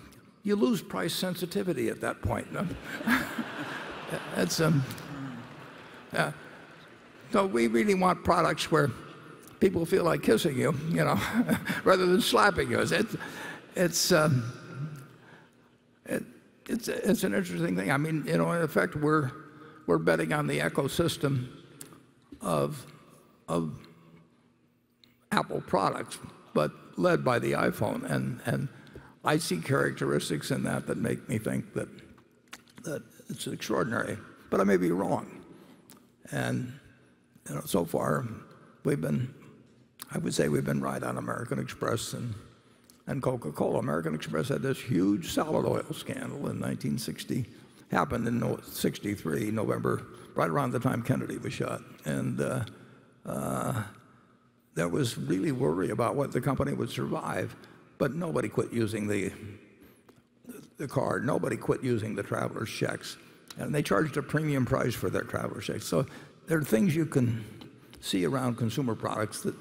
[0.42, 2.46] you lose price sensitivity at that point.
[4.36, 4.84] That's um,
[6.12, 6.32] yeah.
[7.32, 8.90] So we really want products where
[9.60, 11.18] people feel like kissing you, you know,
[11.84, 12.80] rather than slapping you.
[12.80, 12.92] It's,
[13.74, 14.52] it's, um,
[16.04, 16.24] it,
[16.68, 17.90] it's, it's an interesting thing.
[17.90, 19.30] I mean, you know, in effect, we're,
[19.86, 21.48] we're betting on the ecosystem
[22.40, 22.86] of,
[23.48, 23.78] of
[25.30, 26.18] Apple products,
[26.54, 28.08] but led by the iPhone.
[28.10, 28.68] And, and
[29.24, 31.88] I see characteristics in that that make me think that,
[32.84, 34.18] that it's extraordinary.
[34.50, 35.42] But I may be wrong.
[36.30, 36.78] And
[37.48, 38.26] you know, so far,
[38.84, 39.32] we've been,
[40.10, 42.34] I would say we've been right on American Express and,
[43.06, 43.78] and Coca-Cola.
[43.78, 47.46] American Express had this huge salad oil scandal in 1960
[47.92, 50.02] happened in 63, November,
[50.34, 51.82] right around the time Kennedy was shot.
[52.04, 52.64] And uh,
[53.26, 53.82] uh,
[54.74, 57.54] there was really worry about what the company would survive,
[57.98, 59.30] but nobody quit using the,
[60.78, 61.24] the card.
[61.24, 63.18] Nobody quit using the traveler's checks.
[63.58, 65.86] And they charged a premium price for their traveler's checks.
[65.86, 66.06] So
[66.46, 67.44] there are things you can
[68.00, 69.54] see around consumer products that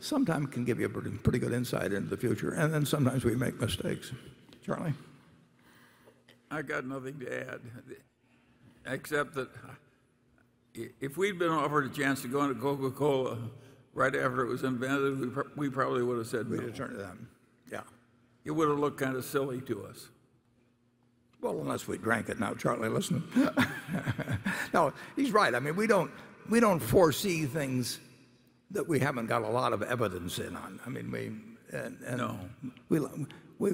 [0.00, 2.52] sometimes can give you a pretty, pretty good insight into the future.
[2.52, 4.12] And then sometimes we make mistakes.
[4.64, 4.92] Charlie?
[6.50, 7.60] I got nothing to add,
[8.86, 13.36] except that uh, if we'd been offered a chance to go into Coca-Cola
[13.94, 16.66] right after it was invented, we, pr we probably would have said We'd no.
[16.66, 17.28] have turned to them.
[17.70, 17.82] Yeah.
[18.44, 20.08] It would have looked kind of silly to us.
[21.40, 23.22] Well, unless we drank it now, Charlie, listen.
[24.74, 25.54] no, he's right.
[25.54, 26.10] I mean, we don't,
[26.48, 28.00] we don't foresee things
[28.70, 30.80] that we haven't got a lot of evidence in on.
[30.84, 31.26] I mean, we,
[31.76, 32.38] and, and No.
[32.88, 33.00] we,
[33.58, 33.72] we,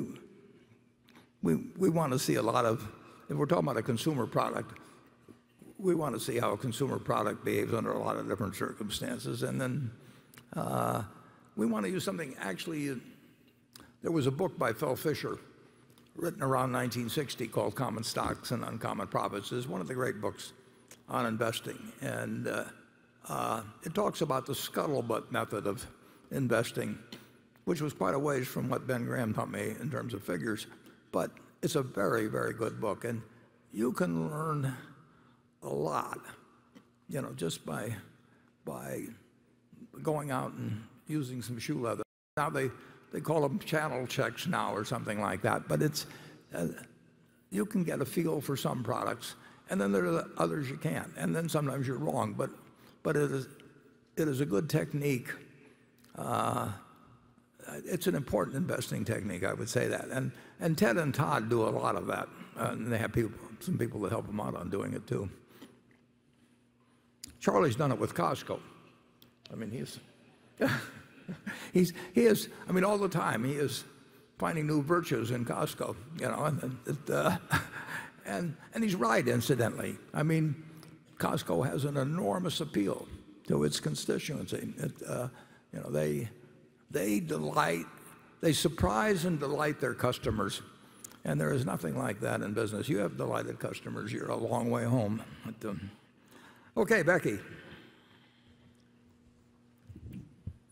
[1.44, 2.88] we, want to see a lot of,
[3.28, 4.78] if we're talking about a consumer product,
[5.78, 9.42] we want to see how a consumer product behaves under a lot of different circumstances.
[9.42, 9.90] And then
[10.56, 11.02] uh,
[11.56, 12.98] we want to use something actually,
[14.02, 15.38] there was a book by Phil Fisher
[16.16, 19.52] written around 1960 called Common Stocks and Uncommon Profits.
[19.52, 20.54] It's one of the great books
[21.10, 21.92] on investing.
[22.00, 22.48] And
[23.28, 25.86] uh, it talks about the scuttlebutt method of
[26.30, 26.98] investing,
[27.66, 30.66] which was quite a ways from what Ben Graham taught me in terms of figures.
[31.14, 31.30] But
[31.62, 33.22] it's a very, very good book, and
[33.72, 34.74] you can learn
[35.62, 36.18] a lot
[37.08, 37.94] you know, just by
[38.64, 39.02] by
[40.02, 42.02] going out and using some shoe leather.
[42.36, 42.70] Now they
[43.12, 46.06] they call them channel checks now or something like that, but it's
[46.54, 46.68] uh,
[47.50, 49.34] you can get a feel for some products,
[49.70, 51.12] and then there are others you can't.
[51.16, 52.50] And then sometimes you're wrong, but
[53.02, 53.46] but it is
[54.16, 55.28] it is a good technique.
[56.16, 56.68] Uh,
[57.86, 60.32] it's an important investing technique, I would say that.
[60.78, 62.28] Ted and Todd do a lot of that,
[62.58, 65.28] uh, and they have people, some people that help them out on doing it, too.
[67.38, 68.58] Charlie's done it with Costco.
[69.52, 70.00] I mean, he's,
[71.72, 73.84] he's, he is, I mean, all the time, he is
[74.38, 75.94] finding new virtues in Costco.
[76.20, 77.36] You know, and and uh,
[78.26, 79.96] and he's right, incidentally.
[80.12, 80.62] I mean,
[81.18, 83.06] Costco has an enormous appeal
[83.48, 84.72] to its constituency.
[84.78, 85.28] That uh,
[85.72, 86.28] you know, They
[88.52, 90.62] surprise and delight their customers,
[91.24, 92.88] and there is nothing like that in business.
[92.88, 95.22] You have delighted customers, you're a long way home.
[96.76, 97.38] Okay, Becky.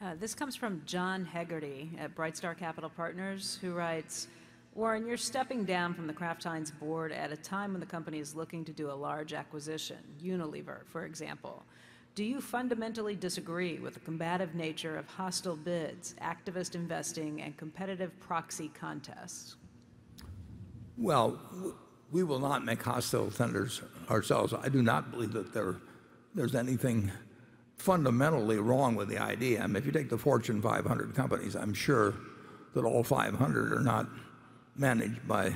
[0.02, 4.26] Uh, this comes from John Hegarty at Brightstar Capital Partners, who writes,
[4.74, 8.18] "Warren, you're stepping down from the Kraft Heinz board at a time when the company
[8.18, 11.64] is looking to do a large acquisition, Unilever, for example.
[12.14, 18.18] Do you fundamentally disagree with the combative nature of hostile bids, activist investing, and competitive
[18.20, 19.56] proxy contests?
[20.98, 21.40] Well,
[22.10, 23.80] we will not make hostile tenders
[24.10, 24.52] ourselves.
[24.52, 25.54] I do not believe that
[26.34, 27.10] there's anything
[27.78, 29.66] fundamentally wrong with the idea.
[29.74, 32.14] If you take the Fortune 500 companies, I'm sure
[32.74, 34.06] that all 500 are not
[34.76, 35.54] managed by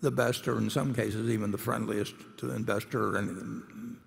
[0.00, 3.18] the best, or in some cases, even the friendliest to investor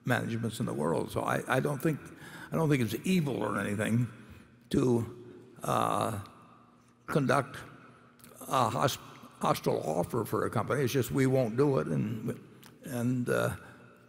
[0.07, 1.11] managements in the world.
[1.11, 1.99] So I don't think
[2.51, 4.07] it's evil or anything
[4.71, 5.15] to
[5.63, 6.19] uh,
[7.05, 7.57] conduct
[8.47, 8.69] a
[9.39, 10.83] hostile offer for a company.
[10.83, 12.33] It's just we won't do it, and we
[13.31, 13.51] uh,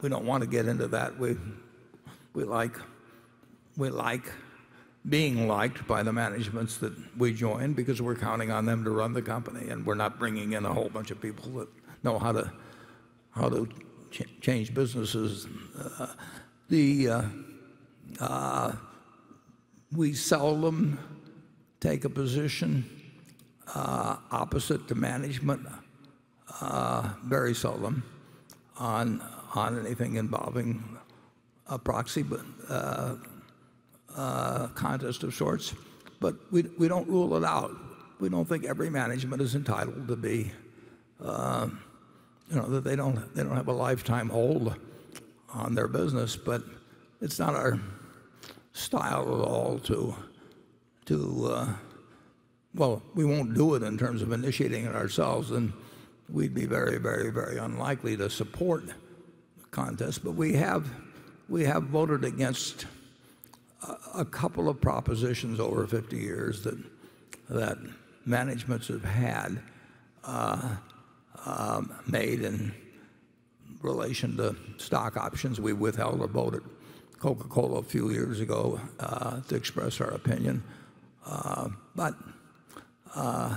[0.08, 1.18] don't want to get into that.
[1.18, 1.36] We
[2.34, 4.30] like
[5.08, 9.12] being liked by the managements that we join because we're counting on them to run
[9.12, 11.68] the company, and we're not bringing in a whole bunch of people that
[12.02, 12.50] know how to
[14.40, 15.47] change businesses.
[15.78, 16.06] Uh,
[17.09, 17.22] uh,
[18.20, 18.72] uh,
[19.93, 20.98] we seldom
[21.80, 22.85] take a position
[23.74, 25.66] opposite to management,
[27.24, 28.02] very seldom,
[28.76, 29.20] on
[29.78, 30.82] anything involving
[31.68, 32.22] a proxy
[34.74, 35.74] contest of sorts.
[36.20, 37.70] But we we don't rule it out.
[38.20, 40.51] We don't think every management is entitled to be,
[42.50, 44.74] that they don't have a lifetime hold
[45.52, 46.36] on their business.
[46.36, 46.62] But
[47.20, 47.78] it's not our
[48.72, 50.14] style at all to
[51.10, 51.72] uh,
[52.74, 55.72] Well, we won't do it in terms of initiating it ourselves, and
[56.28, 58.94] we'd be very very, very unlikely to support the
[59.70, 60.22] contest.
[60.24, 60.88] But we have
[61.48, 62.86] we have voted against
[64.14, 66.78] a couple of propositions over 50 years that
[67.48, 67.78] that
[68.26, 69.60] managements have had
[70.24, 70.76] uh,
[71.47, 72.74] Um, made in
[73.81, 75.60] relation to stock options.
[75.60, 76.62] We withheld a vote at
[77.19, 80.62] Coca-Cola a few years ago uh, to express our opinion.
[81.24, 82.15] Uh, but
[83.15, 83.56] uh,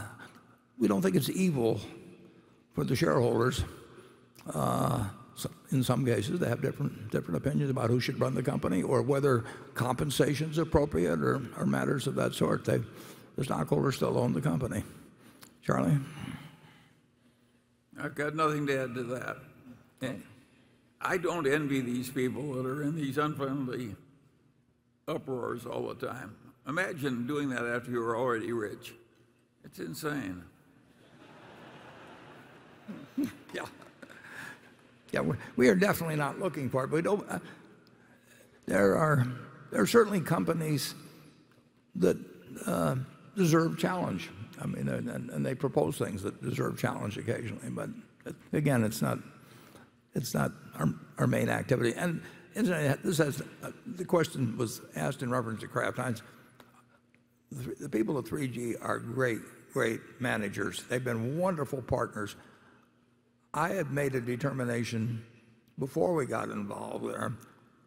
[0.79, 1.81] we don't think it's evil
[2.75, 3.63] for the shareholders,
[5.71, 9.43] in some cases, to have different opinions about who should run the company or whether
[9.73, 12.63] compensation's appropriate or matters of that sort.
[12.65, 12.83] The
[13.43, 14.83] stockholders still own the company.
[15.63, 15.97] Charlie?
[17.99, 19.37] I've got nothing to add to that.
[21.01, 23.95] I don't envy these people that are in these unfriendly
[25.07, 26.35] uproars all the time.
[26.67, 28.93] Imagine doing that after you're already rich.
[29.63, 30.43] It's insane.
[33.53, 33.65] Yeah.
[35.11, 35.21] Yeah,
[35.57, 37.05] we are definitely not looking for it.
[37.05, 37.39] Uh,
[38.65, 39.27] there are
[39.71, 40.95] there are certainly companies
[41.95, 42.17] that
[42.65, 42.95] uh,
[43.35, 44.29] deserve challenge,
[45.45, 47.69] they propose things that deserve challenge occasionally.
[47.69, 47.89] But
[48.53, 49.19] again, it's not
[51.19, 51.93] our main activity.
[51.97, 52.21] And
[52.55, 56.21] uh, the question was asked in reference to Kraft Heinz.
[57.51, 59.39] The people at 3G are great
[59.73, 60.83] great managers.
[60.89, 62.35] They've been wonderful partners.
[63.53, 65.23] I had made a determination
[65.79, 67.33] before we got involved there,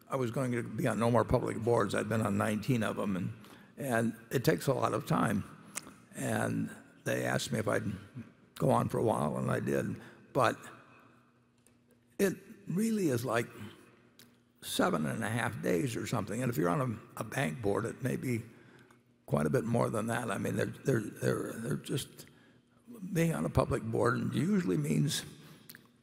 [0.09, 1.95] I was going to be on no more public boards.
[1.95, 3.33] I'd been on 19 of them,
[3.77, 5.43] and it takes a lot of time.
[6.15, 6.69] And
[7.03, 7.91] they asked me if I'd
[8.57, 9.95] go on for a while, and I did.
[10.33, 10.55] But
[12.19, 12.35] it
[12.67, 13.47] really is like
[14.61, 16.41] seven and a half days or something.
[16.41, 18.41] And if you're on a, a bank board, it may be
[19.25, 20.31] quite a bit more than that.
[20.31, 22.07] I mean, they're, they're, they're, they're just
[23.13, 25.23] being on a public board usually means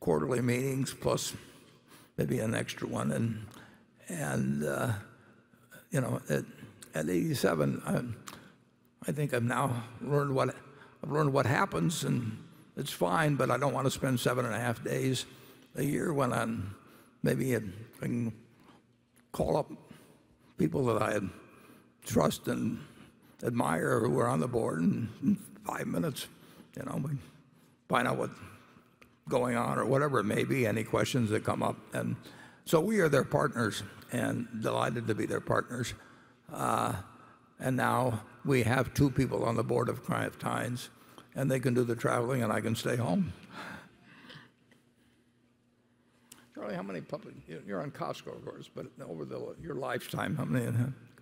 [0.01, 1.35] quarterly meetings plus
[2.17, 3.13] maybe an extra one.
[3.13, 3.47] And,
[4.09, 4.93] and uh,
[5.91, 6.45] you know, at,
[6.95, 8.03] at 87, I,
[9.07, 10.55] I think I've now learned what,
[11.03, 12.39] I've learned what happens and
[12.77, 15.27] it's fine, but I don't want to spend seven and a half days
[15.77, 16.75] a year when I'm
[17.23, 17.61] maybe I
[18.01, 18.33] can
[19.33, 19.71] call up
[20.59, 21.19] people that I
[22.05, 22.79] trust and
[23.43, 26.27] admire who are on the board in in five minutes,
[26.77, 27.11] you know, we
[27.89, 28.35] find out what's
[29.29, 31.77] going on or whatever it may be, any questions that come up.
[31.93, 32.17] And
[32.65, 35.95] so we are their partners and delighted to be their partners.
[36.53, 36.95] Uh,
[37.61, 40.91] and now we have two people on the board of Kraft Heinz,
[41.35, 43.33] and they can do the traveling, and I can stay home.
[46.55, 50.37] Charlie, how many public, you- you're on Costco, of course, but over the, your lifetime,
[50.37, 50.73] how many uh,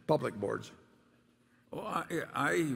[0.06, 0.72] public boards?
[1.70, 2.74] Well, I, I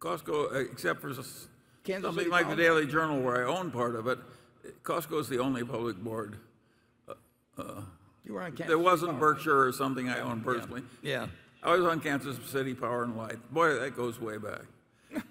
[0.00, 1.48] Costco, uh, except for Kansas
[1.84, 4.18] something City like the Daily Journal where I own part of it,
[4.82, 6.36] Costco is the only public board.
[7.58, 9.20] You were on Kansas There wasn't Power.
[9.20, 10.82] Berkshire or something I own personally.
[11.02, 11.28] Yeah.
[11.62, 13.38] I was on Kansas City Power and Light.
[13.52, 14.62] Boy, that goes way back.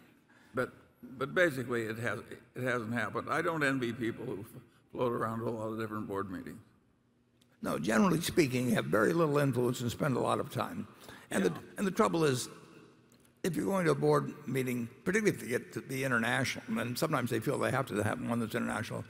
[0.54, 0.72] but
[1.18, 2.20] but basically, it has
[2.56, 3.28] it hasn't happened.
[3.30, 4.46] I don't envy people who
[4.92, 6.60] float around to a lot of different board meetings.
[7.62, 10.88] No, generally speaking, you have very little influence and spend a lot of time.
[11.32, 12.48] And, the, and the trouble is,
[13.44, 16.98] if you're going to a board meeting, particularly if you get to be international, and
[16.98, 19.04] sometimes they feel they have to have one that's international,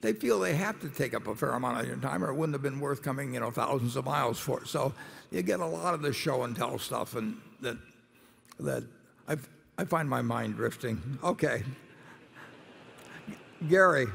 [0.00, 2.34] they feel they have to take up a fair amount of your time or it
[2.34, 4.64] wouldn't have been worth coming, thousands of miles for.
[4.64, 4.92] So
[5.30, 7.36] you get a lot of this show and tell stuff and
[8.60, 8.84] that,
[9.78, 11.18] I find my mind drifting.
[11.22, 11.62] Okay.
[13.68, 14.06] Gary.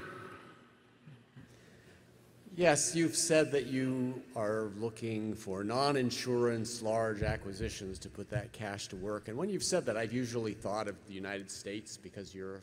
[2.56, 8.88] Yes, you've said that you are looking for non-insurance large acquisitions to put that cash
[8.90, 9.30] to work.
[9.30, 12.62] And when you've said that, I've usually thought of the United States because you're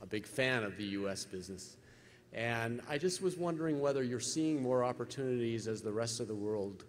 [0.00, 1.24] a big fan of the U.S.
[1.24, 1.76] business.
[2.32, 6.34] And I just was wondering whether you're seeing more opportunities as the rest of the
[6.34, 6.84] world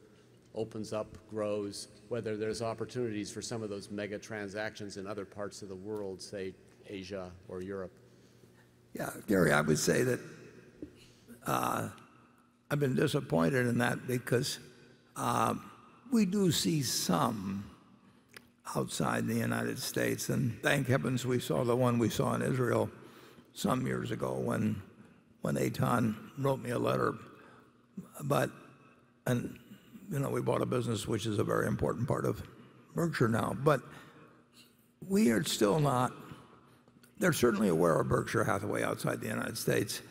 [0.54, 5.62] opens up, grows, whether there's opportunities for some of those mega transactions in other parts
[5.62, 6.54] of the world, say
[6.88, 7.94] Asia or Europe.
[8.94, 10.20] Yeah, Gary, I would say that
[11.48, 11.90] uh,
[12.70, 14.60] I've been disappointed in that because
[15.16, 15.56] uh,
[16.12, 17.66] we do see some
[18.76, 22.90] outside the United States, and thank heavens we saw the one we saw in Israel
[23.54, 24.82] some years ago when
[25.42, 27.14] when Eitan wrote me a letter.
[28.24, 28.50] But
[29.28, 29.58] and
[30.12, 32.42] you know we bought a business which is a very important part of
[32.96, 33.82] Berkshire now, but
[35.08, 36.14] we are still not
[37.22, 40.02] they're certainly aware of Berkshire Hathaway outside the United States,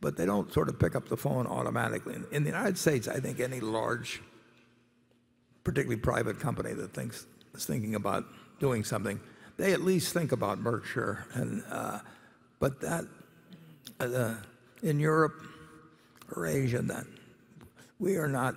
[0.00, 2.16] but they don't sort of pick up the phone automatically.
[2.32, 4.20] In- the United States, I think any large,
[5.62, 8.24] particularly private company that thinks is thinking about
[8.58, 9.20] doing something,
[9.56, 11.24] they at least think about Berkshire.
[11.70, 12.00] Uh,
[14.00, 14.34] uh,
[14.82, 15.34] In Europe
[16.34, 17.04] or Asia, that
[17.98, 18.54] we are not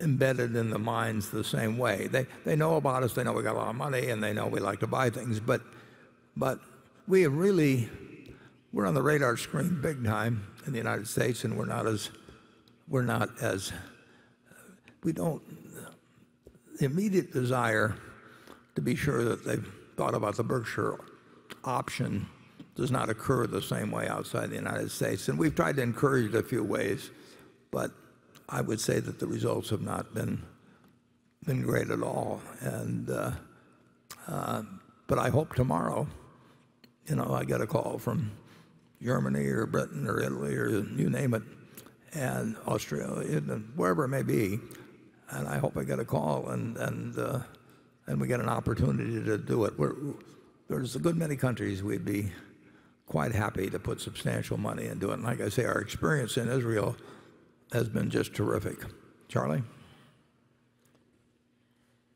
[0.00, 2.08] embedded in the minds the same way.
[2.08, 3.14] They they know about us.
[3.14, 5.10] They know we got a lot of money, and they know we like to buy
[5.10, 5.38] things.
[5.38, 5.62] But
[6.36, 6.58] but
[7.06, 7.88] we have really
[8.72, 12.10] we're on the radar screen big time in the United States, and we're not as
[12.88, 13.72] we're not as
[15.04, 15.42] we don't
[16.78, 17.96] the immediate desire
[18.74, 20.98] to be sure that they've thought about the Berkshire
[21.64, 22.26] option
[22.80, 25.28] does not occur the same way outside the United States.
[25.28, 27.10] And we've tried to encourage it a few ways,
[27.70, 27.90] but
[28.48, 30.42] I would say that the results have not been
[31.44, 32.40] been great at all.
[32.60, 33.32] And uh,
[34.26, 34.62] uh,
[35.06, 36.08] but I hope tomorrow,
[37.06, 38.30] you know, I get a call from
[39.02, 41.42] Germany or Britain or Italy or you name it,
[42.14, 43.40] and Australia,
[43.76, 44.58] wherever it may be,
[45.28, 47.40] and I hope I get a call and and uh,
[48.06, 49.78] and we get an opportunity to do it.
[49.78, 49.96] We're,
[50.68, 52.32] there's a good many countries we'd be
[53.10, 55.14] quite happy to put substantial money into it.
[55.14, 56.94] And like I say, our experience in Israel
[57.72, 58.78] has been just terrific.
[59.26, 59.64] Charlie?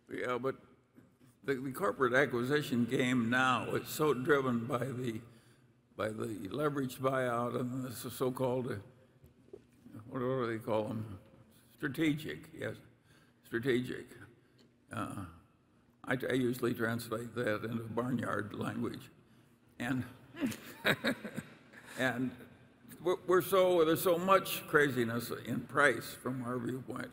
[0.09, 0.55] Yeah, but
[1.43, 5.21] the, the corporate acquisition game now is so driven by the
[5.97, 8.77] by the leveraged buyout and the so-called
[10.09, 11.19] what do they call them?
[11.77, 12.75] Strategic, yes,
[13.45, 14.07] strategic.
[14.93, 15.25] Uh,
[16.05, 19.11] I, I usually translate that into barnyard language,
[19.81, 20.05] and
[21.99, 22.31] and
[23.03, 27.09] we're, we're so there's so much craziness in price from our viewpoint.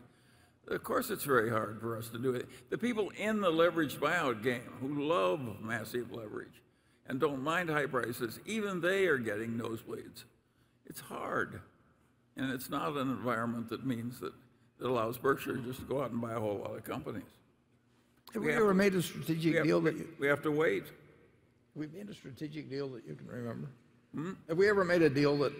[0.68, 2.48] Of course, it's very hard for us to do it.
[2.70, 6.62] The people in the leveraged buyout game who love massive leverage
[7.08, 10.24] and don't mind high prices, even they are getting nosebleeds.
[10.86, 11.60] It's hard.
[12.36, 14.32] And it's not an environment that means that,
[14.78, 17.24] that allows Berkshire just to go out and buy a whole lot of companies.
[18.32, 20.42] Have We we ever to- made a We strategic have, deal that you, we have
[20.42, 20.84] to wait.
[21.74, 23.68] We made a strategic deal that you can remember?
[24.14, 24.32] Hmm?
[24.48, 25.52] Have we ever made a deal that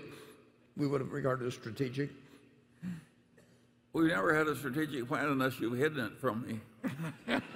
[0.77, 2.11] we would have regarded as strategic?
[3.93, 6.61] We never had a strategic plan unless you've hidden it from
[7.27, 7.39] me.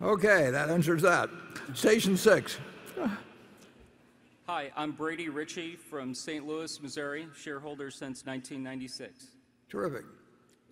[0.00, 1.28] Okay, that answers that.
[1.74, 2.58] Station six.
[4.46, 6.46] Hi, I'm Brady Ritchie from St.
[6.46, 9.26] Louis, Missouri, shareholder since 1996.
[9.68, 10.04] Terrific.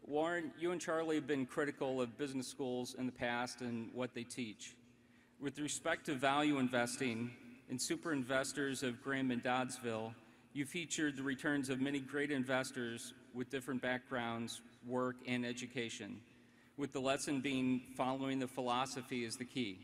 [0.09, 4.15] Warren, you and Charlie have been critical of business schools in the past and what
[4.15, 4.77] they teach.
[5.41, 7.33] With respect to value investing
[7.69, 10.15] and super investors of Graham and Doddsville,
[10.53, 16.21] you featured the returns of many great investors with different backgrounds, work, and education,
[16.77, 19.77] with the lesson being following the philosophy is the key.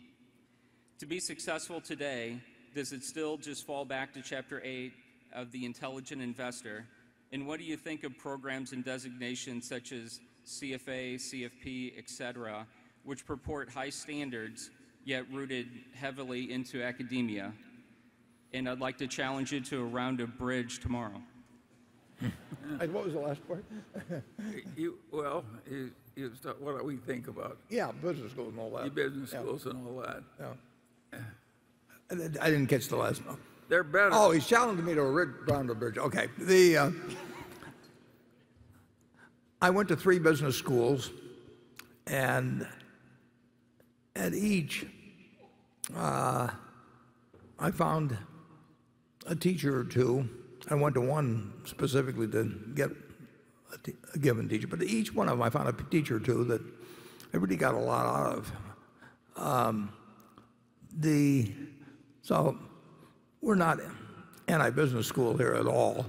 [1.01, 2.39] To be successful today,
[2.77, 4.93] does it still just fall back to Chapter 8
[5.33, 6.87] of The Intelligent Investor?
[7.33, 12.67] And what do you think of programs and designations such as CFA, CFP, et cetera,
[13.05, 14.71] which purport high standards
[15.05, 17.53] yet rooted heavily into academia?
[18.53, 21.23] And I'd like to challenge you to a round of bridge tomorrow.
[22.81, 23.65] And what was the last part?
[24.77, 28.71] You, well, you, you, st- what do we think about Yeah, business schools and all
[28.73, 28.85] that.
[28.85, 29.41] the business Yeah.
[29.41, 30.23] schools and all that?
[30.39, 31.19] Yeah.
[32.11, 32.15] I
[32.47, 33.39] I didn't catch the last one.
[33.73, 34.11] They're better.
[34.13, 35.97] Oh, he's challenging me to a rid- round of bridge.
[35.97, 36.29] Okay.
[36.37, 36.91] The, uh,
[39.63, 41.11] I went to three business schools,
[42.07, 42.69] and
[44.15, 44.85] at each,
[45.97, 46.49] uh,
[47.59, 48.19] I found
[49.25, 50.29] a teacher or two.
[50.69, 52.91] I went to one specifically to get
[54.13, 56.61] a, given teacher, but each one of them I found a teacher or two that
[57.33, 58.53] I really got a lot out of.
[59.35, 59.95] Um,
[60.95, 61.51] the
[62.21, 62.59] so
[63.43, 63.81] we're not
[64.49, 66.07] anti-business school here at all.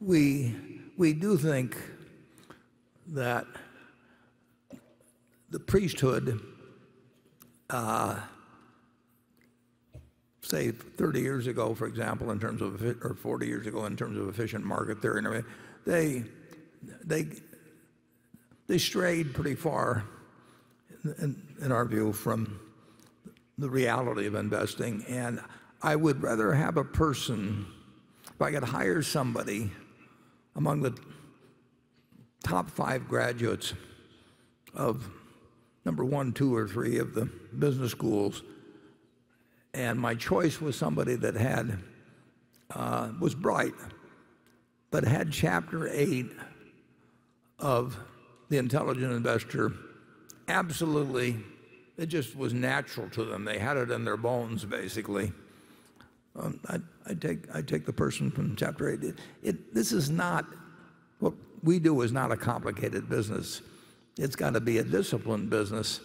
[0.00, 0.54] We
[0.96, 1.76] we do think
[3.08, 3.46] that
[5.50, 6.40] the priesthood,
[7.70, 8.20] uh,
[10.42, 14.18] say 30 years ago, for example, in terms of or 40 years ago, in terms
[14.18, 15.44] of efficient market theory
[15.86, 16.24] they
[17.04, 17.28] they
[18.66, 20.04] they strayed pretty far,
[21.04, 22.58] in, in our view, from
[23.56, 25.04] the reality of investing.
[25.08, 25.40] And
[25.80, 27.66] I would rather have a person,
[28.34, 29.70] if I could hire somebody
[30.56, 30.98] among the
[32.42, 33.74] top five graduates
[34.74, 35.08] of
[35.84, 37.26] number one, two, or three of the
[37.58, 38.42] business schools,
[39.72, 41.78] and my choice was somebody that had
[42.70, 43.74] uh, was bright,
[44.90, 46.26] but had chapter eight
[47.58, 47.96] of
[48.48, 49.72] the intelligent investor
[50.48, 51.36] absolutely
[51.96, 53.44] it just was natural to them.
[53.44, 55.32] They had it in their bones, basically.
[56.38, 56.78] Um, I,
[57.10, 59.02] I take I take the person from chapter eight.
[59.02, 60.44] It, it, this is not
[61.18, 63.62] what we do is not a complicated business.
[64.16, 66.00] It's got to be a disciplined business,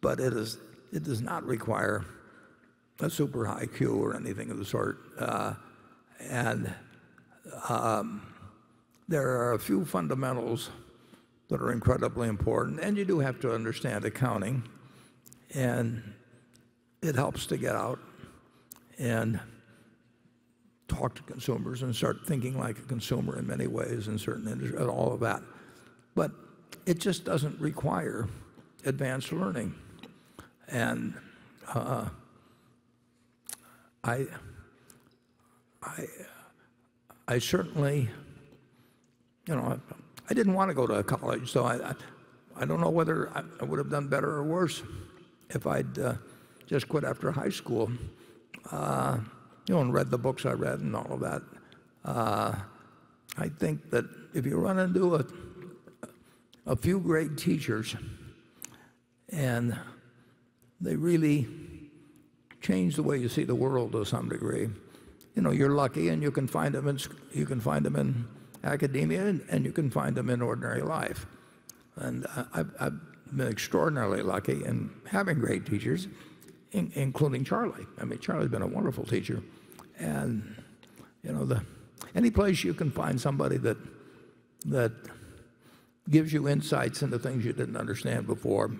[0.00, 0.58] but it is
[0.92, 2.04] it does not require
[3.00, 4.98] a super high IQ or anything of the sort.
[5.18, 5.54] Uh,
[6.20, 6.72] and
[7.68, 8.22] um,
[9.08, 10.70] there are a few fundamentals
[11.48, 14.62] that are incredibly important, and you do have to understand accounting
[15.54, 16.02] and
[17.02, 17.98] it helps to get out
[18.98, 19.40] and
[20.88, 24.80] talk to consumers and start thinking like a consumer in many ways in certain industries
[24.80, 25.42] and all of that.
[26.14, 26.30] But
[26.86, 28.28] it just doesn't require
[28.84, 29.74] advanced learning.
[30.68, 31.14] And
[31.68, 32.08] uh,
[34.02, 34.26] I,
[35.82, 36.06] I,
[37.26, 38.08] I certainly,
[39.46, 39.80] you know,
[40.28, 41.94] I, didn't want to go to college, so I, I,
[42.56, 44.82] I don't know whether I, I would have done better or worse
[45.50, 46.14] if I'd uh,
[46.66, 47.90] just quit after high school,
[48.70, 49.18] uh,
[49.66, 51.42] you know, and read the books I read and all of that.
[52.04, 52.54] Uh,
[53.36, 54.04] I think that
[54.34, 55.24] if you run into a,
[56.66, 57.96] a few great teachers
[59.30, 59.76] and
[60.80, 61.48] they really
[62.60, 64.68] change the way you see the world to some degree,
[65.34, 66.98] you know, you're lucky and you can find them in,
[67.32, 68.24] you can find them in
[68.62, 71.26] academia and, and you can find them in ordinary life.
[71.96, 76.08] And uh, I've, I've been extraordinarily lucky in having great teachers,
[76.74, 77.86] in, including Charlie.
[77.98, 79.42] I mean, Charlie's been a wonderful teacher.
[79.98, 80.56] And,
[81.22, 81.62] you know, the,
[82.14, 83.78] any place you can find somebody that,
[84.66, 84.92] that
[86.10, 88.72] gives you insights into things you didn't understand before,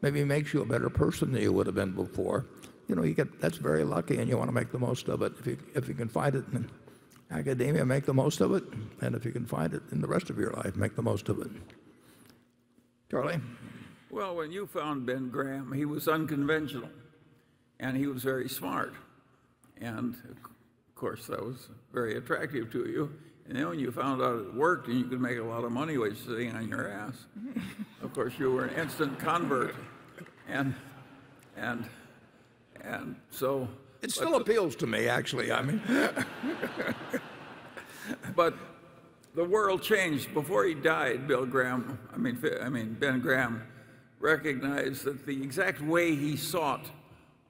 [0.00, 2.46] maybe makes you a better person than you would have been before,
[2.88, 5.22] you know, you get, that's very lucky and you want to make the most of
[5.22, 5.32] it.
[5.38, 6.70] If you, if you can find it in
[7.30, 8.64] academia, make the most of it.
[9.00, 11.28] And if you can find it in the rest of your life, make the most
[11.28, 11.50] of it.
[13.10, 13.40] Charlie?
[14.08, 16.88] Well, when you found Ben Graham, he was unconventional
[17.80, 18.94] and he was very smart.
[19.80, 23.12] And of course, that was very attractive to you.
[23.48, 25.72] And then when you found out it worked and you could make a lot of
[25.72, 27.14] money while sitting on your ass,
[28.02, 29.74] of course you were an instant convert.
[30.48, 30.74] And
[31.56, 31.84] and
[32.82, 33.68] and so
[34.02, 35.50] It still appeals to me, actually.
[35.50, 35.82] I mean,
[38.36, 38.54] but
[39.34, 41.26] the world changed before he died.
[41.26, 43.62] Bill Graham, I mean, I mean Ben Graham,
[44.18, 46.90] recognized that the exact way he sought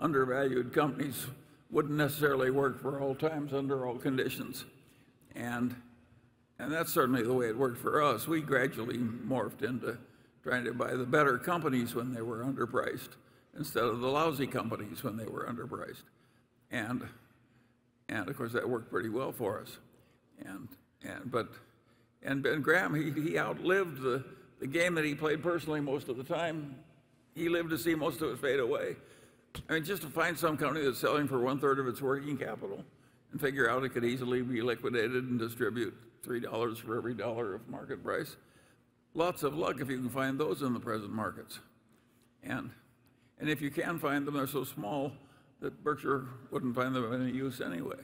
[0.00, 1.26] undervalued companies
[1.70, 4.64] wouldn't necessarily work for all times under all conditions,
[5.34, 5.74] and
[6.58, 8.26] and that's certainly the way it worked for us.
[8.26, 9.96] We gradually morphed into
[10.42, 13.10] trying to buy the better companies when they were underpriced
[13.56, 16.04] instead of the lousy companies when they were underpriced,
[16.70, 17.06] and
[18.08, 19.78] and of course that worked pretty well for us,
[20.44, 20.68] and
[21.04, 21.48] and but
[22.22, 24.24] and Ben Graham, he, he outlived the,
[24.60, 26.76] the game that he played personally most of the time.
[27.34, 28.96] He lived to see most of it fade away.
[29.68, 32.36] I mean, just to find some company that's selling for one third of its working
[32.36, 32.84] capital
[33.32, 35.94] and figure out it could easily be liquidated and distribute
[36.24, 38.36] $3 for every dollar of market price.
[39.14, 41.58] Lots of luck if you can find those in the present markets.
[42.42, 42.70] And,
[43.38, 45.12] and if you can find them, they're so small
[45.60, 47.98] that Berkshire wouldn't find them of any use anyway.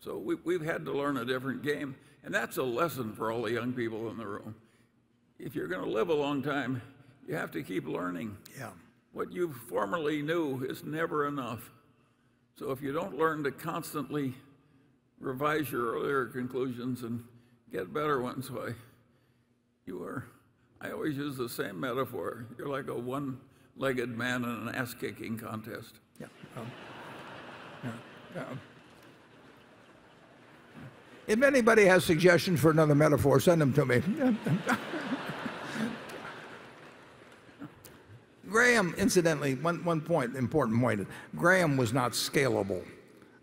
[0.00, 1.96] So we, we've had to learn a different game.
[2.24, 4.54] And that's a lesson for all the young people in the room.
[5.38, 6.82] If you're going to live a long time,
[7.26, 8.36] you have to keep learning.
[8.58, 8.70] Yeah.
[9.18, 11.72] What you formerly knew is never enough.
[12.54, 14.32] So if you don't learn to constantly
[15.18, 17.24] revise your earlier conclusions and
[17.72, 18.74] get better ones, why,
[19.86, 20.28] you are,
[20.80, 22.46] I always use the same metaphor.
[22.56, 23.40] You're like a one
[23.76, 25.94] legged man in an ass kicking contest.
[26.20, 26.28] Yeah.
[26.56, 26.70] Um,
[27.82, 27.90] yeah,
[28.36, 28.44] yeah.
[31.26, 34.00] If anybody has suggestions for another metaphor, send them to me.
[38.48, 41.06] Graham, incidentally, one, one point, important point,
[41.36, 42.82] Graham was not scalable.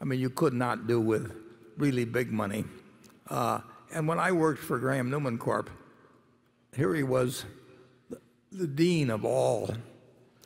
[0.02, 1.32] I mean, you could not do with
[1.78, 2.66] really big money.
[3.30, 3.60] Uh,
[3.94, 5.70] and when I worked for Graham Newman Corp,
[6.76, 7.46] here he was,
[8.10, 8.20] the,
[8.52, 9.70] the dean of all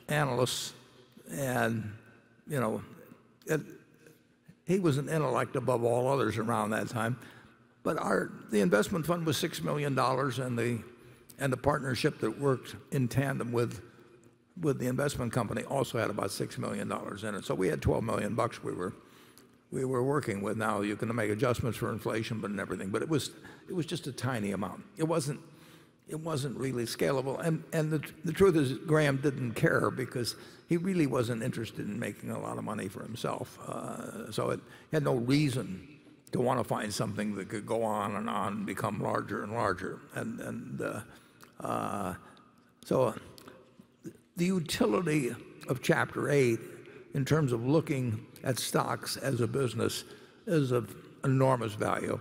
[0.08, 0.74] analysts,
[1.30, 1.92] and
[2.48, 2.82] you know,
[3.46, 3.60] it,
[4.66, 7.16] he was an intellect above all others around that time.
[7.82, 10.78] But our, the investment fund was $6 million, and the,
[11.38, 13.80] and the partnership that worked in tandem with,
[14.60, 17.44] with the investment company also had about $6 million in it.
[17.44, 18.92] So we had 12 million bucks we were,
[19.70, 20.56] we were working with.
[20.56, 23.30] Now you can make adjustments for inflation but and everything, but it was,
[23.68, 24.84] it was just a tiny amount.
[24.96, 25.40] It wasn't,
[26.08, 27.44] it wasn't really scalable.
[27.44, 30.36] And, and the, the truth is, Graham didn't care because
[30.68, 33.58] he really wasn't interested in making a lot of money for himself.
[33.66, 34.60] Uh, so it
[34.92, 35.86] had no reason
[36.32, 39.52] to want to find something that could go on and on and become larger and
[39.52, 40.00] larger.
[40.14, 41.00] And, and uh,
[41.60, 42.14] uh,
[42.84, 43.14] so
[44.36, 45.34] the utility
[45.68, 46.58] of Chapter 8
[47.14, 50.04] in terms of looking at stocks as a business
[50.46, 50.94] is of
[51.24, 52.18] enormous value.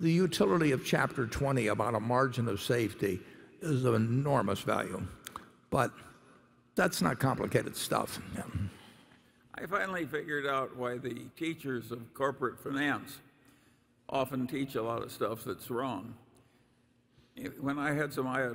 [0.00, 3.20] The utility of Chapter 20 about a margin of safety
[3.62, 5.02] is of enormous value.
[5.70, 5.90] But
[6.74, 8.20] that's not complicated stuff.
[9.54, 13.18] I finally figured out why the teachers of corporate finance
[14.08, 16.14] often teach a lot of stuff that's wrong.
[17.60, 18.50] When I had some eye,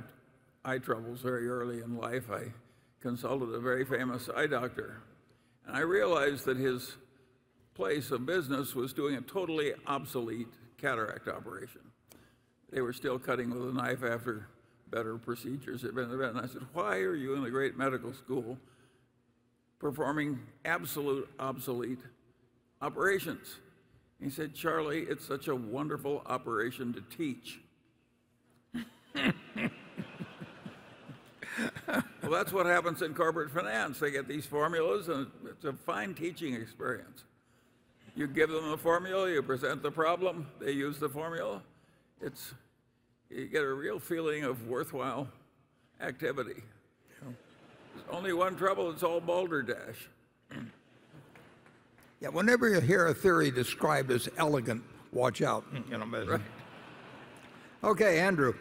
[0.64, 2.52] eye troubles very early in life, I
[3.02, 5.02] consulted a very famous eye doctor.
[5.66, 6.96] And I realized that his
[7.74, 10.48] place of business was doing a totally obsolete
[10.78, 11.80] cataract operation.
[12.70, 14.46] They were still cutting with a knife after
[14.90, 16.36] better procedures had been invented.
[16.36, 18.58] And I said, Why are you in a great medical school
[19.78, 22.00] performing absolute obsolete
[22.80, 23.56] operations?
[24.20, 27.60] He said, Charlie, it's such a wonderful operation to teach.
[31.88, 33.98] well, that's what happens in corporate finance.
[33.98, 37.24] They get these formulas, and it's a fine teaching experience.
[38.14, 41.62] You give them the formula, you present the problem, they use the formula.
[42.20, 42.54] It's,
[43.30, 45.28] you get a real feeling of worthwhile
[46.00, 46.62] activity.
[47.20, 50.08] There's only one trouble, it's all balderdash.
[52.20, 55.64] Yeah, whenever you hear a theory described as elegant, watch out.
[55.90, 56.40] You know, right.
[57.82, 58.54] Okay, Andrew.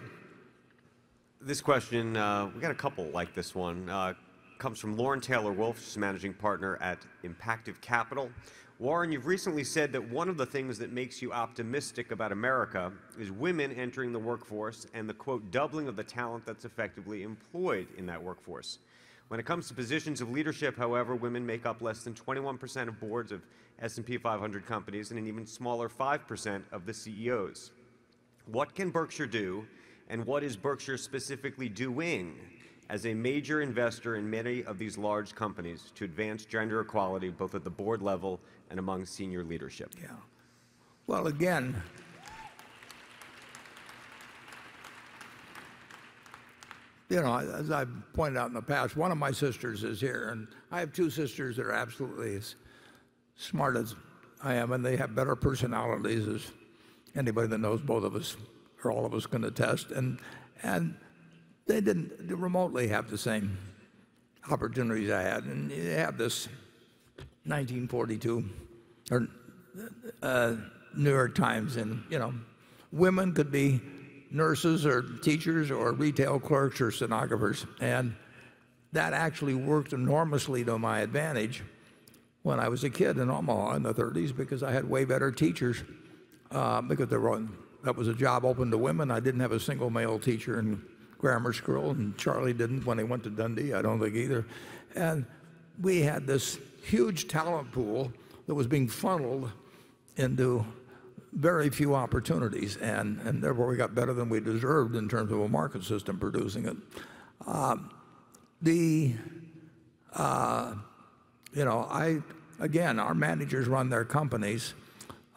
[1.43, 3.89] This question, uh, we got a couple like this one.
[3.89, 4.13] Uh,
[4.59, 8.29] comes from Lauren Taylor Wolfe, she's managing partner at Impactive Capital.
[8.77, 12.91] Warren, you've recently said that one of the things that makes you optimistic about America
[13.19, 17.87] is women entering the workforce and the quote doubling of the talent that's effectively employed
[17.97, 18.77] in that workforce.
[19.29, 22.99] When it comes to positions of leadership, however, women make up less than 21% of
[22.99, 23.41] boards of
[23.79, 27.71] S&P 500 companies and an even smaller 5% of the CEOs.
[28.45, 29.65] What can Berkshire do,
[30.11, 32.37] and what is Berkshire specifically doing
[32.89, 37.55] as a major investor in many of these large companies to advance gender equality both
[37.55, 39.95] at the board level and among senior leadership?
[39.99, 40.09] Yeah.
[41.07, 41.81] Well, again,
[47.07, 50.27] you know, as I've pointed out in the past, one of my sisters is here,
[50.29, 52.55] and I have two sisters that are absolutely as
[53.37, 53.95] smart as
[54.43, 56.51] I am, and they have better personalities as
[57.15, 58.35] anybody that knows both of us
[58.83, 59.91] or all of us can attest.
[59.91, 60.19] And,
[60.63, 60.95] and
[61.67, 63.57] they didn't remotely have the same
[64.49, 65.43] opportunities I had.
[65.43, 66.47] And you have this
[67.45, 68.49] 1942
[69.11, 69.27] or
[70.21, 70.55] uh,
[70.95, 72.33] New York Times, and you know,
[72.91, 73.81] women could be
[74.29, 78.15] nurses or teachers or retail clerks or stenographers, and
[78.93, 81.63] that actually worked enormously to my advantage
[82.43, 85.31] when I was a kid in Omaha in the 30s because I had way better
[85.31, 85.83] teachers
[86.51, 87.41] uh, because they were,
[87.83, 89.11] that was a job open to women.
[89.11, 90.81] I didn't have a single male teacher in
[91.17, 94.45] grammar school, and Charlie didn't when he went to Dundee, I don't think either.
[94.95, 95.25] And
[95.79, 98.11] we had this huge talent pool
[98.47, 99.51] that was being funneled
[100.17, 100.65] into
[101.33, 105.39] very few opportunities, and, and therefore we got better than we deserved in terms of
[105.39, 106.77] a market system producing it.
[107.47, 107.77] Uh,
[108.61, 109.13] the,
[110.13, 110.73] uh,
[111.53, 112.19] you know, I,
[112.59, 114.73] again, our managers run their companies,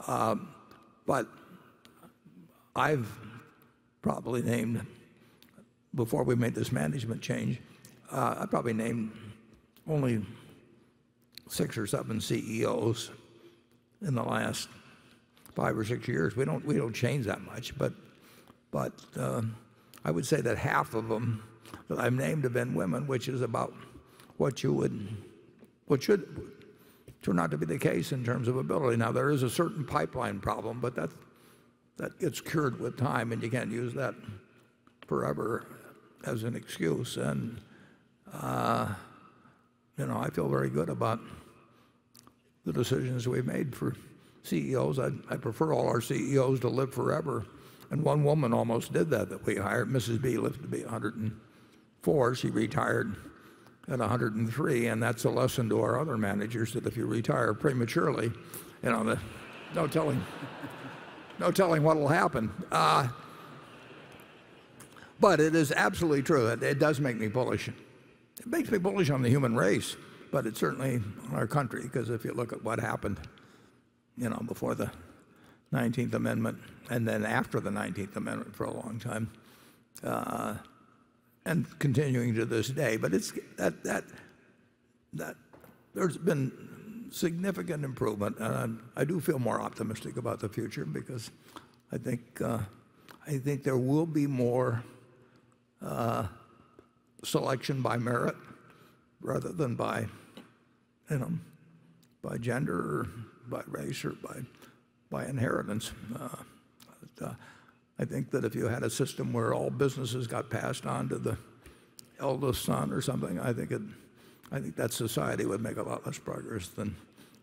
[0.07, 0.35] uh,
[1.07, 1.29] but
[2.77, 3.09] I've
[4.03, 4.85] probably named,
[5.95, 7.61] before we made this management change,
[8.11, 9.13] uh, I probably named
[9.89, 10.25] only
[11.49, 13.11] six or seven CEOs
[14.03, 14.69] in the last
[15.55, 16.37] five or six years.
[16.37, 17.93] We don't, we don't change that much, but,
[18.71, 19.43] but uh,
[20.05, 21.43] I would say that half of them
[21.89, 23.73] that I've named have been women, which is about
[24.37, 25.17] what you would,
[25.87, 26.51] what should
[27.23, 28.97] turn out to be the case in terms of ability.
[28.97, 31.11] Now, there is a certain pipeline problem, but that,
[31.97, 34.15] that gets cured with time, and you can't use that
[35.07, 35.67] forever
[36.27, 37.17] as an excuse.
[37.17, 37.61] And,
[38.33, 38.95] uh,
[39.97, 41.21] you know, I feel very good about
[42.65, 43.95] the decisions we've made for
[44.43, 44.99] CEOs.
[44.99, 47.47] I, prefer all our CEOs to live forever.
[47.91, 49.89] And one woman almost did that that we hired.
[49.89, 50.21] Mrs.
[50.21, 52.35] B lived to be 104.
[52.35, 53.17] She retired
[53.89, 58.33] at 103, and that's a lesson to our other managers that if you retire prematurely,
[58.83, 59.19] you know,
[59.75, 60.25] no telling,
[61.45, 62.51] no telling what will happen.
[62.73, 63.09] Uh,
[65.21, 66.49] but it is absolutely true.
[66.49, 67.69] It, it does make me bullish.
[67.69, 69.97] It makes me bullish on the human race,
[70.33, 73.21] but it's certainly on our country because if you look at what happened,
[74.17, 74.91] you know, before the
[75.73, 76.59] 19th Amendment
[76.89, 79.31] and then after the 19th Amendment for a long time,
[80.03, 80.55] uh,
[81.45, 82.97] and continuing to this day.
[82.97, 84.05] But it's that that
[85.13, 85.37] that
[85.95, 86.53] there's been
[87.15, 91.31] significant improvement, and I do feel more optimistic about the future because
[91.93, 92.59] I think uh,
[93.27, 94.83] I think there will be more
[95.81, 96.27] uh,
[97.23, 98.37] selection by merit
[99.21, 100.07] rather than by
[102.41, 103.09] gender or
[103.49, 104.41] by race or by
[105.11, 105.93] by inheritance.
[106.19, 106.37] Uh,
[107.97, 111.19] I think that if you had a system where all businesses got passed on to
[111.19, 111.39] the
[112.19, 113.83] eldest son or something, I think it,
[114.55, 116.95] I think that society would make a lot less progress than,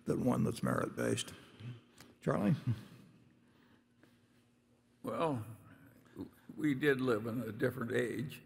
[0.06, 1.34] than one that's merit based.
[2.24, 2.56] Charlie?
[5.04, 5.44] Well,
[6.56, 8.40] we did live in a different age.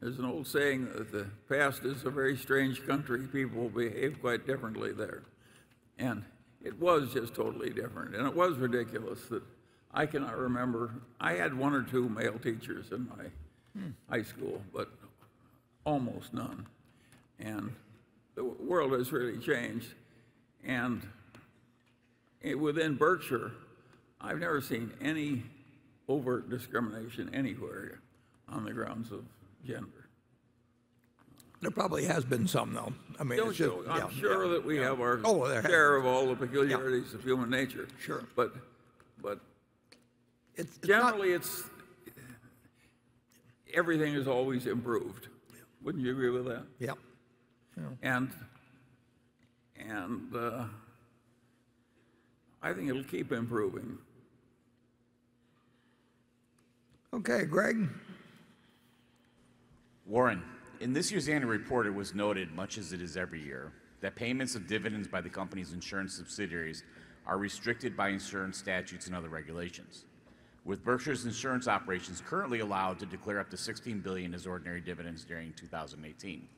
[0.00, 3.26] There's an old saying that the past is a very strange country.
[3.26, 5.22] People behave quite differently there.
[5.98, 6.24] And
[6.62, 8.14] it was just totally different.
[8.14, 9.42] And it was ridiculous that
[9.92, 10.92] I cannot remember.
[11.20, 13.24] I had one or two male teachers in my
[13.76, 13.90] hmm.
[14.08, 14.92] high school, but
[15.84, 16.64] almost none.
[17.40, 17.72] And
[18.38, 19.94] the world has really changed.
[20.64, 21.02] And
[22.56, 23.50] within Berkshire,
[24.20, 25.42] I've never seen any
[26.08, 27.98] overt discrimination anywhere
[28.48, 29.24] on the grounds of
[29.66, 29.88] gender.
[31.60, 32.92] There probably has been some, though.
[33.18, 33.72] I mean, Don't it's just.
[33.90, 34.84] I'm yeah, sure yeah, that we yeah.
[34.84, 37.88] have our Oh, share of all the peculiarities of human nature.
[38.00, 38.22] Sure.
[38.36, 38.54] But,
[39.20, 39.40] but
[40.54, 41.64] It's, it's not- generally, it's
[43.74, 45.26] everything is always improved.
[45.82, 46.62] Wouldn't you agree with that?
[46.78, 46.92] Yeah.
[48.02, 48.30] And
[49.76, 50.64] and uh,
[52.62, 53.98] I think it'll keep improving.
[57.14, 57.88] Okay, Greg?
[60.06, 60.42] Warren,
[60.80, 64.16] in this year's annual report, it was noted, much as it is every year, that
[64.16, 66.84] payments of dividends by the company's insurance subsidiaries
[67.26, 70.04] are restricted by insurance statutes and other regulations.
[70.64, 75.24] With Berkshire's insurance operations currently allowed to declare up to 16 billion as ordinary dividends
[75.24, 76.48] during 2018.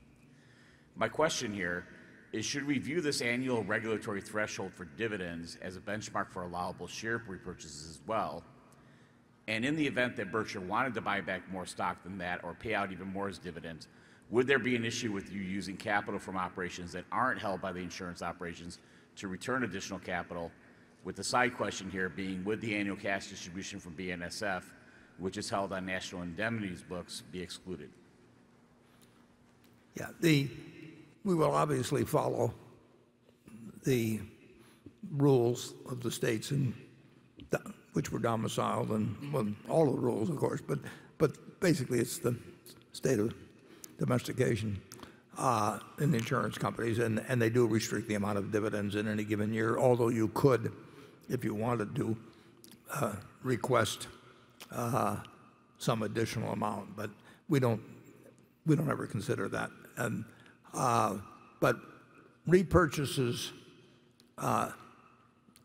[0.97, 1.87] My question here
[2.33, 6.87] is should we view this annual regulatory threshold for dividends as a benchmark for allowable
[6.87, 8.45] share repurchases as well?
[9.49, 12.55] And in the event that Berkshire wanted to buy back more stock than that or
[12.55, 13.89] pay out even more as dividends,
[14.31, 17.73] would there be an issue with you using capital from operations that aren't held by
[17.73, 18.79] the insurance operations
[19.17, 20.53] to return additional capital?
[21.03, 24.63] With the side question here being, would the annual cash distribution from BNSF,
[25.19, 27.91] which is held on National Indemnity's books, be excluded?
[29.97, 30.11] Yeah.
[31.25, 32.55] We will obviously follow
[33.85, 34.21] the
[35.11, 36.75] rules of the states in
[37.93, 40.79] which were domiciled and, well, all the rules, of course, but,
[41.19, 42.37] but basically it's the
[42.93, 43.35] state of
[43.99, 44.81] domestication
[45.37, 49.09] uh, in the insurance companies, and, and they do restrict the amount of dividends in
[49.09, 50.73] any given year, although you could,
[51.29, 52.17] if you wanted to,
[52.95, 54.07] uh, request
[54.73, 55.17] uh,
[55.79, 57.11] some additional amount, but
[57.49, 57.81] we don't,
[58.67, 59.71] we don't ever consider that.
[59.97, 60.25] And,
[60.73, 61.77] but
[62.49, 63.51] repurchases,
[64.39, 64.71] uh,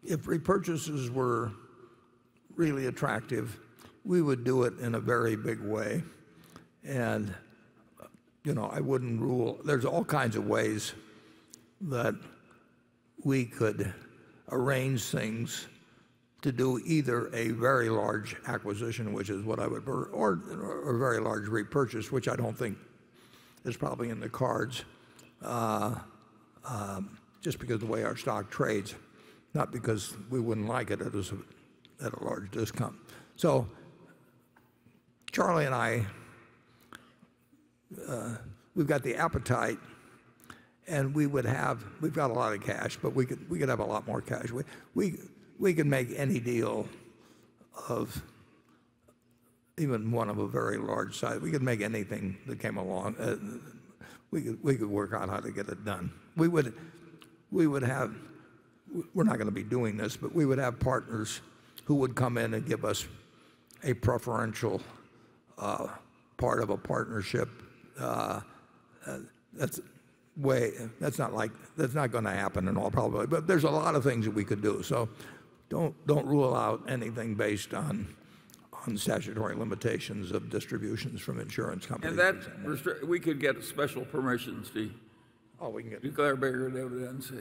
[0.03, 1.51] if repurchases were
[2.55, 3.59] really attractive,
[4.03, 6.03] we would do it in a very big way.
[6.83, 7.33] And,
[8.43, 10.93] you know, I wouldn't rule, there's all kinds of ways
[11.81, 12.15] that
[13.23, 13.93] we could
[14.51, 15.67] arrange things
[16.43, 20.99] to do either a very large acquisition, which is what I would, or, or a
[20.99, 22.77] very large repurchase, which I don't think
[23.63, 24.85] is probably in the cards,
[25.45, 25.95] Uh,
[26.67, 28.95] um, just because of the way our stock trades,
[29.53, 32.95] not because we wouldn't like it at a, large discount.
[33.35, 33.67] So
[35.31, 36.05] Charlie and I,
[38.07, 38.35] uh,
[38.75, 39.77] we've got the appetite,
[40.87, 43.85] and we would have, we've got a lot of cash, but we could, have a
[43.85, 44.49] lot more cash.
[44.95, 46.87] We, could make any deal
[47.87, 48.23] of
[49.77, 51.39] even one of a very large size.
[51.41, 53.17] We could make anything that came along.
[53.17, 53.35] Uh,
[54.31, 56.11] We could we could work out how to get it done.
[56.35, 56.73] We would
[57.51, 58.13] we would have
[59.13, 61.41] we're not going to be doing this, but we would have partners
[61.85, 63.07] who would come in and give us
[63.83, 64.81] a preferential
[65.57, 65.87] uh,
[66.37, 67.49] part of a partnership.
[67.99, 68.41] Uh,
[69.05, 69.19] uh,
[69.53, 69.79] that's
[70.37, 73.29] way that's not like that's not going to happen in all probability.
[73.29, 74.83] But there's a lot of things that we could do.
[74.83, 75.09] So
[75.69, 78.13] don't don't rule out anything based on
[78.87, 82.17] on statutory limitations of distributions from insurance companies.
[82.17, 84.91] And that, restri- we could get special permissions to
[85.59, 87.31] Oh, we can get, declare bigger dividends.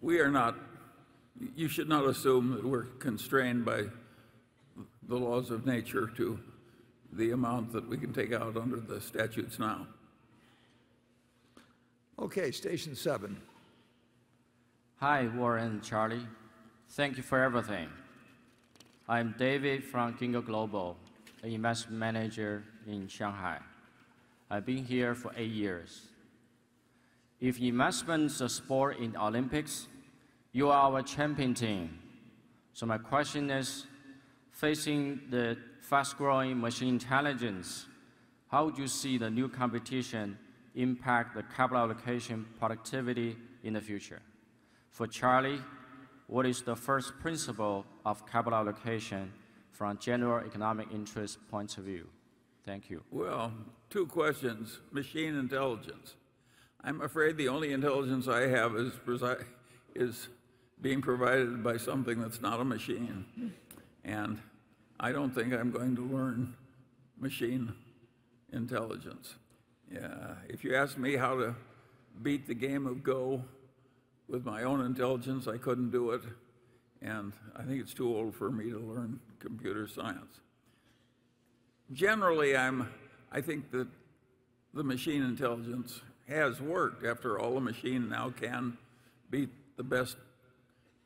[0.00, 0.56] We are not,
[1.56, 3.84] you should not assume that we're constrained by
[5.08, 6.38] the laws of nature to
[7.12, 9.86] the amount that we can take out under the statutes now.
[12.18, 13.36] okay, station seven.
[15.00, 16.26] Hi, Warren and Charlie.
[16.90, 17.88] Thank you for everything.
[19.06, 20.96] I'm David from Kingo Global,
[21.42, 23.58] an investment manager in Shanghai.
[24.50, 26.06] I've been here for eight years.
[27.38, 29.88] If investment's a sport in the Olympics,
[30.52, 31.98] you are our champion team.
[32.72, 33.84] So my question is,
[34.52, 37.84] facing the fast-growing machine intelligence,
[38.50, 40.38] how do you see the new competition
[40.76, 44.22] impact the capital allocation productivity in the future?
[44.88, 45.60] For Charlie,
[46.26, 49.32] what is the first principle of capital allocation
[49.70, 52.08] from general economic interest points of view?
[52.64, 53.02] Thank you.
[53.10, 53.52] Well,
[53.90, 54.80] two questions.
[54.90, 56.14] Machine intelligence.
[56.82, 58.92] I'm afraid the only intelligence I have is,
[59.94, 60.28] is
[60.80, 63.52] being provided by something that's not a machine.
[64.04, 64.38] And
[65.00, 66.54] I don't think I'm going to learn
[67.18, 67.72] machine
[68.52, 69.34] intelligence.
[69.92, 71.54] Yeah, if you ask me how to
[72.22, 73.44] beat the game of Go
[74.28, 76.22] with my own intelligence, I couldn't do it.
[77.02, 80.40] And I think it's too old for me to learn computer science.
[81.92, 82.88] Generally, I'm,
[83.30, 83.88] I think that
[84.72, 87.04] the machine intelligence has worked.
[87.04, 88.78] After all, a machine now can
[89.30, 90.16] beat the best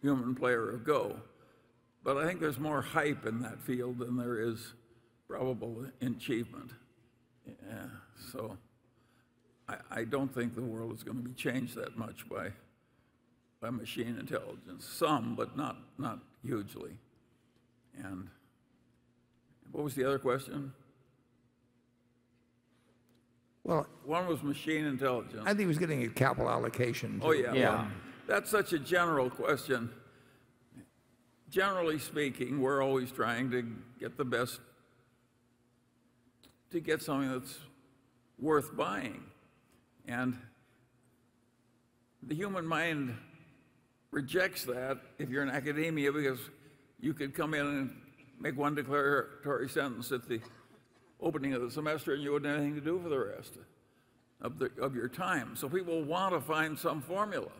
[0.00, 1.16] human player of Go.
[2.04, 4.74] But I think there's more hype in that field than there is
[5.26, 6.70] probable achievement.
[7.46, 7.86] Yeah,
[8.32, 8.56] so
[9.68, 12.48] I, I don't think the world is going to be changed that much by,
[13.60, 14.85] by machine intelligence.
[14.85, 16.93] Some, but not, not hugely.
[18.02, 18.28] And
[19.72, 20.72] what was the other question?
[23.64, 25.43] Well, One was machine intelligence.
[25.43, 27.20] I think he was getting a capital allocation.
[27.22, 27.52] Oh, yeah.
[27.52, 27.68] yeah.
[27.70, 27.89] well,
[28.26, 29.90] That's such a general question.
[31.51, 33.66] Generally speaking, we're always trying to
[33.98, 34.60] get the best,
[36.70, 37.59] to get something that's
[38.39, 39.22] worth buying.
[40.06, 40.39] And
[42.22, 43.14] the human mind
[44.10, 46.39] rejects that if you're in academia because
[47.01, 47.97] you could come in and
[48.40, 50.40] make one declaratory sentence at the
[51.20, 53.55] opening of the semester and you wouldn't have anything to do for the rest
[54.40, 55.56] of, the, of your time.
[55.56, 57.51] So people want to find some formula.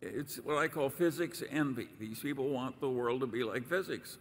[0.00, 1.88] It's what I call physics envy.
[1.98, 4.18] These people want the world to be like physics.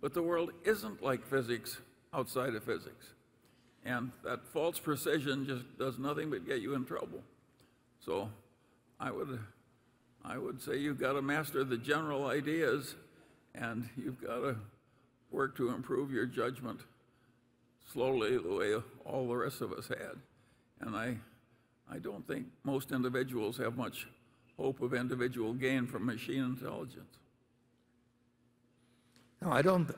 [0.00, 1.78] But the world isn't like physics
[2.14, 3.06] outside of physics.
[3.84, 7.22] And that false precision just does nothing but get you in trouble.
[8.00, 8.30] So
[9.00, 9.38] I would,
[10.28, 12.94] I would say you've got to master the general ideas
[13.54, 14.56] and you've got to
[15.30, 16.80] work to improve your judgment
[17.92, 18.74] slowly the way
[19.06, 20.18] all the rest of us had.
[20.80, 21.16] And I,
[21.90, 24.06] I don't think most individuals have much
[24.58, 27.16] hope of individual gain from machine intelligence.
[29.40, 29.90] No, I don't.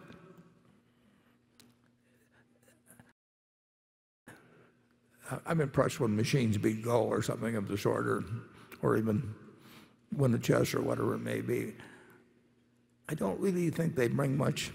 [5.46, 8.24] I'm impressed when machines beat Go or something of the sort, or,
[8.82, 9.34] or even
[10.16, 11.74] win the chess or whatever it may be.
[13.08, 14.70] I don't really think they bring much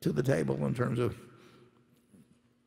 [0.00, 1.16] to the table in terms of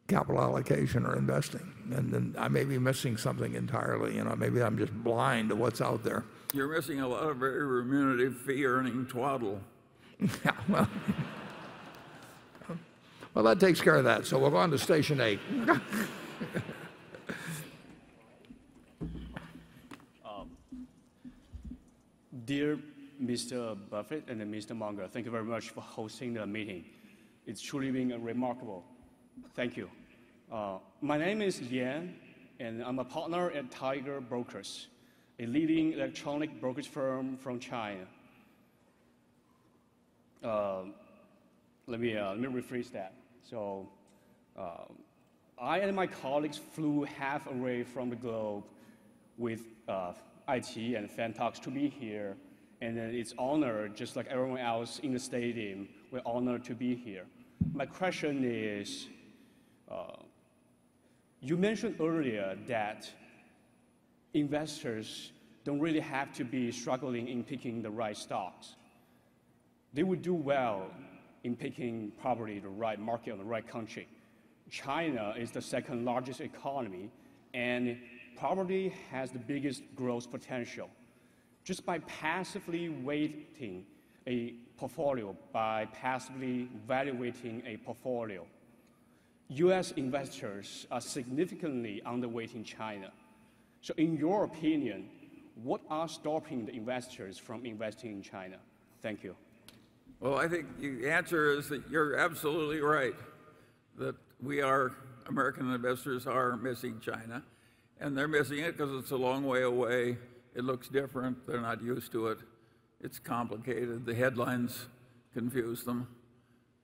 [0.08, 1.74] capital allocation or investing.
[1.92, 4.16] And then I may be missing something entirely.
[4.16, 6.24] You know, maybe I'm just blind to what's out there.
[6.54, 9.62] You're missing a lot of very remunerative fee earning twaddle.
[10.20, 10.90] yeah, well,
[13.34, 14.26] well, that takes care of that.
[14.26, 15.40] So we'll go on to station eight.
[22.50, 22.80] Dear
[23.24, 23.78] Mr.
[23.92, 24.76] Buffett and Mr.
[24.76, 26.84] Munger, thank you very much for hosting the meeting.
[27.46, 28.84] It's truly been remarkable.
[29.54, 29.88] Thank you.
[30.52, 32.16] Uh, my name is Yan,
[32.60, 34.88] and I'm a partner at Tiger Brokers,
[35.38, 38.08] a leading electronic brokerage firm from China.
[40.44, 40.86] Uh,
[41.86, 43.14] let me uh, let me rephrase that.
[43.48, 43.88] So,
[44.58, 44.86] uh,
[45.62, 48.64] I and my colleagues flew half away from the globe
[49.38, 50.14] with uh,
[50.50, 52.36] IT and Fantox to be here,
[52.82, 57.26] and it's honored, just like everyone else in the stadium, we're honored to be here.
[57.74, 59.08] My question is,
[59.92, 60.16] uh,
[61.42, 63.10] you mentioned earlier that
[64.34, 65.32] investors
[65.64, 68.76] don't really have to be struggling in picking the right stocks.
[69.94, 70.90] They would do well
[71.44, 74.08] in picking probably the right market or the right country.
[74.70, 77.10] China is the second largest economy
[77.54, 77.98] and
[78.40, 80.90] probably has the biggest growth potential.
[81.64, 83.86] Just by passively weighting
[84.28, 88.46] a portfolio, by passively evaluating a portfolio,
[89.50, 93.12] US investors are significantly underweighting China.
[93.82, 95.10] So, in your opinion,
[95.64, 98.58] what are stopping the investors from investing in China?
[99.02, 99.36] Thank you.
[100.20, 103.16] Well, I think the answer is that you're absolutely right
[103.98, 104.92] that we are,
[105.28, 107.44] American investors are missing China.
[108.00, 110.18] And they're missing it because it's a long way away.
[110.56, 111.46] It looks different.
[111.46, 112.40] They're not used to it.
[113.02, 114.06] It's complicated.
[114.06, 114.88] The headlines
[115.34, 116.08] confuse them.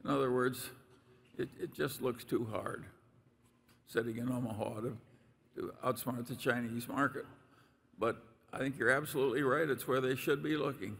[0.03, 0.69] In other words,
[1.37, 2.85] it, it just looks too hard
[3.87, 4.97] sitting in Omaha to,
[5.55, 7.25] to outsmart the Chinese market.
[7.99, 8.21] But
[8.51, 9.69] I think you're absolutely right.
[9.69, 10.97] It's where they should be looking.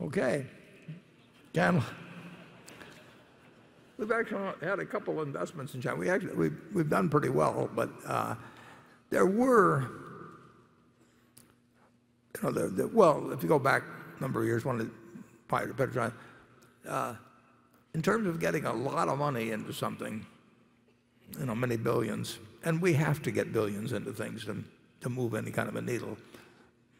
[0.00, 0.46] Okay.
[1.52, 1.82] Ken,
[3.98, 5.96] we've actually had a couple of investments in China.
[5.96, 8.34] We actually, we've, we've done pretty well, but uh,
[9.10, 9.88] there were,
[12.34, 13.82] you know, the, well, if you go back
[14.18, 14.92] a number of years, one of the
[15.48, 16.12] Petrochina,
[16.88, 17.14] uh,
[17.94, 20.26] in terms of getting a lot of money into something,
[21.38, 24.62] you know, many billions, and we have to get billions into things to,
[25.00, 26.18] to move any kind of a needle.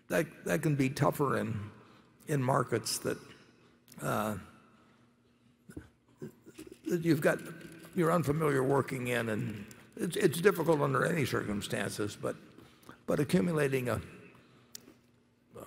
[0.09, 1.59] That, that can be tougher in,
[2.29, 3.19] in markets that,
[4.01, 4.41] uh, that
[6.87, 7.39] you've got,
[7.95, 12.37] you're unfamiliar working in, and it's, it's difficult under any circumstances, but,
[13.07, 14.01] but accumulating a,
[15.57, 15.61] a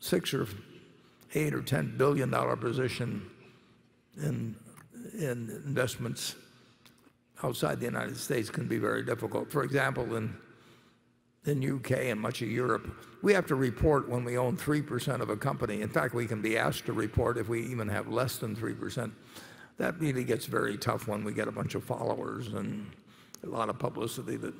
[0.00, 0.46] six or
[1.34, 3.28] eight or ten billion dollar position
[4.22, 4.54] in,
[5.14, 6.36] in investments
[7.42, 9.50] outside the United States can be very difficult.
[9.50, 10.34] For example, in,
[11.46, 12.88] in UK and much of Europe,
[13.22, 15.82] we have to report when we own 3% of a company.
[15.82, 19.10] In fact, we can be asked to report if we even have less than 3%.
[19.78, 22.90] That really gets very tough when we get a bunch of followers and
[23.42, 24.54] a lot of publicity that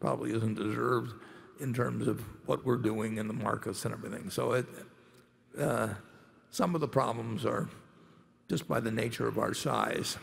[0.00, 1.14] probably isn't deserved
[1.60, 4.30] in terms of what we're doing in the markets and everything.
[4.30, 4.64] So
[5.58, 5.88] uh,
[6.50, 7.68] some of the problems are
[8.48, 10.16] just by the nature of our size.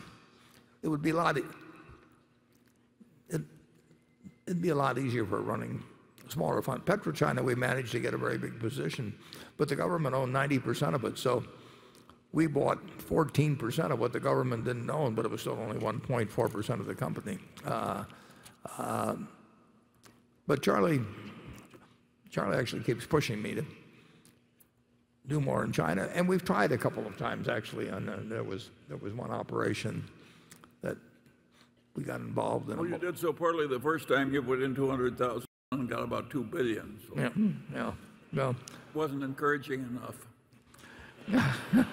[0.82, 1.42] It would be a lot, e-
[3.30, 5.82] it'd a lot easier for running
[6.28, 6.84] smaller fund.
[6.84, 9.14] PetroChina, we managed to get a very big position,
[9.56, 11.18] but the government owned 90% of it.
[11.18, 11.44] So
[12.32, 16.80] we bought 14% of what the government didn't own, but it was still only 1.4%
[16.80, 17.38] of the company.
[17.66, 18.04] Uh,
[18.78, 19.16] uh,
[20.46, 21.00] but Charlie,
[22.30, 23.64] Charlie actually keeps pushing me to
[25.26, 27.88] do more in China, and we've tried a couple of times actually.
[27.88, 30.04] And uh, there was there was one operation
[30.82, 30.96] that
[31.94, 32.78] we got involved in.
[32.78, 36.30] Well, you did so poorly the first time you put in 200,000 and got about
[36.30, 36.98] 2 billion.
[37.08, 37.14] So
[37.72, 37.90] Yeah,
[38.94, 40.16] wasn't encouraging enough.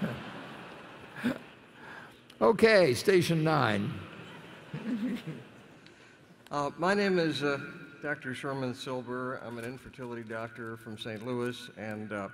[2.40, 3.92] Okay, station nine.
[6.50, 7.58] Uh, my name is uh,
[8.02, 8.34] Dr.
[8.34, 9.42] Sherman Silber.
[9.46, 11.28] I'm an infertility doctor from St.
[11.28, 12.30] Louis, and uh,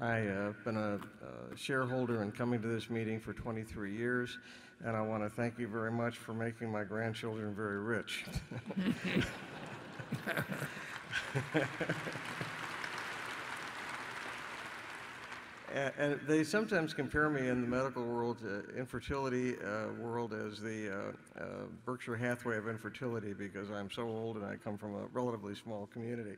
[0.00, 4.38] I've been a, uh shareholder and coming to this meeting for 23 years.
[4.84, 8.24] and I want to thank you very much for making my grandchildren very rich.
[15.74, 18.38] A- And they sometimes compare me in the medical world,
[18.76, 21.44] infertility uh, world, as the uh, uh,
[21.84, 25.86] Berkshire Hathaway of infertility because I'm so old and I come from a relatively small
[25.92, 26.36] community.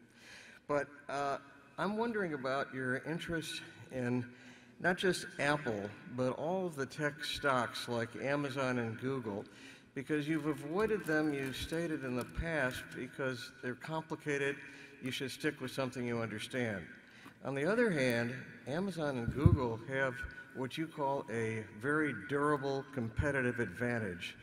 [0.69, 1.39] But uh,
[1.79, 4.25] I'm wondering about your interest in
[4.81, 9.45] not just Apple, but all of the tech stocks like Amazon and Google,
[9.95, 14.57] because you've avoided them, you stated in the past, because they're complicated,
[15.03, 16.83] you should stick with something you understand.
[17.45, 18.33] On the other hand,
[18.69, 20.15] Amazon and Google have
[20.55, 24.37] what you call a very durable competitive advantage.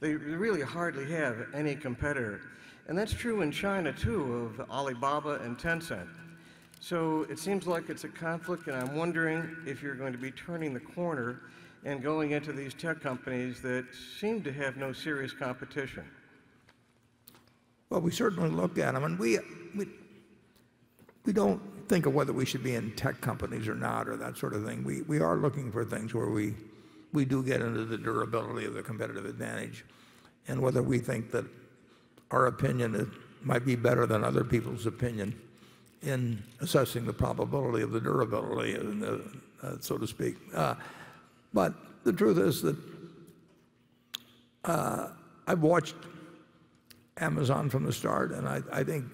[0.00, 2.42] They really hardly have any competitor.
[2.88, 6.08] And that's true in China, too, of Alibaba and Tencent.
[6.80, 10.32] So it seems like it's a conflict, and I'm wondering if you're going to be
[10.32, 11.40] turning the corner
[11.84, 13.86] and going into these tech companies that
[14.18, 16.04] seem to have no serious competition.
[17.88, 19.38] Well, we certainly look at them, and we,
[19.74, 19.86] we,
[21.24, 21.62] we don't
[21.92, 24.64] think of whether we should be in tech companies or not or that sort of
[24.64, 24.82] thing.
[24.82, 26.54] We, we are looking for things where we,
[27.12, 29.84] we do get into the durability of the competitive advantage
[30.48, 31.44] and whether we think that
[32.30, 33.12] our opinion
[33.42, 35.38] might be better than other people's opinion
[36.00, 39.18] in assessing the probability of the durability, uh,
[39.62, 40.36] uh, so to speak.
[40.54, 40.74] Uh,
[41.52, 41.74] but
[42.04, 42.76] the truth is that
[45.46, 45.96] I've watched
[47.18, 49.04] Amazon from the start, and I think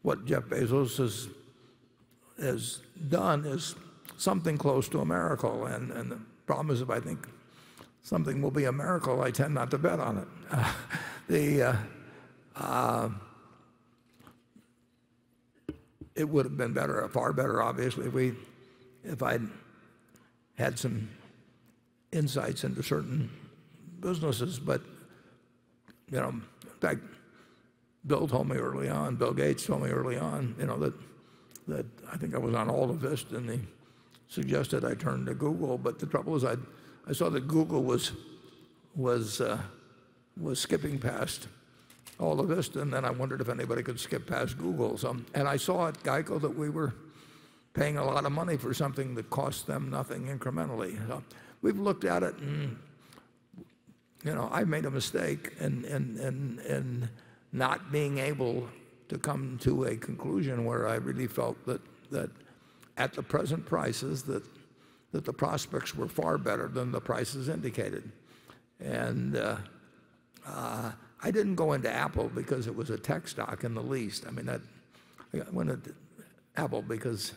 [0.00, 1.28] what Jeff Bezos has,
[2.38, 3.74] has done is
[4.16, 5.66] something close to a miracle.
[5.66, 7.26] And, and the problem is, if I think
[8.02, 10.28] something will be a miracle, I tend not to bet on it.
[10.50, 10.72] Uh,
[11.28, 11.76] the, uh,
[12.56, 13.08] uh,
[16.14, 18.34] it would have been better, far better, obviously, if we,
[19.04, 19.42] if I'd
[20.56, 21.08] had some
[22.10, 23.30] insights into certain
[24.00, 24.58] businesses.
[24.58, 24.82] But
[26.10, 26.42] you know, in
[26.80, 27.00] fact,
[28.06, 30.94] Bill told me early on, Bill Gates told me early on, you know, that
[31.68, 33.60] that I think I was on AltaVista, and he
[34.28, 35.78] suggested I turn to Google.
[35.78, 36.56] But the trouble is, I
[37.06, 38.12] I saw that Google was
[38.96, 39.58] was uh,
[40.40, 41.48] was skipping past
[42.18, 44.98] AltaVista, and then I wondered if anybody could skip past Google.
[44.98, 46.94] So, and I saw at Geico that we were
[47.74, 50.98] paying a lot of money for something that cost them nothing incrementally.
[51.06, 51.22] So
[51.62, 52.76] we've looked at it, and
[54.24, 57.08] you know, I made a mistake in, in, in, in
[57.52, 58.68] not being able
[59.08, 61.80] to come to a conclusion where I really felt that,
[62.10, 62.30] that
[62.96, 64.42] at the present prices that,
[65.12, 68.10] that the prospects were far better than the prices indicated.
[68.80, 69.56] And uh,
[70.46, 74.24] uh, I didn't go into Apple because it was a tech stock in the least.
[74.26, 74.60] I mean, that,
[75.34, 75.94] I went into
[76.56, 77.32] Apple because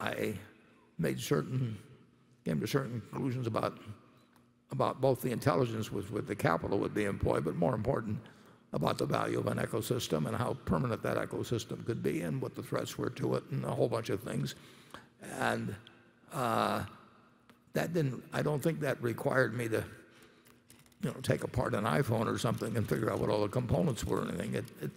[0.00, 0.34] I
[0.98, 1.78] made certain,
[2.44, 3.78] came to certain conclusions about,
[4.70, 8.18] about both the intelligence with, with the capital would be employed, but more important,
[8.76, 12.54] about the value of an ecosystem and how permanent that ecosystem could be and what
[12.54, 14.54] the threats were to it and a whole bunch of things.
[15.38, 15.74] And
[16.32, 16.84] uh,
[17.72, 19.82] that didn't, I don't think that required me to
[21.02, 24.04] you know, take apart an iPhone or something and figure out what all the components
[24.04, 24.54] were or anything.
[24.54, 24.90] It, it,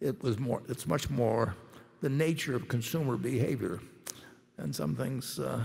[0.00, 1.56] it was more, it's much more
[2.02, 3.80] the nature of consumer behavior.
[4.58, 5.62] And some things uh,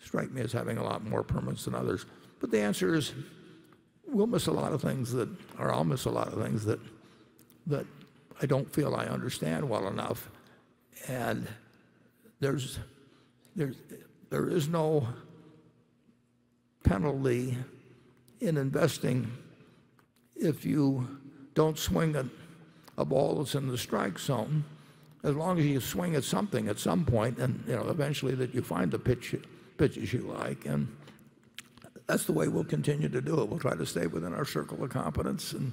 [0.00, 2.04] strike me as having a lot more permanence than others.
[2.40, 3.12] But the answer is
[4.08, 5.28] we'll miss a lot of things that,
[5.58, 6.80] or I'll miss a lot of things that,
[7.66, 7.86] that
[8.40, 10.28] I don't feel I understand well enough.
[11.08, 11.46] And
[12.40, 12.78] there's,
[13.54, 13.76] there's,
[14.30, 15.06] there is no
[16.84, 17.56] penalty
[18.40, 19.30] in investing
[20.36, 21.06] if you
[21.54, 24.64] don't swing a, ball that's in the strike zone,
[25.22, 28.54] as long as you swing at something at some point, and you know eventually that
[28.54, 29.34] you find the pitch
[29.76, 30.88] pitches you like, and
[32.06, 33.48] that's the way we'll continue to do it.
[33.48, 35.72] We'll try to stay within our circle of competence, and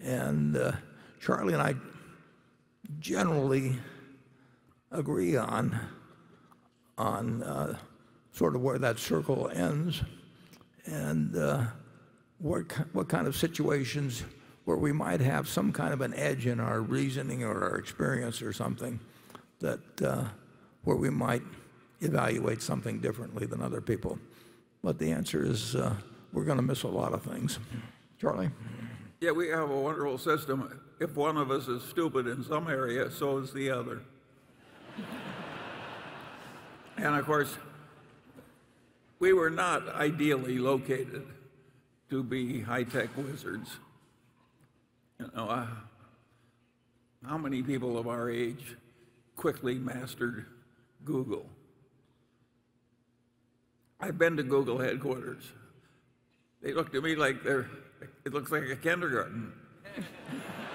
[0.00, 0.72] and uh,
[1.20, 1.74] Charlie and I
[3.00, 3.76] generally
[4.90, 5.78] agree on
[6.98, 7.76] on uh,
[8.32, 10.02] sort of where that circle ends
[10.86, 11.64] and uh,
[12.38, 14.24] what, what kind of situations
[14.64, 18.42] where we might have some kind of an edge in our reasoning or our experience
[18.42, 18.98] or something
[19.60, 20.24] that uh,
[20.84, 21.42] where we might
[22.00, 24.18] evaluate something differently than other people.
[24.82, 25.94] But the answer is uh,
[26.32, 27.58] we're going to miss a lot of things.
[28.20, 28.50] Charlie?
[29.20, 30.80] Yeah, we have a wonderful system.
[30.98, 34.00] If one of us is stupid in some area, so is the other.
[36.96, 37.54] and of course,
[39.18, 41.26] we were not ideally located
[42.08, 43.76] to be high-tech wizards.
[45.18, 45.66] You know, uh,
[47.26, 48.76] how many people of our age
[49.36, 50.46] quickly mastered
[51.04, 51.46] Google?
[54.00, 55.44] I've been to Google headquarters.
[56.62, 57.68] they look to me like they're,
[58.24, 59.52] it looks like a kindergarten.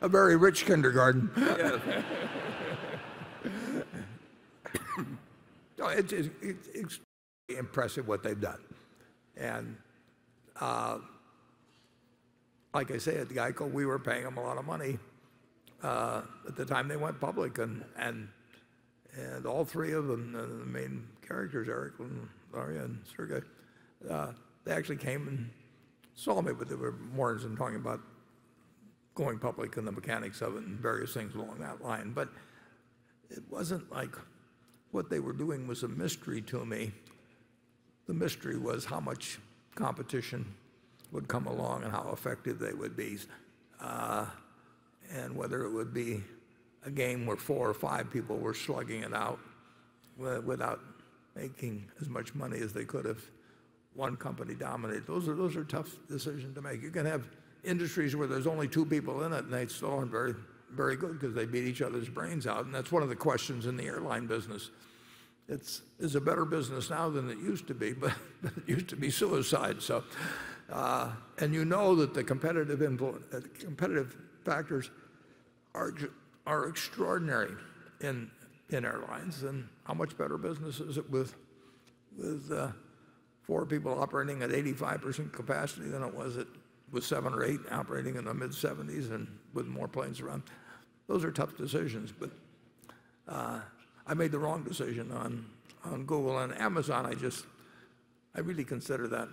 [0.00, 1.30] A very rich kindergarten.
[5.94, 8.60] It's, it's, it's extremely impressive what they've done.
[9.36, 9.76] And
[10.60, 10.98] uh,
[12.72, 14.98] like I say, at Geico, we were paying them a lot of money
[15.82, 17.58] uh, at the time they went public.
[17.58, 18.28] And, and,
[19.16, 23.42] and all three of them, the main characters, Eric and Larry and Sergey,
[24.08, 24.32] uh,
[24.64, 25.50] they actually came and
[26.14, 28.00] saw me, but they were more than talking about
[29.14, 32.12] going public and the mechanics of it and various things along that line.
[32.12, 32.28] But
[33.30, 34.14] it wasn't like
[34.90, 36.92] what they were doing was a mystery to me.
[38.06, 39.38] The mystery was how much
[39.74, 40.44] competition
[41.12, 43.18] would come along and how effective they would be,
[43.80, 44.26] uh,
[45.10, 46.22] and whether it would be
[46.84, 49.38] a game where four or five people were slugging it out
[50.16, 50.80] without
[51.34, 53.30] making as much money as they could if
[53.94, 55.06] one company dominated.
[55.06, 56.82] Those are, those are tough decisions to make.
[56.82, 57.28] You can have
[57.64, 60.34] industries where there's only two people in it and they still aren't very,
[60.70, 62.64] very good because they beat each other's brains out.
[62.64, 64.70] And that's one of the questions in the airline business.
[65.48, 68.12] It's, it's a better business now than it used to be, but,
[68.42, 69.82] it used to be suicide.
[69.82, 70.04] So,
[70.70, 74.90] uh, and you know that the competitive, uh, competitive factors
[75.74, 75.92] are,
[76.46, 77.52] are extraordinary
[78.00, 78.30] in,
[78.70, 79.42] in airlines.
[79.42, 81.34] And how much better business is it with,
[82.16, 82.68] with uh,
[83.52, 86.38] four people operating at 85% capacity than it was
[86.90, 90.42] with seven or eight operating in the mid 70s and with more planes around?
[91.06, 92.30] Those are tough decisions, but
[93.28, 93.60] uh,
[94.06, 95.44] I made the wrong decision on,
[95.84, 97.04] on Google and Amazon.
[97.04, 97.44] I just,
[98.34, 99.28] I really consider that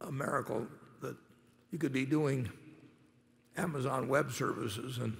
[0.00, 0.66] a miracle
[1.00, 1.16] that
[1.70, 2.50] you could be doing
[3.56, 5.16] Amazon Web Services and,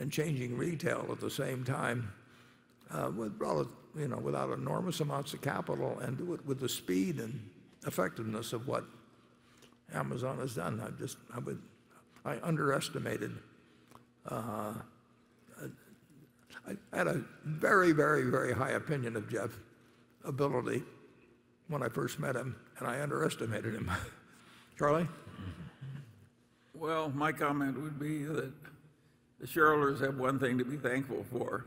[0.00, 2.12] and changing retail at the same time
[2.90, 3.38] uh, with,
[3.96, 7.48] you know, without enormous amounts of capital and do it with the speed and
[7.86, 8.84] effectiveness of what
[9.94, 10.80] Amazon has done.
[10.80, 11.60] I just, I would,
[12.24, 13.32] I underestimated.
[14.28, 14.74] Uh,
[16.66, 19.56] I had a very, very, very high opinion of Jeff's
[20.24, 20.82] ability
[21.68, 23.90] when I first met him, and I underestimated him.
[24.78, 25.06] Charlie?
[26.74, 28.52] Well, my comment would be that
[29.40, 31.66] the shareholders have one thing to be thankful for.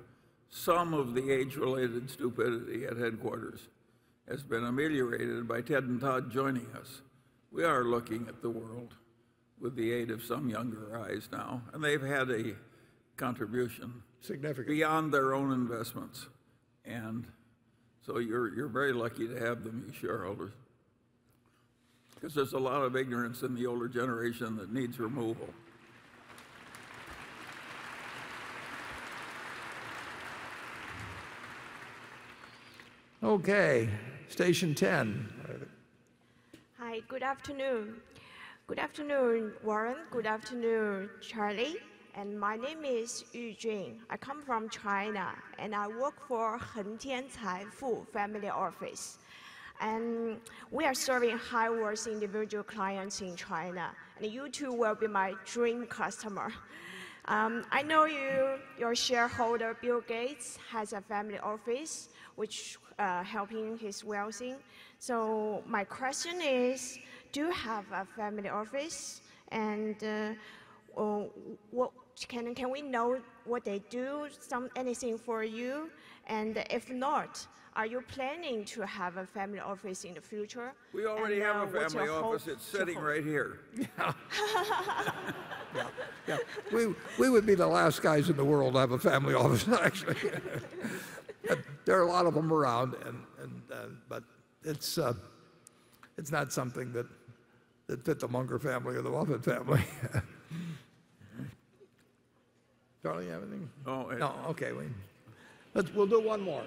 [0.50, 3.68] Some of the age-related stupidity at headquarters
[4.28, 7.02] has been ameliorated by Ted and Todd joining us.
[7.52, 8.96] We are looking at the world
[9.60, 12.56] with the aid of some younger eyes now, and they've had a
[13.18, 16.28] contribution significant beyond their own investments.
[16.86, 17.28] And
[18.06, 20.52] so you're, you're very lucky to have them, you shareholders.
[22.16, 25.48] Because there's a lot of ignorance in the older generation that needs removal.
[33.22, 33.90] Okay,
[34.30, 35.28] station 10.
[36.78, 37.96] Hi, good afternoon.
[38.66, 39.98] Good afternoon, Warren.
[40.10, 41.76] Good afternoon, Charlie.
[42.16, 44.00] And my name is Yu Jun.
[44.10, 49.18] I come from China, and I work for Hengtian Caifu Family Office.
[49.82, 50.38] And
[50.72, 53.92] we are serving high worth individual clients in China.
[54.22, 56.54] And you two will be my dream customer.
[57.26, 62.08] Um, I know you, your shareholder Bill Gates has a family office
[62.38, 64.56] which uh, helping his wealthy.
[65.00, 67.00] So my question is,
[67.32, 69.22] do you have a family office?
[69.52, 71.24] And uh, uh
[71.72, 71.92] what
[72.28, 75.90] can, can we know what they do, some, anything for you?
[76.28, 80.74] And if not, are you planning to have a family office in the future?
[80.94, 82.48] We already and, have uh, a family office.
[82.48, 83.60] It's sitting right here.
[85.76, 85.86] Yeah.
[85.86, 85.88] yeah,
[86.28, 86.38] yeah.
[86.74, 89.68] We, we would be the last guys in the world to have a family office,
[89.82, 90.16] actually.
[91.86, 94.24] there are a lot of them around, and, and, uh, but
[94.64, 95.14] it's, uh,
[96.18, 97.06] it's not something that,
[97.88, 99.84] that fit the Munger family or the Buffett family.
[103.02, 103.70] Charlie, you have anything?
[103.88, 104.34] Oh, no.
[104.50, 104.84] Okay, we,
[105.74, 106.64] let's, we'll do one more.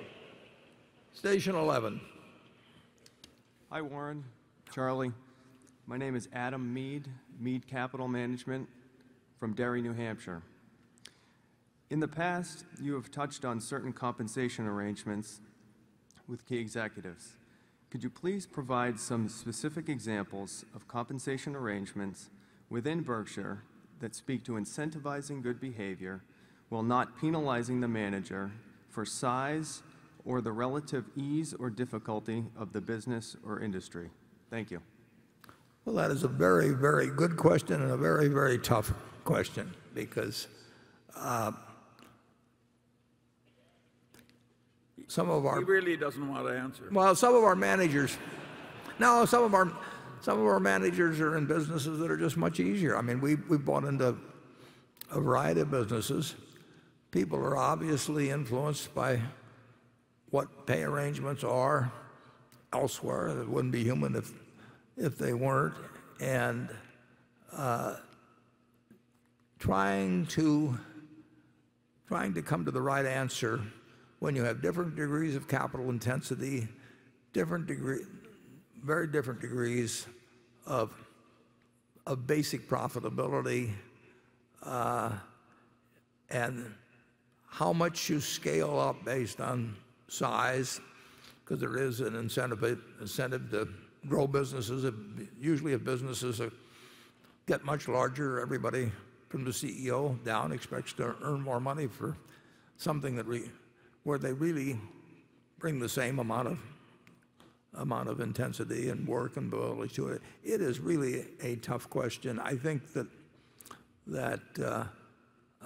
[1.12, 2.00] Station 11.
[3.70, 4.24] Hi, Warren,
[4.74, 5.12] Charlie.
[5.86, 7.06] My name is Adam Mead,
[7.38, 8.68] Mead Capital Management
[9.38, 10.42] from Derry, New Hampshire.
[11.92, 15.42] In the past, you have touched on certain compensation arrangements
[16.26, 17.36] with key executives.
[17.90, 22.30] Could you please provide some specific examples of compensation arrangements
[22.70, 23.62] within Berkshire
[24.00, 26.22] that speak to incentivizing good behavior
[26.70, 28.50] while not penalizing the manager
[28.88, 29.82] for size
[30.24, 34.08] or the relative ease or difficulty of the business or industry?
[34.48, 34.80] Thank you.
[35.84, 40.48] Well, that is a very, very good question and a very, very tough question because
[41.14, 41.52] uh,
[45.12, 46.88] some of our He really doesn't want to answer.
[46.90, 48.16] well, some of our managers,
[48.98, 49.70] no, some of our
[50.22, 52.96] some of our managers are in businesses that are just much easier.
[52.96, 54.16] I mean, we we bought into
[55.10, 56.34] a variety of businesses.
[57.10, 59.20] People are obviously influenced by
[60.30, 61.92] what pay arrangements are
[62.72, 63.28] elsewhere.
[63.28, 64.32] It wouldn't be human if
[64.96, 65.74] if they weren't.
[66.20, 66.70] And
[67.54, 67.96] uh,
[69.58, 70.78] trying to
[72.08, 73.60] trying to come to the right answer
[74.22, 76.68] when you have different degrees of capital intensity,
[77.32, 78.02] different degree,
[78.84, 80.06] very different degrees
[80.64, 80.94] of,
[82.06, 83.72] of basic profitability,
[84.62, 85.10] uh,
[86.30, 86.72] and
[87.48, 89.74] how much you scale up based on
[90.06, 90.80] size,
[91.44, 93.66] because there is an incentive, incentive to
[94.06, 94.88] grow businesses.
[95.36, 96.40] Usually if businesses
[97.48, 98.92] get much larger, everybody
[99.30, 102.16] from the CEO down expects to earn more money for
[102.76, 103.50] something that we,
[104.04, 104.78] where they really
[105.58, 106.58] bring the same amount of
[107.74, 110.20] amount of intensity and work and ability to it.
[110.44, 112.38] It is really a tough question.
[112.38, 113.06] I think that
[114.06, 114.84] that uh,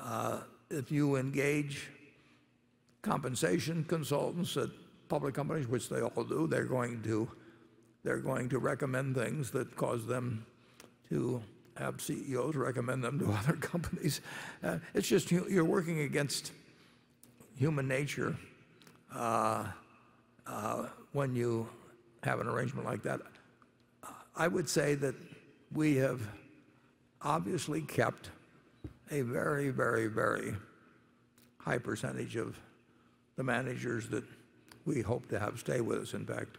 [0.00, 0.40] uh,
[0.70, 1.88] if you engage
[3.02, 4.68] compensation consultants at
[5.08, 7.28] public companies, which they all do, they're going to
[8.04, 10.46] they're going to recommend things that cause them
[11.08, 11.42] to
[11.76, 14.20] have CEOs recommend them to other companies.
[14.62, 16.52] Uh, it's just you're working against
[17.56, 18.36] human nature
[19.14, 19.66] uh,
[20.46, 21.68] uh, when you
[22.22, 23.20] have an arrangement like that.
[24.36, 25.14] I would say that
[25.72, 26.20] we have
[27.22, 28.30] obviously kept
[29.10, 30.54] a very, very, very
[31.58, 32.58] high percentage of
[33.36, 34.24] the managers that
[34.84, 36.14] we hope to have stay with us.
[36.14, 36.58] In fact,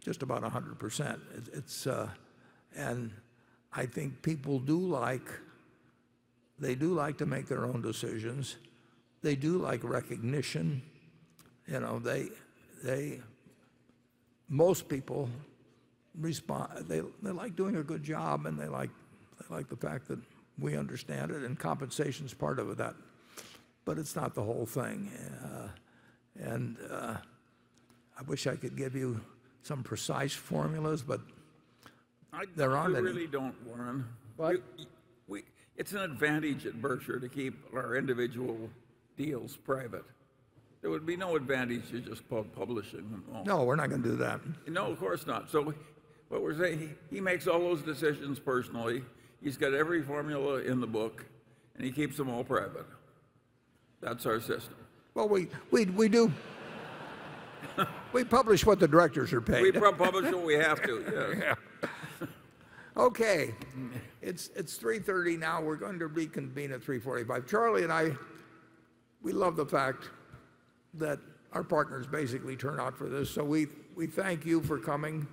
[0.00, 1.20] just about 100%.
[1.52, 2.08] It's, uh,
[2.74, 3.10] and
[3.72, 5.28] I think people do like,
[6.58, 8.56] they do like to make their own decisions.
[9.22, 10.82] They do like recognition.
[11.66, 12.28] You know, they,
[12.82, 13.20] they,
[14.48, 15.28] most people
[16.18, 18.90] respond, they, they like doing a good job and they like,
[19.38, 20.18] they like the fact that
[20.58, 22.94] we understand it and compensation is part of that.
[23.84, 25.10] But it's not the whole thing.
[25.42, 25.68] Uh,
[26.42, 27.16] and uh,
[28.18, 29.20] I wish I could give you
[29.62, 31.20] some precise formulas, but
[32.32, 33.06] I, there aren't we any.
[33.08, 34.04] really don't, Warren.
[34.36, 34.56] What?
[34.78, 34.86] We,
[35.28, 35.42] we,
[35.76, 38.70] it's an advantage at Berkshire to keep our individual
[39.20, 40.04] deals private.
[40.80, 43.44] There would be no advantage to just pub- publishing them all.
[43.44, 44.40] No, we're not going to do that.
[44.66, 45.50] No, of course not.
[45.50, 45.74] So
[46.28, 49.02] what we're saying, he, makes all those decisions personally.
[49.42, 51.26] He's got every formula in the book,
[51.76, 52.86] and he keeps them all private.
[54.00, 54.74] That's our system.
[55.12, 56.32] Well, we, we, we do.
[58.14, 59.62] we publish what the directors are paid.
[59.62, 61.56] We publish what we have to, yes.
[62.96, 63.54] Okay,
[64.20, 65.62] it's, it's 3:30 now.
[65.62, 67.46] We're going to reconvene at 3:45.
[67.46, 68.12] Charlie and I,
[69.22, 70.10] we love the fact
[70.94, 71.18] that
[71.52, 73.30] our partners basically turn out for this.
[73.30, 75.26] So we, we thank you for coming.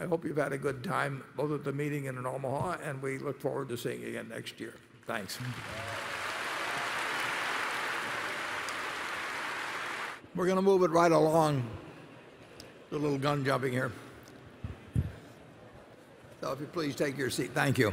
[0.00, 3.00] I hope you've had a good time, both at the meeting and in Omaha, and
[3.02, 4.74] we look forward to seeing you again next year.
[5.06, 5.38] Thanks.
[10.34, 11.62] We're going to move it right along.
[12.90, 13.92] A little gun jumping here.
[16.40, 17.50] So if you please take your seat.
[17.52, 17.92] Thank you.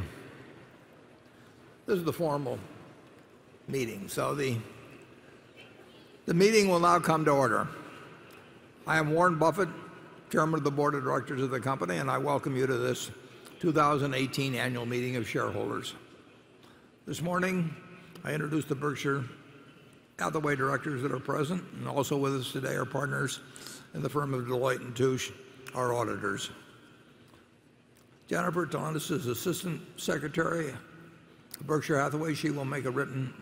[1.86, 2.58] This is the formal
[3.68, 4.08] meeting.
[4.08, 4.56] So the,
[6.30, 7.66] the meeting will now come to order.
[8.86, 9.68] I am Warren Buffett,
[10.30, 13.10] Chairman of the Board of Directors of the company, and I welcome you to this
[13.58, 15.94] 2018 annual meeting of shareholders.
[17.04, 17.74] This morning,
[18.22, 19.24] I introduced the Berkshire
[20.20, 23.40] Hathaway directors that are present, and also with us today are partners
[23.94, 25.32] in the firm of Deloitte & Touche,
[25.74, 26.50] our auditors.
[28.28, 32.34] Jennifer Tonis is Assistant Secretary of Berkshire Hathaway.
[32.34, 33.34] She will make a written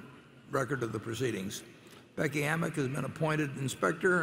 [0.50, 1.62] record of the proceedings.
[2.18, 4.22] Becky Amick has been appointed Inspector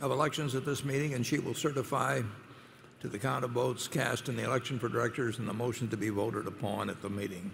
[0.00, 2.22] of Elections at this meeting, and she will certify
[3.00, 5.96] to the count of votes cast in the election for directors and the motion to
[5.96, 7.50] be voted upon at the meeting.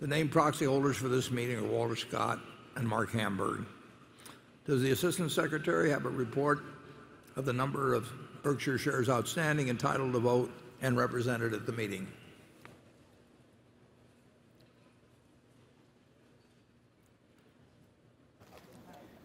[0.00, 2.40] The named proxy holders for this meeting are Walter Scott
[2.74, 3.64] and Marc Hamburg.
[4.66, 6.64] Does the Assistant Secretary have a report
[7.36, 8.10] of the number of
[8.42, 10.50] Berkshire shares outstanding entitled to vote
[10.82, 12.08] and represented at the meeting?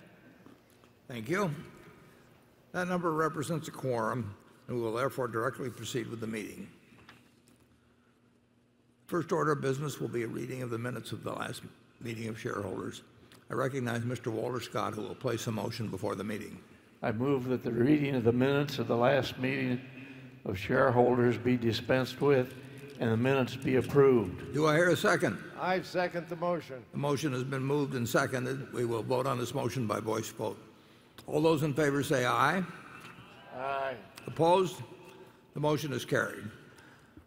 [1.10, 1.54] Thank you.
[2.72, 4.34] That number represents a quorum,
[4.68, 6.70] and we will therefore directly proceed with the meeting.
[9.08, 11.64] First order of business will be a reading of the minutes of the last
[12.00, 13.02] meeting of shareholders.
[13.50, 14.28] I recognize Mr.
[14.28, 16.60] Walter Scott, who will place a motion before the meeting.
[17.02, 19.82] I move that the reading of the minutes of the last meeting
[20.46, 22.54] of shareholders be dispensed with
[23.00, 24.54] and the minutes be approved.
[24.54, 25.38] Do I hear a second?
[25.60, 26.84] I second the motion.
[26.92, 28.72] The motion has been moved and seconded.
[28.74, 30.58] We will vote on this motion by voice vote.
[31.26, 32.64] All those in favor say aye.
[33.56, 33.96] Aye.
[34.28, 34.76] Opposed?
[35.54, 36.44] The motion is carried.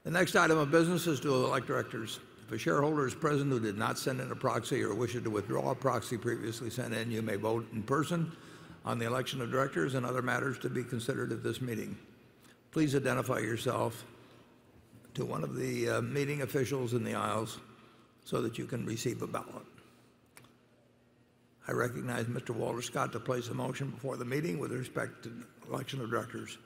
[0.04, 2.20] The next item of business is to elect directors.
[2.52, 5.30] If a shareholder is present who did not send in a proxy or wishes to
[5.30, 8.30] withdraw a proxy previously sent in, you may vote in person
[8.84, 11.96] on the election of directors and other matters to be considered at this meeting.
[12.70, 14.04] Please identify yourself
[15.14, 17.58] to one of the uh, meeting officials in the aisles
[18.26, 19.64] so that you can receive a ballot.
[21.66, 22.50] I recognize Mr.
[22.50, 25.32] Walter Scott to place a motion before the meeting with respect to
[25.70, 26.58] election of directors.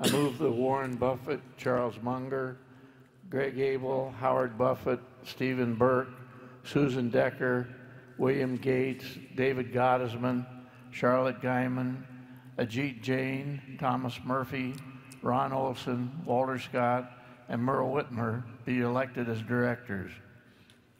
[0.00, 2.58] I move that Warren Buffett, Charles Munger,
[3.34, 6.06] Greg Abel, Howard Buffett, Stephen Burke,
[6.62, 7.66] Susan Decker,
[8.16, 9.04] William Gates,
[9.34, 10.46] David Gottesman,
[10.92, 12.04] Charlotte Guyman,
[12.60, 14.72] Ajit Jain, Thomas Murphy,
[15.20, 17.10] Ron Olson, Walter Scott,
[17.48, 20.12] and Meryl Witmer be elected as directors.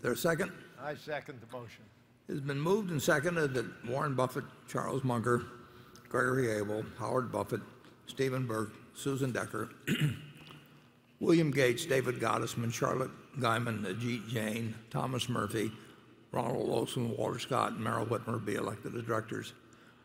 [0.02, 0.50] There a second?
[0.82, 1.84] I second the motion.
[2.28, 5.44] It has been moved and seconded that Warren Buffett, Charles Munger,
[6.08, 7.60] Gregory Abel, Howard Buffett,
[8.08, 9.70] Stephen Burke, Susan Decker,
[11.24, 15.72] William Gates, David Gottesman, Charlotte Guyman, Ajit Jain, Thomas Murphy,
[16.32, 19.54] Ronald Olson, Walter Scott, and Meryl Witmer be elected as directors.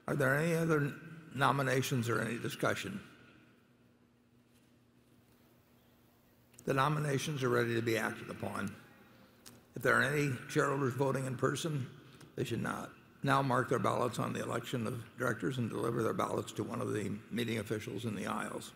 [0.07, 0.93] Are there any other
[1.35, 3.01] nominations or any discussion?
[6.64, 8.73] The nominations are ready to be acted upon.
[9.75, 11.85] If there are any shareholders voting in person,
[12.38, 12.91] they should not
[13.23, 16.80] now mark their ballots on the election of directors and deliver their ballots to one
[16.80, 18.72] of the meeting officials in the aisles.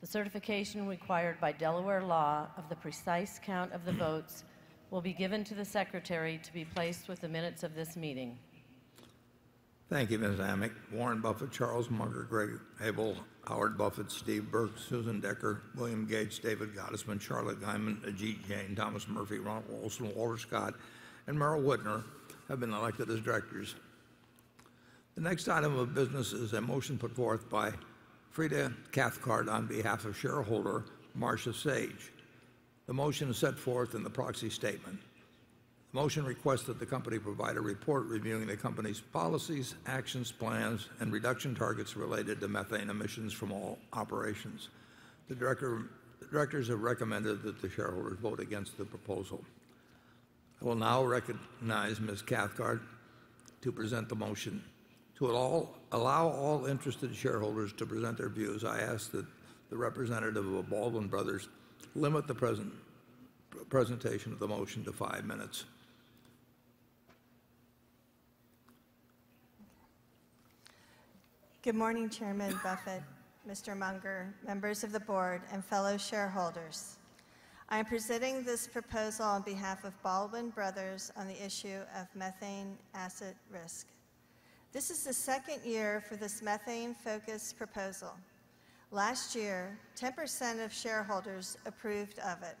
[0.00, 4.44] The certification required by Delaware law of the precise count of the votes
[4.90, 8.38] will be given to the Secretary to be placed with the minutes of this meeting.
[9.88, 10.38] Thank you, Ms.
[10.38, 10.72] Amick.
[10.92, 13.16] Warren Buffett, Charles Munger, Greg Abel,
[13.48, 19.08] Howard Buffett, Steve Burke, Susan Decker, William Gates, David Gottesman, Charlotte Guyman, Ajit Jain, Thomas
[19.08, 20.74] Murphy, Ronald Olson, Walter Scott,
[21.26, 22.04] and Meryl Witmer
[22.48, 23.74] have been elected as directors.
[25.16, 27.72] The next item of business is a motion put forth by
[28.30, 30.84] Frida Cathcart on behalf of shareholder
[31.14, 32.12] Marcia Sage.
[32.86, 34.98] The motion is set forth in the proxy statement.
[35.92, 40.88] The motion requests that the company provide a report reviewing the company's policies, actions, plans,
[41.00, 44.68] and reduction targets related to methane emissions from all operations.
[45.28, 49.42] The directors have recommended that the shareholders vote against the proposal.
[50.60, 52.22] I will now recognize Ms.
[52.22, 52.82] Cathcart
[53.62, 54.62] to present the motion.
[55.18, 55.26] To
[55.90, 59.26] allow all interested shareholders to present their views, I ask that
[59.68, 61.48] the representative of Baldwin Brothers
[61.96, 62.36] limit the
[63.68, 65.64] presentation of the motion to five minutes.
[71.62, 73.02] Good morning, Chairman Buffett,
[73.48, 73.76] Mr.
[73.76, 76.96] Munger, members of the board, and fellow shareholders.
[77.70, 82.78] I am presenting this proposal on behalf of Baldwin Brothers on the issue of methane
[82.94, 83.88] asset risk.
[84.78, 88.12] This is the second year for this methane-focused proposal.
[88.92, 92.56] Last year, 10% of shareholders approved of it.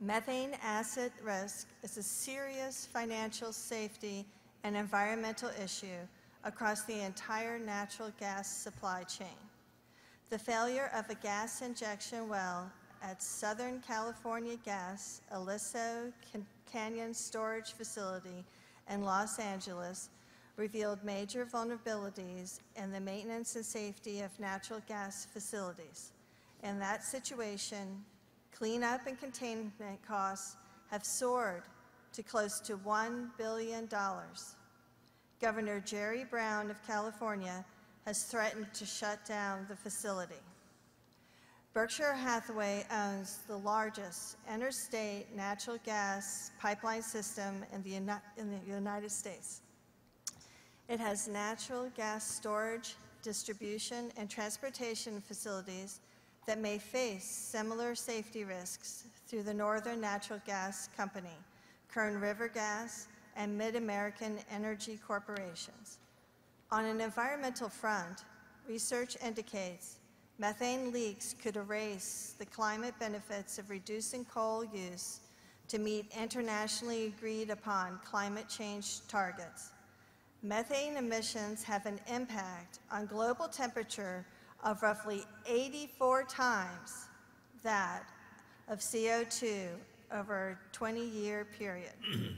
[0.00, 4.24] Methane asset risk is a serious financial safety
[4.64, 6.08] and environmental issue
[6.42, 9.36] across the entire natural gas supply chain.
[10.30, 16.10] The failure of a gas injection well at Southern California Gas Aliso
[16.72, 18.42] Canyon Storage Facility
[18.88, 20.08] in Los Angeles
[20.56, 26.12] revealed major vulnerabilities in the maintenance and safety of natural gas facilities.
[26.62, 28.02] In that situation,
[28.56, 30.56] cleanup and containment costs
[30.90, 31.62] have soared
[32.12, 33.88] to close to $1 billion.
[35.40, 37.64] Governor Jerry Brown of California
[38.06, 40.34] has threatened to shut down the facility.
[41.74, 47.96] Berkshire Hathaway owns the largest interstate natural gas pipeline system in the,
[48.38, 49.60] in the United States.
[50.88, 55.98] It has natural gas storage, distribution, and transportation facilities
[56.46, 61.36] that may face similar safety risks through the Northern Natural Gas Company,
[61.88, 65.98] Kern River Gas, and MidAmerican Energy Corporations.
[66.70, 68.24] On an environmental front,
[68.68, 69.96] research indicates
[70.38, 75.20] methane leaks could erase the climate benefits of reducing coal use
[75.66, 79.72] to meet internationally agreed upon climate change targets.
[80.42, 84.24] Methane emissions have an impact on global temperature
[84.62, 87.08] of roughly 84 times
[87.62, 88.04] that
[88.68, 89.68] of CO2
[90.12, 91.92] over a 20 year period.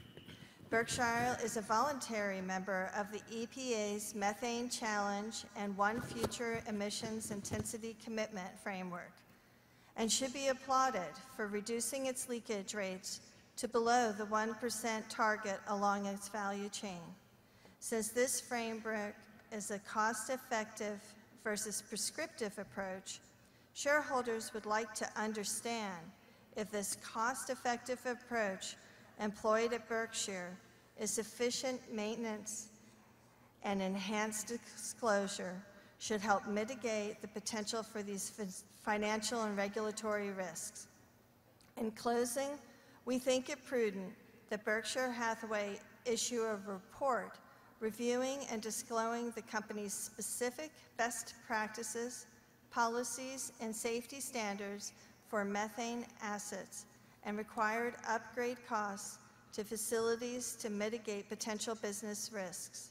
[0.71, 7.97] Berkshire is a voluntary member of the EPA's Methane Challenge and One Future Emissions Intensity
[8.05, 9.13] Commitment Framework
[9.97, 13.21] and should be applauded for reducing its leakage rates
[13.57, 17.01] to below the 1% target along its value chain.
[17.81, 19.15] Since this framework
[19.53, 21.01] is a cost effective
[21.45, 23.21] versus prescriptive approach,
[23.75, 25.97] shareholders would like to understand
[26.57, 28.77] if this cost effective approach
[29.21, 30.57] employed at Berkshire
[30.99, 32.69] is sufficient maintenance
[33.63, 35.55] and enhanced disclosure
[35.99, 38.49] should help mitigate the potential for these fin-
[38.83, 40.87] financial and regulatory risks.
[41.77, 42.51] In closing,
[43.05, 44.13] we think it prudent
[44.51, 47.39] that Berkshire Hathaway issue a report
[47.81, 52.27] reviewing and disclosing the company's specific best practices,
[52.71, 54.93] policies, and safety standards
[55.29, 56.87] for methane assets
[57.25, 59.19] and required upgrade costs
[59.53, 62.91] to facilities to mitigate potential business risks.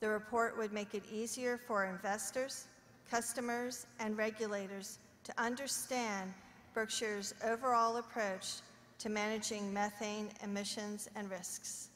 [0.00, 2.66] The report would make it easier for investors,
[3.10, 6.32] customers, and regulators to understand
[6.74, 8.56] Berkshire's overall approach
[8.98, 11.88] to managing methane emissions and risks.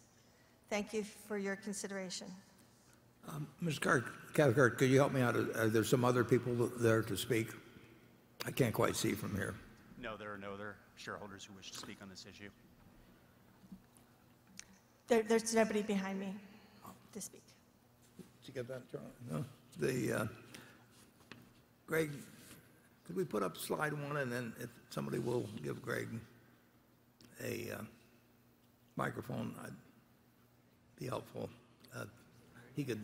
[0.70, 2.28] Thank you for your consideration.
[3.60, 3.80] Ms.
[3.80, 5.36] Cathcart, could you help me out?
[5.36, 7.48] Are there some other people there to speak?
[8.46, 9.56] I can't quite see from here.
[10.00, 12.50] No, there are no other shareholders who wish to speak on this issue.
[15.08, 16.32] There, there's nobody behind me
[17.12, 17.42] to speak.
[18.16, 19.06] Did you get that, Charlie?
[19.28, 19.44] No?
[19.78, 20.26] The, uh,
[21.86, 22.10] Greg,
[23.06, 26.08] could we put up slide one and then if somebody will give Greg
[27.44, 27.82] a uh,
[28.96, 29.72] microphone, I'd
[31.00, 31.48] be helpful.
[31.96, 32.04] Uh,
[32.76, 33.00] He could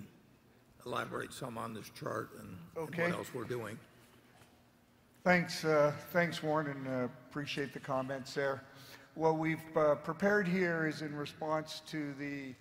[0.85, 3.03] elaborate some on this chart and and Okay.
[3.11, 3.79] what else we're doing.
[5.25, 8.63] Thanks, uh, thanks, Warren, and uh, appreciate the comments there.
[9.15, 12.55] What we've uh, prepared here is in response to the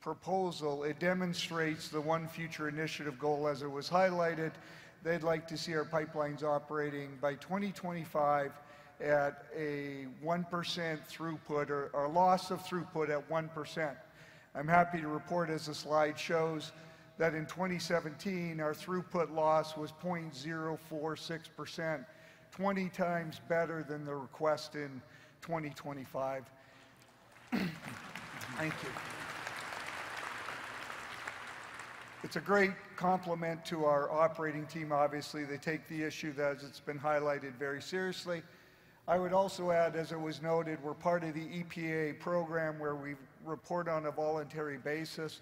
[0.00, 0.82] proposal.
[0.84, 4.50] It demonstrates the One Future Initiative goal as it was highlighted.
[5.04, 8.52] They'd like to see our pipelines operating by 2025
[9.00, 13.96] at a 1% throughput or, or loss of throughput at 1%.
[14.54, 16.72] I'm happy to report, as the slide shows,
[17.16, 22.04] that in 2017, our throughput loss was 0.046%,
[22.50, 25.00] 20 times better than the request in
[25.40, 26.44] 2025.
[27.52, 28.88] Thank you.
[32.24, 35.44] It's a great compliment to our operating team, obviously.
[35.44, 38.42] They take the issue, that, it's been highlighted, very seriously.
[39.08, 42.94] I would also add, as it was noted, we're part of the EPA program where
[42.94, 45.40] we report on a voluntary basis.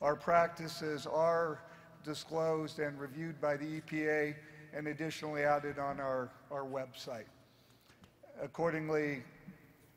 [0.00, 1.60] Our practices are
[2.04, 4.34] disclosed and reviewed by the EPA
[4.74, 7.24] and additionally added on our, our website.
[8.40, 9.22] Accordingly,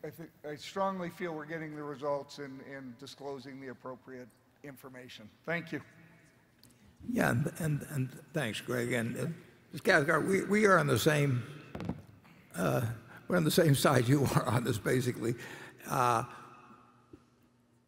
[0.03, 4.27] I, I strongly feel we're getting the results in, and disclosing the appropriate
[4.63, 5.30] information.
[5.45, 5.81] Thank you.
[7.11, 8.93] Yeah, and, and, and thanks, Greg.
[8.93, 9.25] And uh,
[9.71, 9.81] Ms.
[9.81, 11.43] Cathcart, we, we are on the same,
[12.55, 12.81] uh,
[13.27, 15.35] we're on the same side you are on this, basically.
[15.89, 16.23] Uh,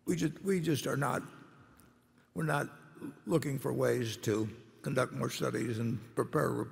[0.06, 1.22] we just, we just are not,
[2.34, 2.68] we're not
[3.26, 4.50] looking for ways to
[4.82, 6.66] conduct more studies and prepare re-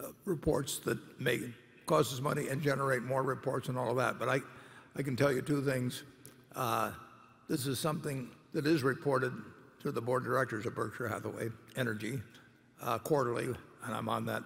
[0.00, 1.40] uh, reports that may
[1.86, 4.18] cost us money and generate more reports and all of that.
[4.18, 4.40] But I,
[4.96, 6.04] I can tell you two things.
[6.54, 6.92] Uh,
[7.48, 9.32] this is something that is reported
[9.82, 12.20] to the board of directors of Berkshire Hathaway Energy
[12.82, 13.48] uh, quarterly
[13.84, 14.42] and I'm on that,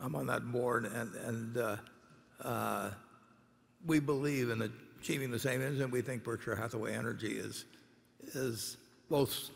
[0.00, 1.76] I'm on that board, and, and uh,
[2.42, 2.90] uh,
[3.86, 4.62] we believe in
[5.00, 7.64] achieving the same ends, and we think Berkshire Hathaway Energy is,
[9.08, 9.50] both,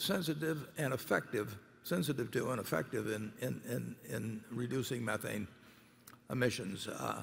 [0.00, 5.46] sensitive and effective, sensitive to and effective in, in, in, in reducing methane
[6.30, 6.86] emissions.
[6.88, 7.22] Uh,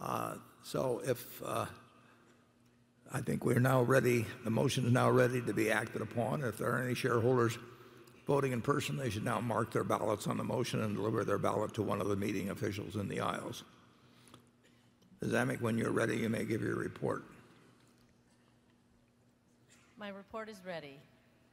[0.00, 1.66] uh, so if uh,
[3.12, 6.42] I think we're now ready, the motion is now ready to be acted upon.
[6.42, 7.56] If there are any shareholders
[8.26, 11.38] voting in person, they should now mark their ballots on the motion and deliver their
[11.38, 13.62] ballot to one of the meeting officials in the aisles.
[15.22, 15.32] Ms.
[15.32, 17.24] Amick, when you're ready, you may give your report.
[19.98, 20.98] My report is ready.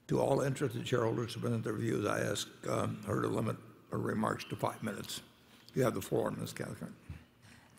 [0.07, 3.55] to all interested shareholders to present their views, I ask um, her to limit
[3.91, 5.21] her remarks to five minutes.
[5.73, 6.51] You have the floor, Ms.
[6.51, 6.91] Cathcart.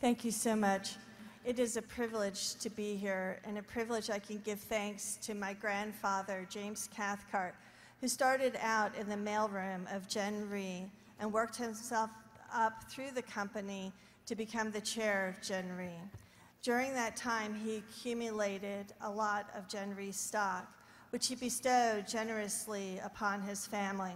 [0.01, 0.97] Thank you so much.
[1.45, 5.35] It is a privilege to be here and a privilege I can give thanks to
[5.35, 7.57] my grandfather, James Cathcart,
[8.01, 10.87] who started out in the mailroom of Gen Re
[11.19, 12.11] and worked himself
[12.55, 13.93] up through the company
[14.27, 15.91] to become the chair of Gen Re.
[16.63, 20.73] During that time, he accumulated a lot of Gen Re stock,
[21.11, 24.15] which he bestowed generously upon his family.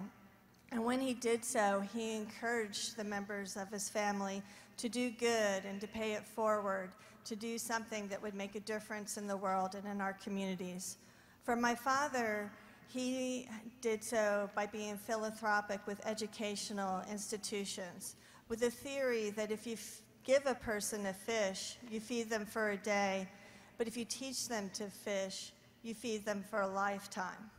[0.71, 4.45] And when he did so, he encouraged the members of his family
[4.77, 6.91] to do good and to pay it forward,
[7.27, 10.97] to do something that would make a difference in the world and in our communities.
[11.43, 12.51] For my father,
[12.89, 13.49] he
[13.81, 18.17] did so by being philanthropic with educational institutions,
[18.49, 19.77] with the theory that if you
[20.25, 23.29] give a person a fish, you feed them for a day,
[23.77, 27.51] but if you teach them to fish, you feed them for a lifetime.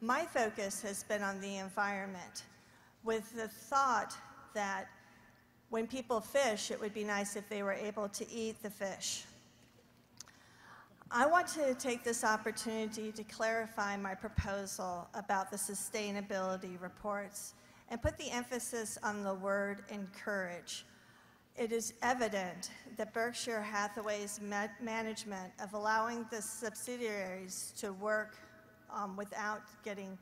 [0.00, 2.44] My focus has been on the environment
[3.04, 4.14] with the thought
[4.54, 4.88] that
[5.70, 9.24] when people fish, it would be nice if they were able to eat the fish.
[11.10, 17.54] I want to take this opportunity to clarify my proposal about the sustainability reports
[17.90, 20.84] and put the emphasis on the word encourage.
[21.56, 28.36] It is evident that Berkshire Hathaway's ma management of allowing the subsidiaries to work
[28.92, 30.18] um, without getting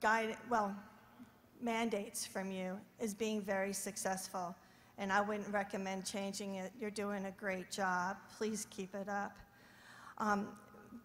[0.00, 0.76] guide, well,
[1.60, 4.54] mandates from you is being very successful.
[4.98, 6.72] And I wouldn't recommend changing it.
[6.80, 8.16] You're doing a great job.
[8.38, 9.36] Please keep it up.
[10.18, 10.48] Um,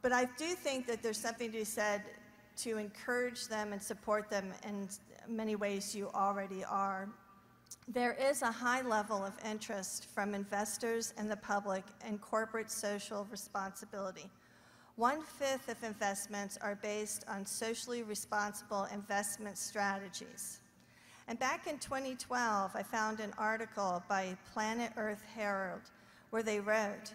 [0.02, 2.04] but I do think that there's something to be said
[2.58, 4.88] to encourage them and support them in
[5.28, 7.10] many ways you already are.
[7.88, 13.28] There is a high level of interest from investors and the public in corporate social
[13.30, 14.30] responsibility.
[14.96, 20.61] One fifth of investments are based on socially responsible investment strategies.
[21.28, 25.82] And back in 2012, I found an article by Planet Earth Herald
[26.30, 27.14] where they wrote,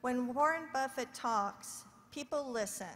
[0.00, 2.86] when Warren Buffett talks, people listen.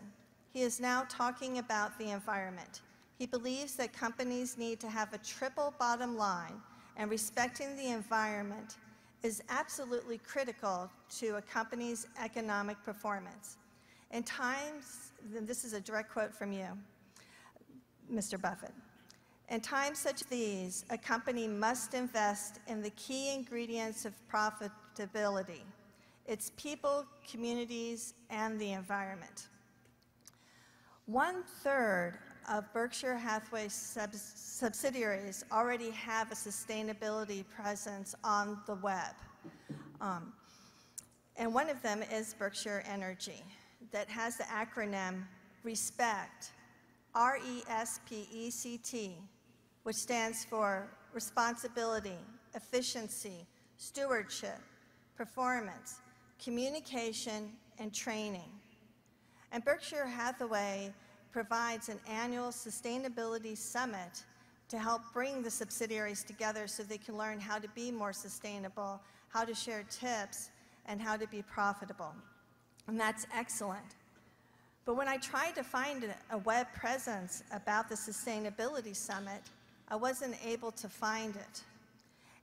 [0.52, 2.80] He is now talking about the environment.
[3.18, 6.60] He believes that companies need to have a triple bottom line,
[6.96, 8.76] and respecting the environment
[9.22, 13.56] is absolutely critical to a company's economic performance.
[14.12, 16.66] In times, this is a direct quote from you,
[18.12, 18.40] Mr.
[18.40, 18.74] Buffett.
[19.48, 25.62] In times such as these, a company must invest in the key ingredients of profitability
[26.26, 29.46] its people, communities, and the environment.
[31.06, 32.18] One third
[32.50, 39.14] of Berkshire Hathaway sub subsidiaries already have a sustainability presence on the web.
[40.00, 40.32] Um,
[41.36, 43.44] and one of them is Berkshire Energy
[43.92, 45.22] that has the acronym
[45.62, 46.50] RESPECT,
[47.14, 49.16] R E S P E C T,
[49.86, 52.18] which stands for responsibility,
[52.56, 54.58] efficiency, stewardship,
[55.16, 56.00] performance,
[56.42, 58.50] communication, and training.
[59.52, 60.92] And Berkshire Hathaway
[61.30, 64.24] provides an annual sustainability summit
[64.70, 69.00] to help bring the subsidiaries together so they can learn how to be more sustainable,
[69.28, 70.50] how to share tips,
[70.86, 72.12] and how to be profitable.
[72.88, 73.94] And that's excellent.
[74.84, 79.42] But when I tried to find a web presence about the Sustainability Summit,
[79.88, 81.62] I wasn't able to find it.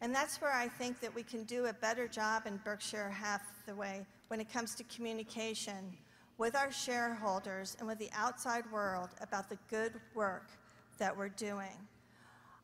[0.01, 4.05] And that's where I think that we can do a better job in Berkshire Hathaway
[4.27, 5.95] when it comes to communication
[6.38, 10.49] with our shareholders and with the outside world about the good work
[10.97, 11.77] that we're doing.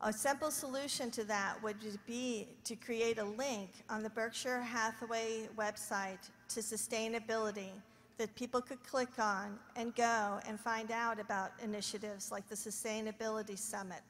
[0.01, 1.77] A simple solution to that would
[2.07, 7.71] be to create a link on the Berkshire Hathaway website to sustainability
[8.17, 13.57] that people could click on and go and find out about initiatives like the Sustainability
[13.57, 14.01] Summit.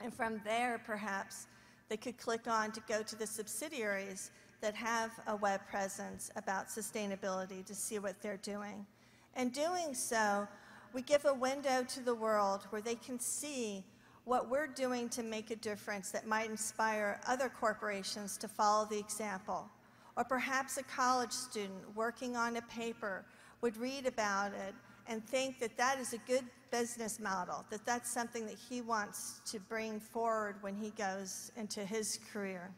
[0.00, 1.46] And from there, perhaps,
[1.88, 4.30] they could click on to go to the subsidiaries
[4.60, 8.86] that have a web presence about sustainability to see what they're doing.
[9.34, 10.46] And doing so,
[10.92, 13.84] we give a window to the world where they can see
[14.24, 18.98] what we're doing to make a difference that might inspire other corporations to follow the
[18.98, 19.68] example.
[20.16, 23.24] Or perhaps a college student working on a paper
[23.62, 24.74] would read about it
[25.08, 29.40] and think that that is a good business model, that that's something that he wants
[29.44, 32.70] to bring forward when he goes into his career.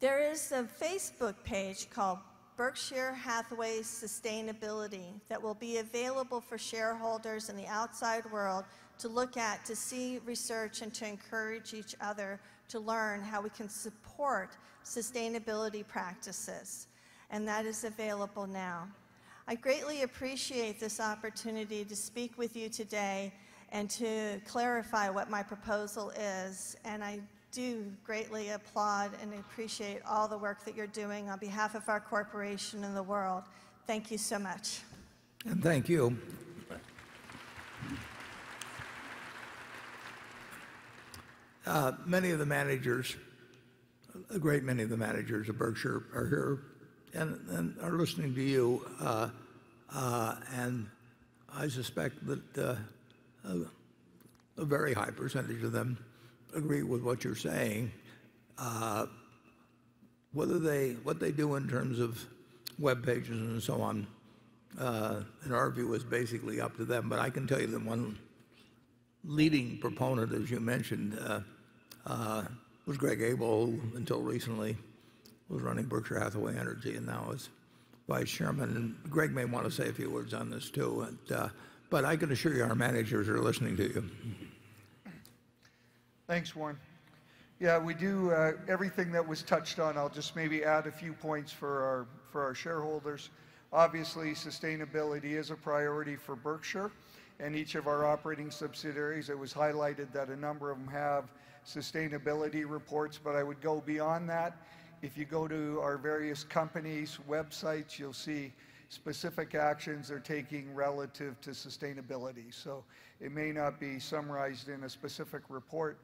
[0.00, 2.18] There is a Facebook page called
[2.56, 8.64] Berkshire Hathaway Sustainability that will be available for shareholders in the outside world
[8.98, 13.50] to look at, to see research, and to encourage each other to learn how we
[13.50, 16.86] can support sustainability practices.
[17.30, 18.86] And that is available now.
[19.46, 23.30] I greatly appreciate this opportunity to speak with you today
[23.72, 26.76] and to clarify what my proposal is.
[26.86, 27.20] And I
[27.52, 32.00] do greatly applaud and appreciate all the work that you're doing on behalf of our
[32.00, 33.42] corporation and the world.
[33.86, 34.80] Thank you so much.
[35.44, 36.16] And thank you.
[41.66, 43.16] Uh, many of the managers,
[44.30, 46.73] a great many of the managers of Berkshire are here
[47.14, 48.84] and, are listening to you.
[49.00, 49.28] Uh,
[49.94, 50.86] uh, and
[51.54, 52.76] I suspect that uh,
[54.56, 55.98] a, very high percentage of them
[56.54, 57.92] agree with what you're saying.
[60.32, 62.24] Whether they, what they do in terms of
[62.78, 64.06] web pages and so on,
[64.78, 67.08] in our view, is basically up to them.
[67.08, 68.18] But I can tell you that one
[69.24, 71.16] leading proponent, as you mentioned,
[72.04, 74.76] was Greg Abel, who until recently
[75.54, 77.48] was running Berkshire Hathaway Energy and now is
[78.08, 78.76] vice chairman.
[78.76, 81.06] And Greg may want to say a few words on this too.
[81.30, 81.48] Uh,
[81.90, 84.10] but I can assure you our managers are listening to you.
[86.26, 86.76] Thanks, Warren.
[87.60, 89.96] Yeah, we do uh, everything that was touched on.
[89.96, 93.30] I'll just maybe add a few points for our, for our shareholders.
[93.72, 96.90] Obviously, sustainability is a priority for Berkshire
[97.38, 99.28] and each of our operating subsidiaries.
[99.28, 101.30] It was highlighted that a number of them have
[101.64, 104.56] sustainability reports, but I would go beyond that.
[105.04, 108.54] If you go to our various companies' websites, you'll see
[108.88, 112.54] specific actions they're taking relative to sustainability.
[112.54, 112.84] So
[113.20, 115.98] it may not be summarized in a specific report,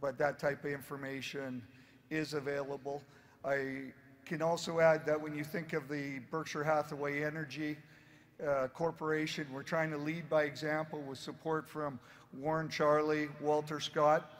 [0.00, 1.64] but that type of information
[2.10, 3.02] is available.
[3.44, 3.86] I
[4.24, 7.76] can also add that when you think of the Berkshire Hathaway Energy
[8.40, 11.98] uh, Corporation, we're trying to lead by example with support from
[12.38, 14.30] Warren Charlie, Walter Scott,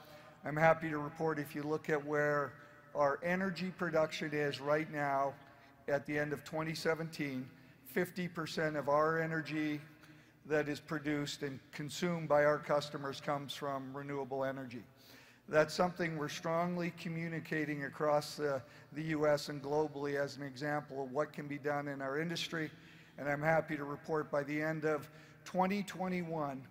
[0.45, 2.53] I'm happy to report if you look at where
[2.95, 5.33] our energy production is right now
[5.87, 7.47] at the end of 2017,
[7.93, 9.81] 50% of our energy
[10.45, 14.83] that is produced and consumed by our customers comes from renewable energy.
[15.47, 18.59] That's something we're strongly communicating across uh,
[18.93, 19.49] the U.S.
[19.49, 22.71] and globally as an example of what can be done in our industry.
[23.17, 25.09] And I'm happy to report by the end of
[25.45, 26.61] 2021,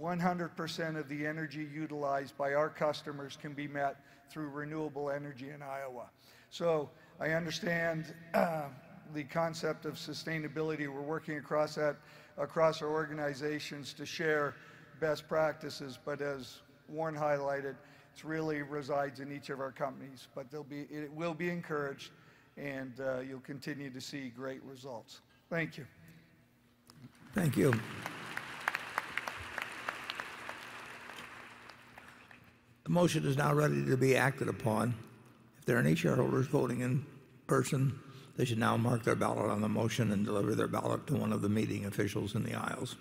[0.00, 3.96] 100% of the energy utilized by our customers can be met
[4.30, 6.10] through renewable energy in Iowa.
[6.50, 6.90] So
[7.20, 8.68] I understand uh,
[9.14, 10.88] the concept of sustainability.
[10.88, 11.96] We're working across that,
[12.38, 14.54] across our organizations to share
[15.00, 17.74] best practices, but as Warren highlighted,
[18.16, 20.28] it really resides in each of our companies.
[20.34, 22.10] But they'll be, it will be encouraged,
[22.56, 25.20] and uh, you'll continue to see great results.
[25.50, 25.86] Thank you.
[27.34, 27.74] Thank you.
[32.86, 34.94] The motion is now ready to be acted upon.
[35.58, 37.04] If there are any shareholders voting in
[37.48, 37.98] person,
[38.36, 41.32] they should now mark their ballot on the motion and deliver their ballot to one
[41.32, 42.94] of the meeting officials in the aisles.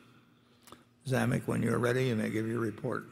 [1.06, 1.14] Ms.
[1.14, 3.06] Amick, when you're ready, you may give your report.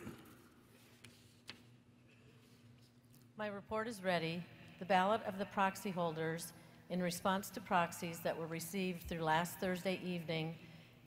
[3.37, 4.43] My report is ready.
[4.79, 6.53] The ballot of the proxy holders
[6.89, 10.55] in response to proxies that were received through last Thursday evening,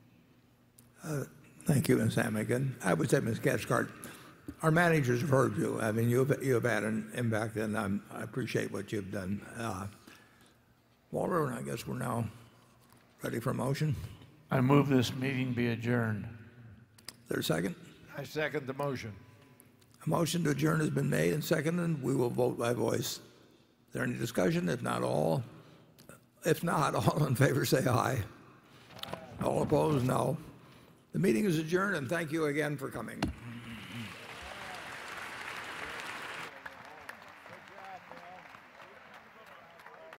[1.05, 1.25] Uh,
[1.65, 2.17] Thank you, Ms.
[2.17, 2.75] Amigan.
[2.83, 3.39] I would say, Ms.
[3.39, 3.91] Cathcart,
[4.63, 5.79] our managers have heard you.
[5.81, 9.41] I mean, you've, you've had an impact, and I'm, appreciate what you've done.
[9.59, 9.87] Uh,
[11.13, 12.25] Walter, I guess we're now
[13.23, 13.95] ready for a motion.
[14.51, 16.25] I move this meeting be adjourned.
[16.25, 17.77] Is there a second?
[18.17, 19.13] I second the motion.
[20.05, 22.03] A motion to adjourn has been made and seconded.
[22.03, 23.19] We will vote by voice.
[23.19, 23.21] Is
[23.93, 24.69] there any discussion?
[24.69, 25.45] If not all,
[26.45, 28.19] if not, all in favor say aye.
[29.45, 30.37] All opposed, no.
[31.13, 33.21] The meeting is adjourned, and thank you again for coming.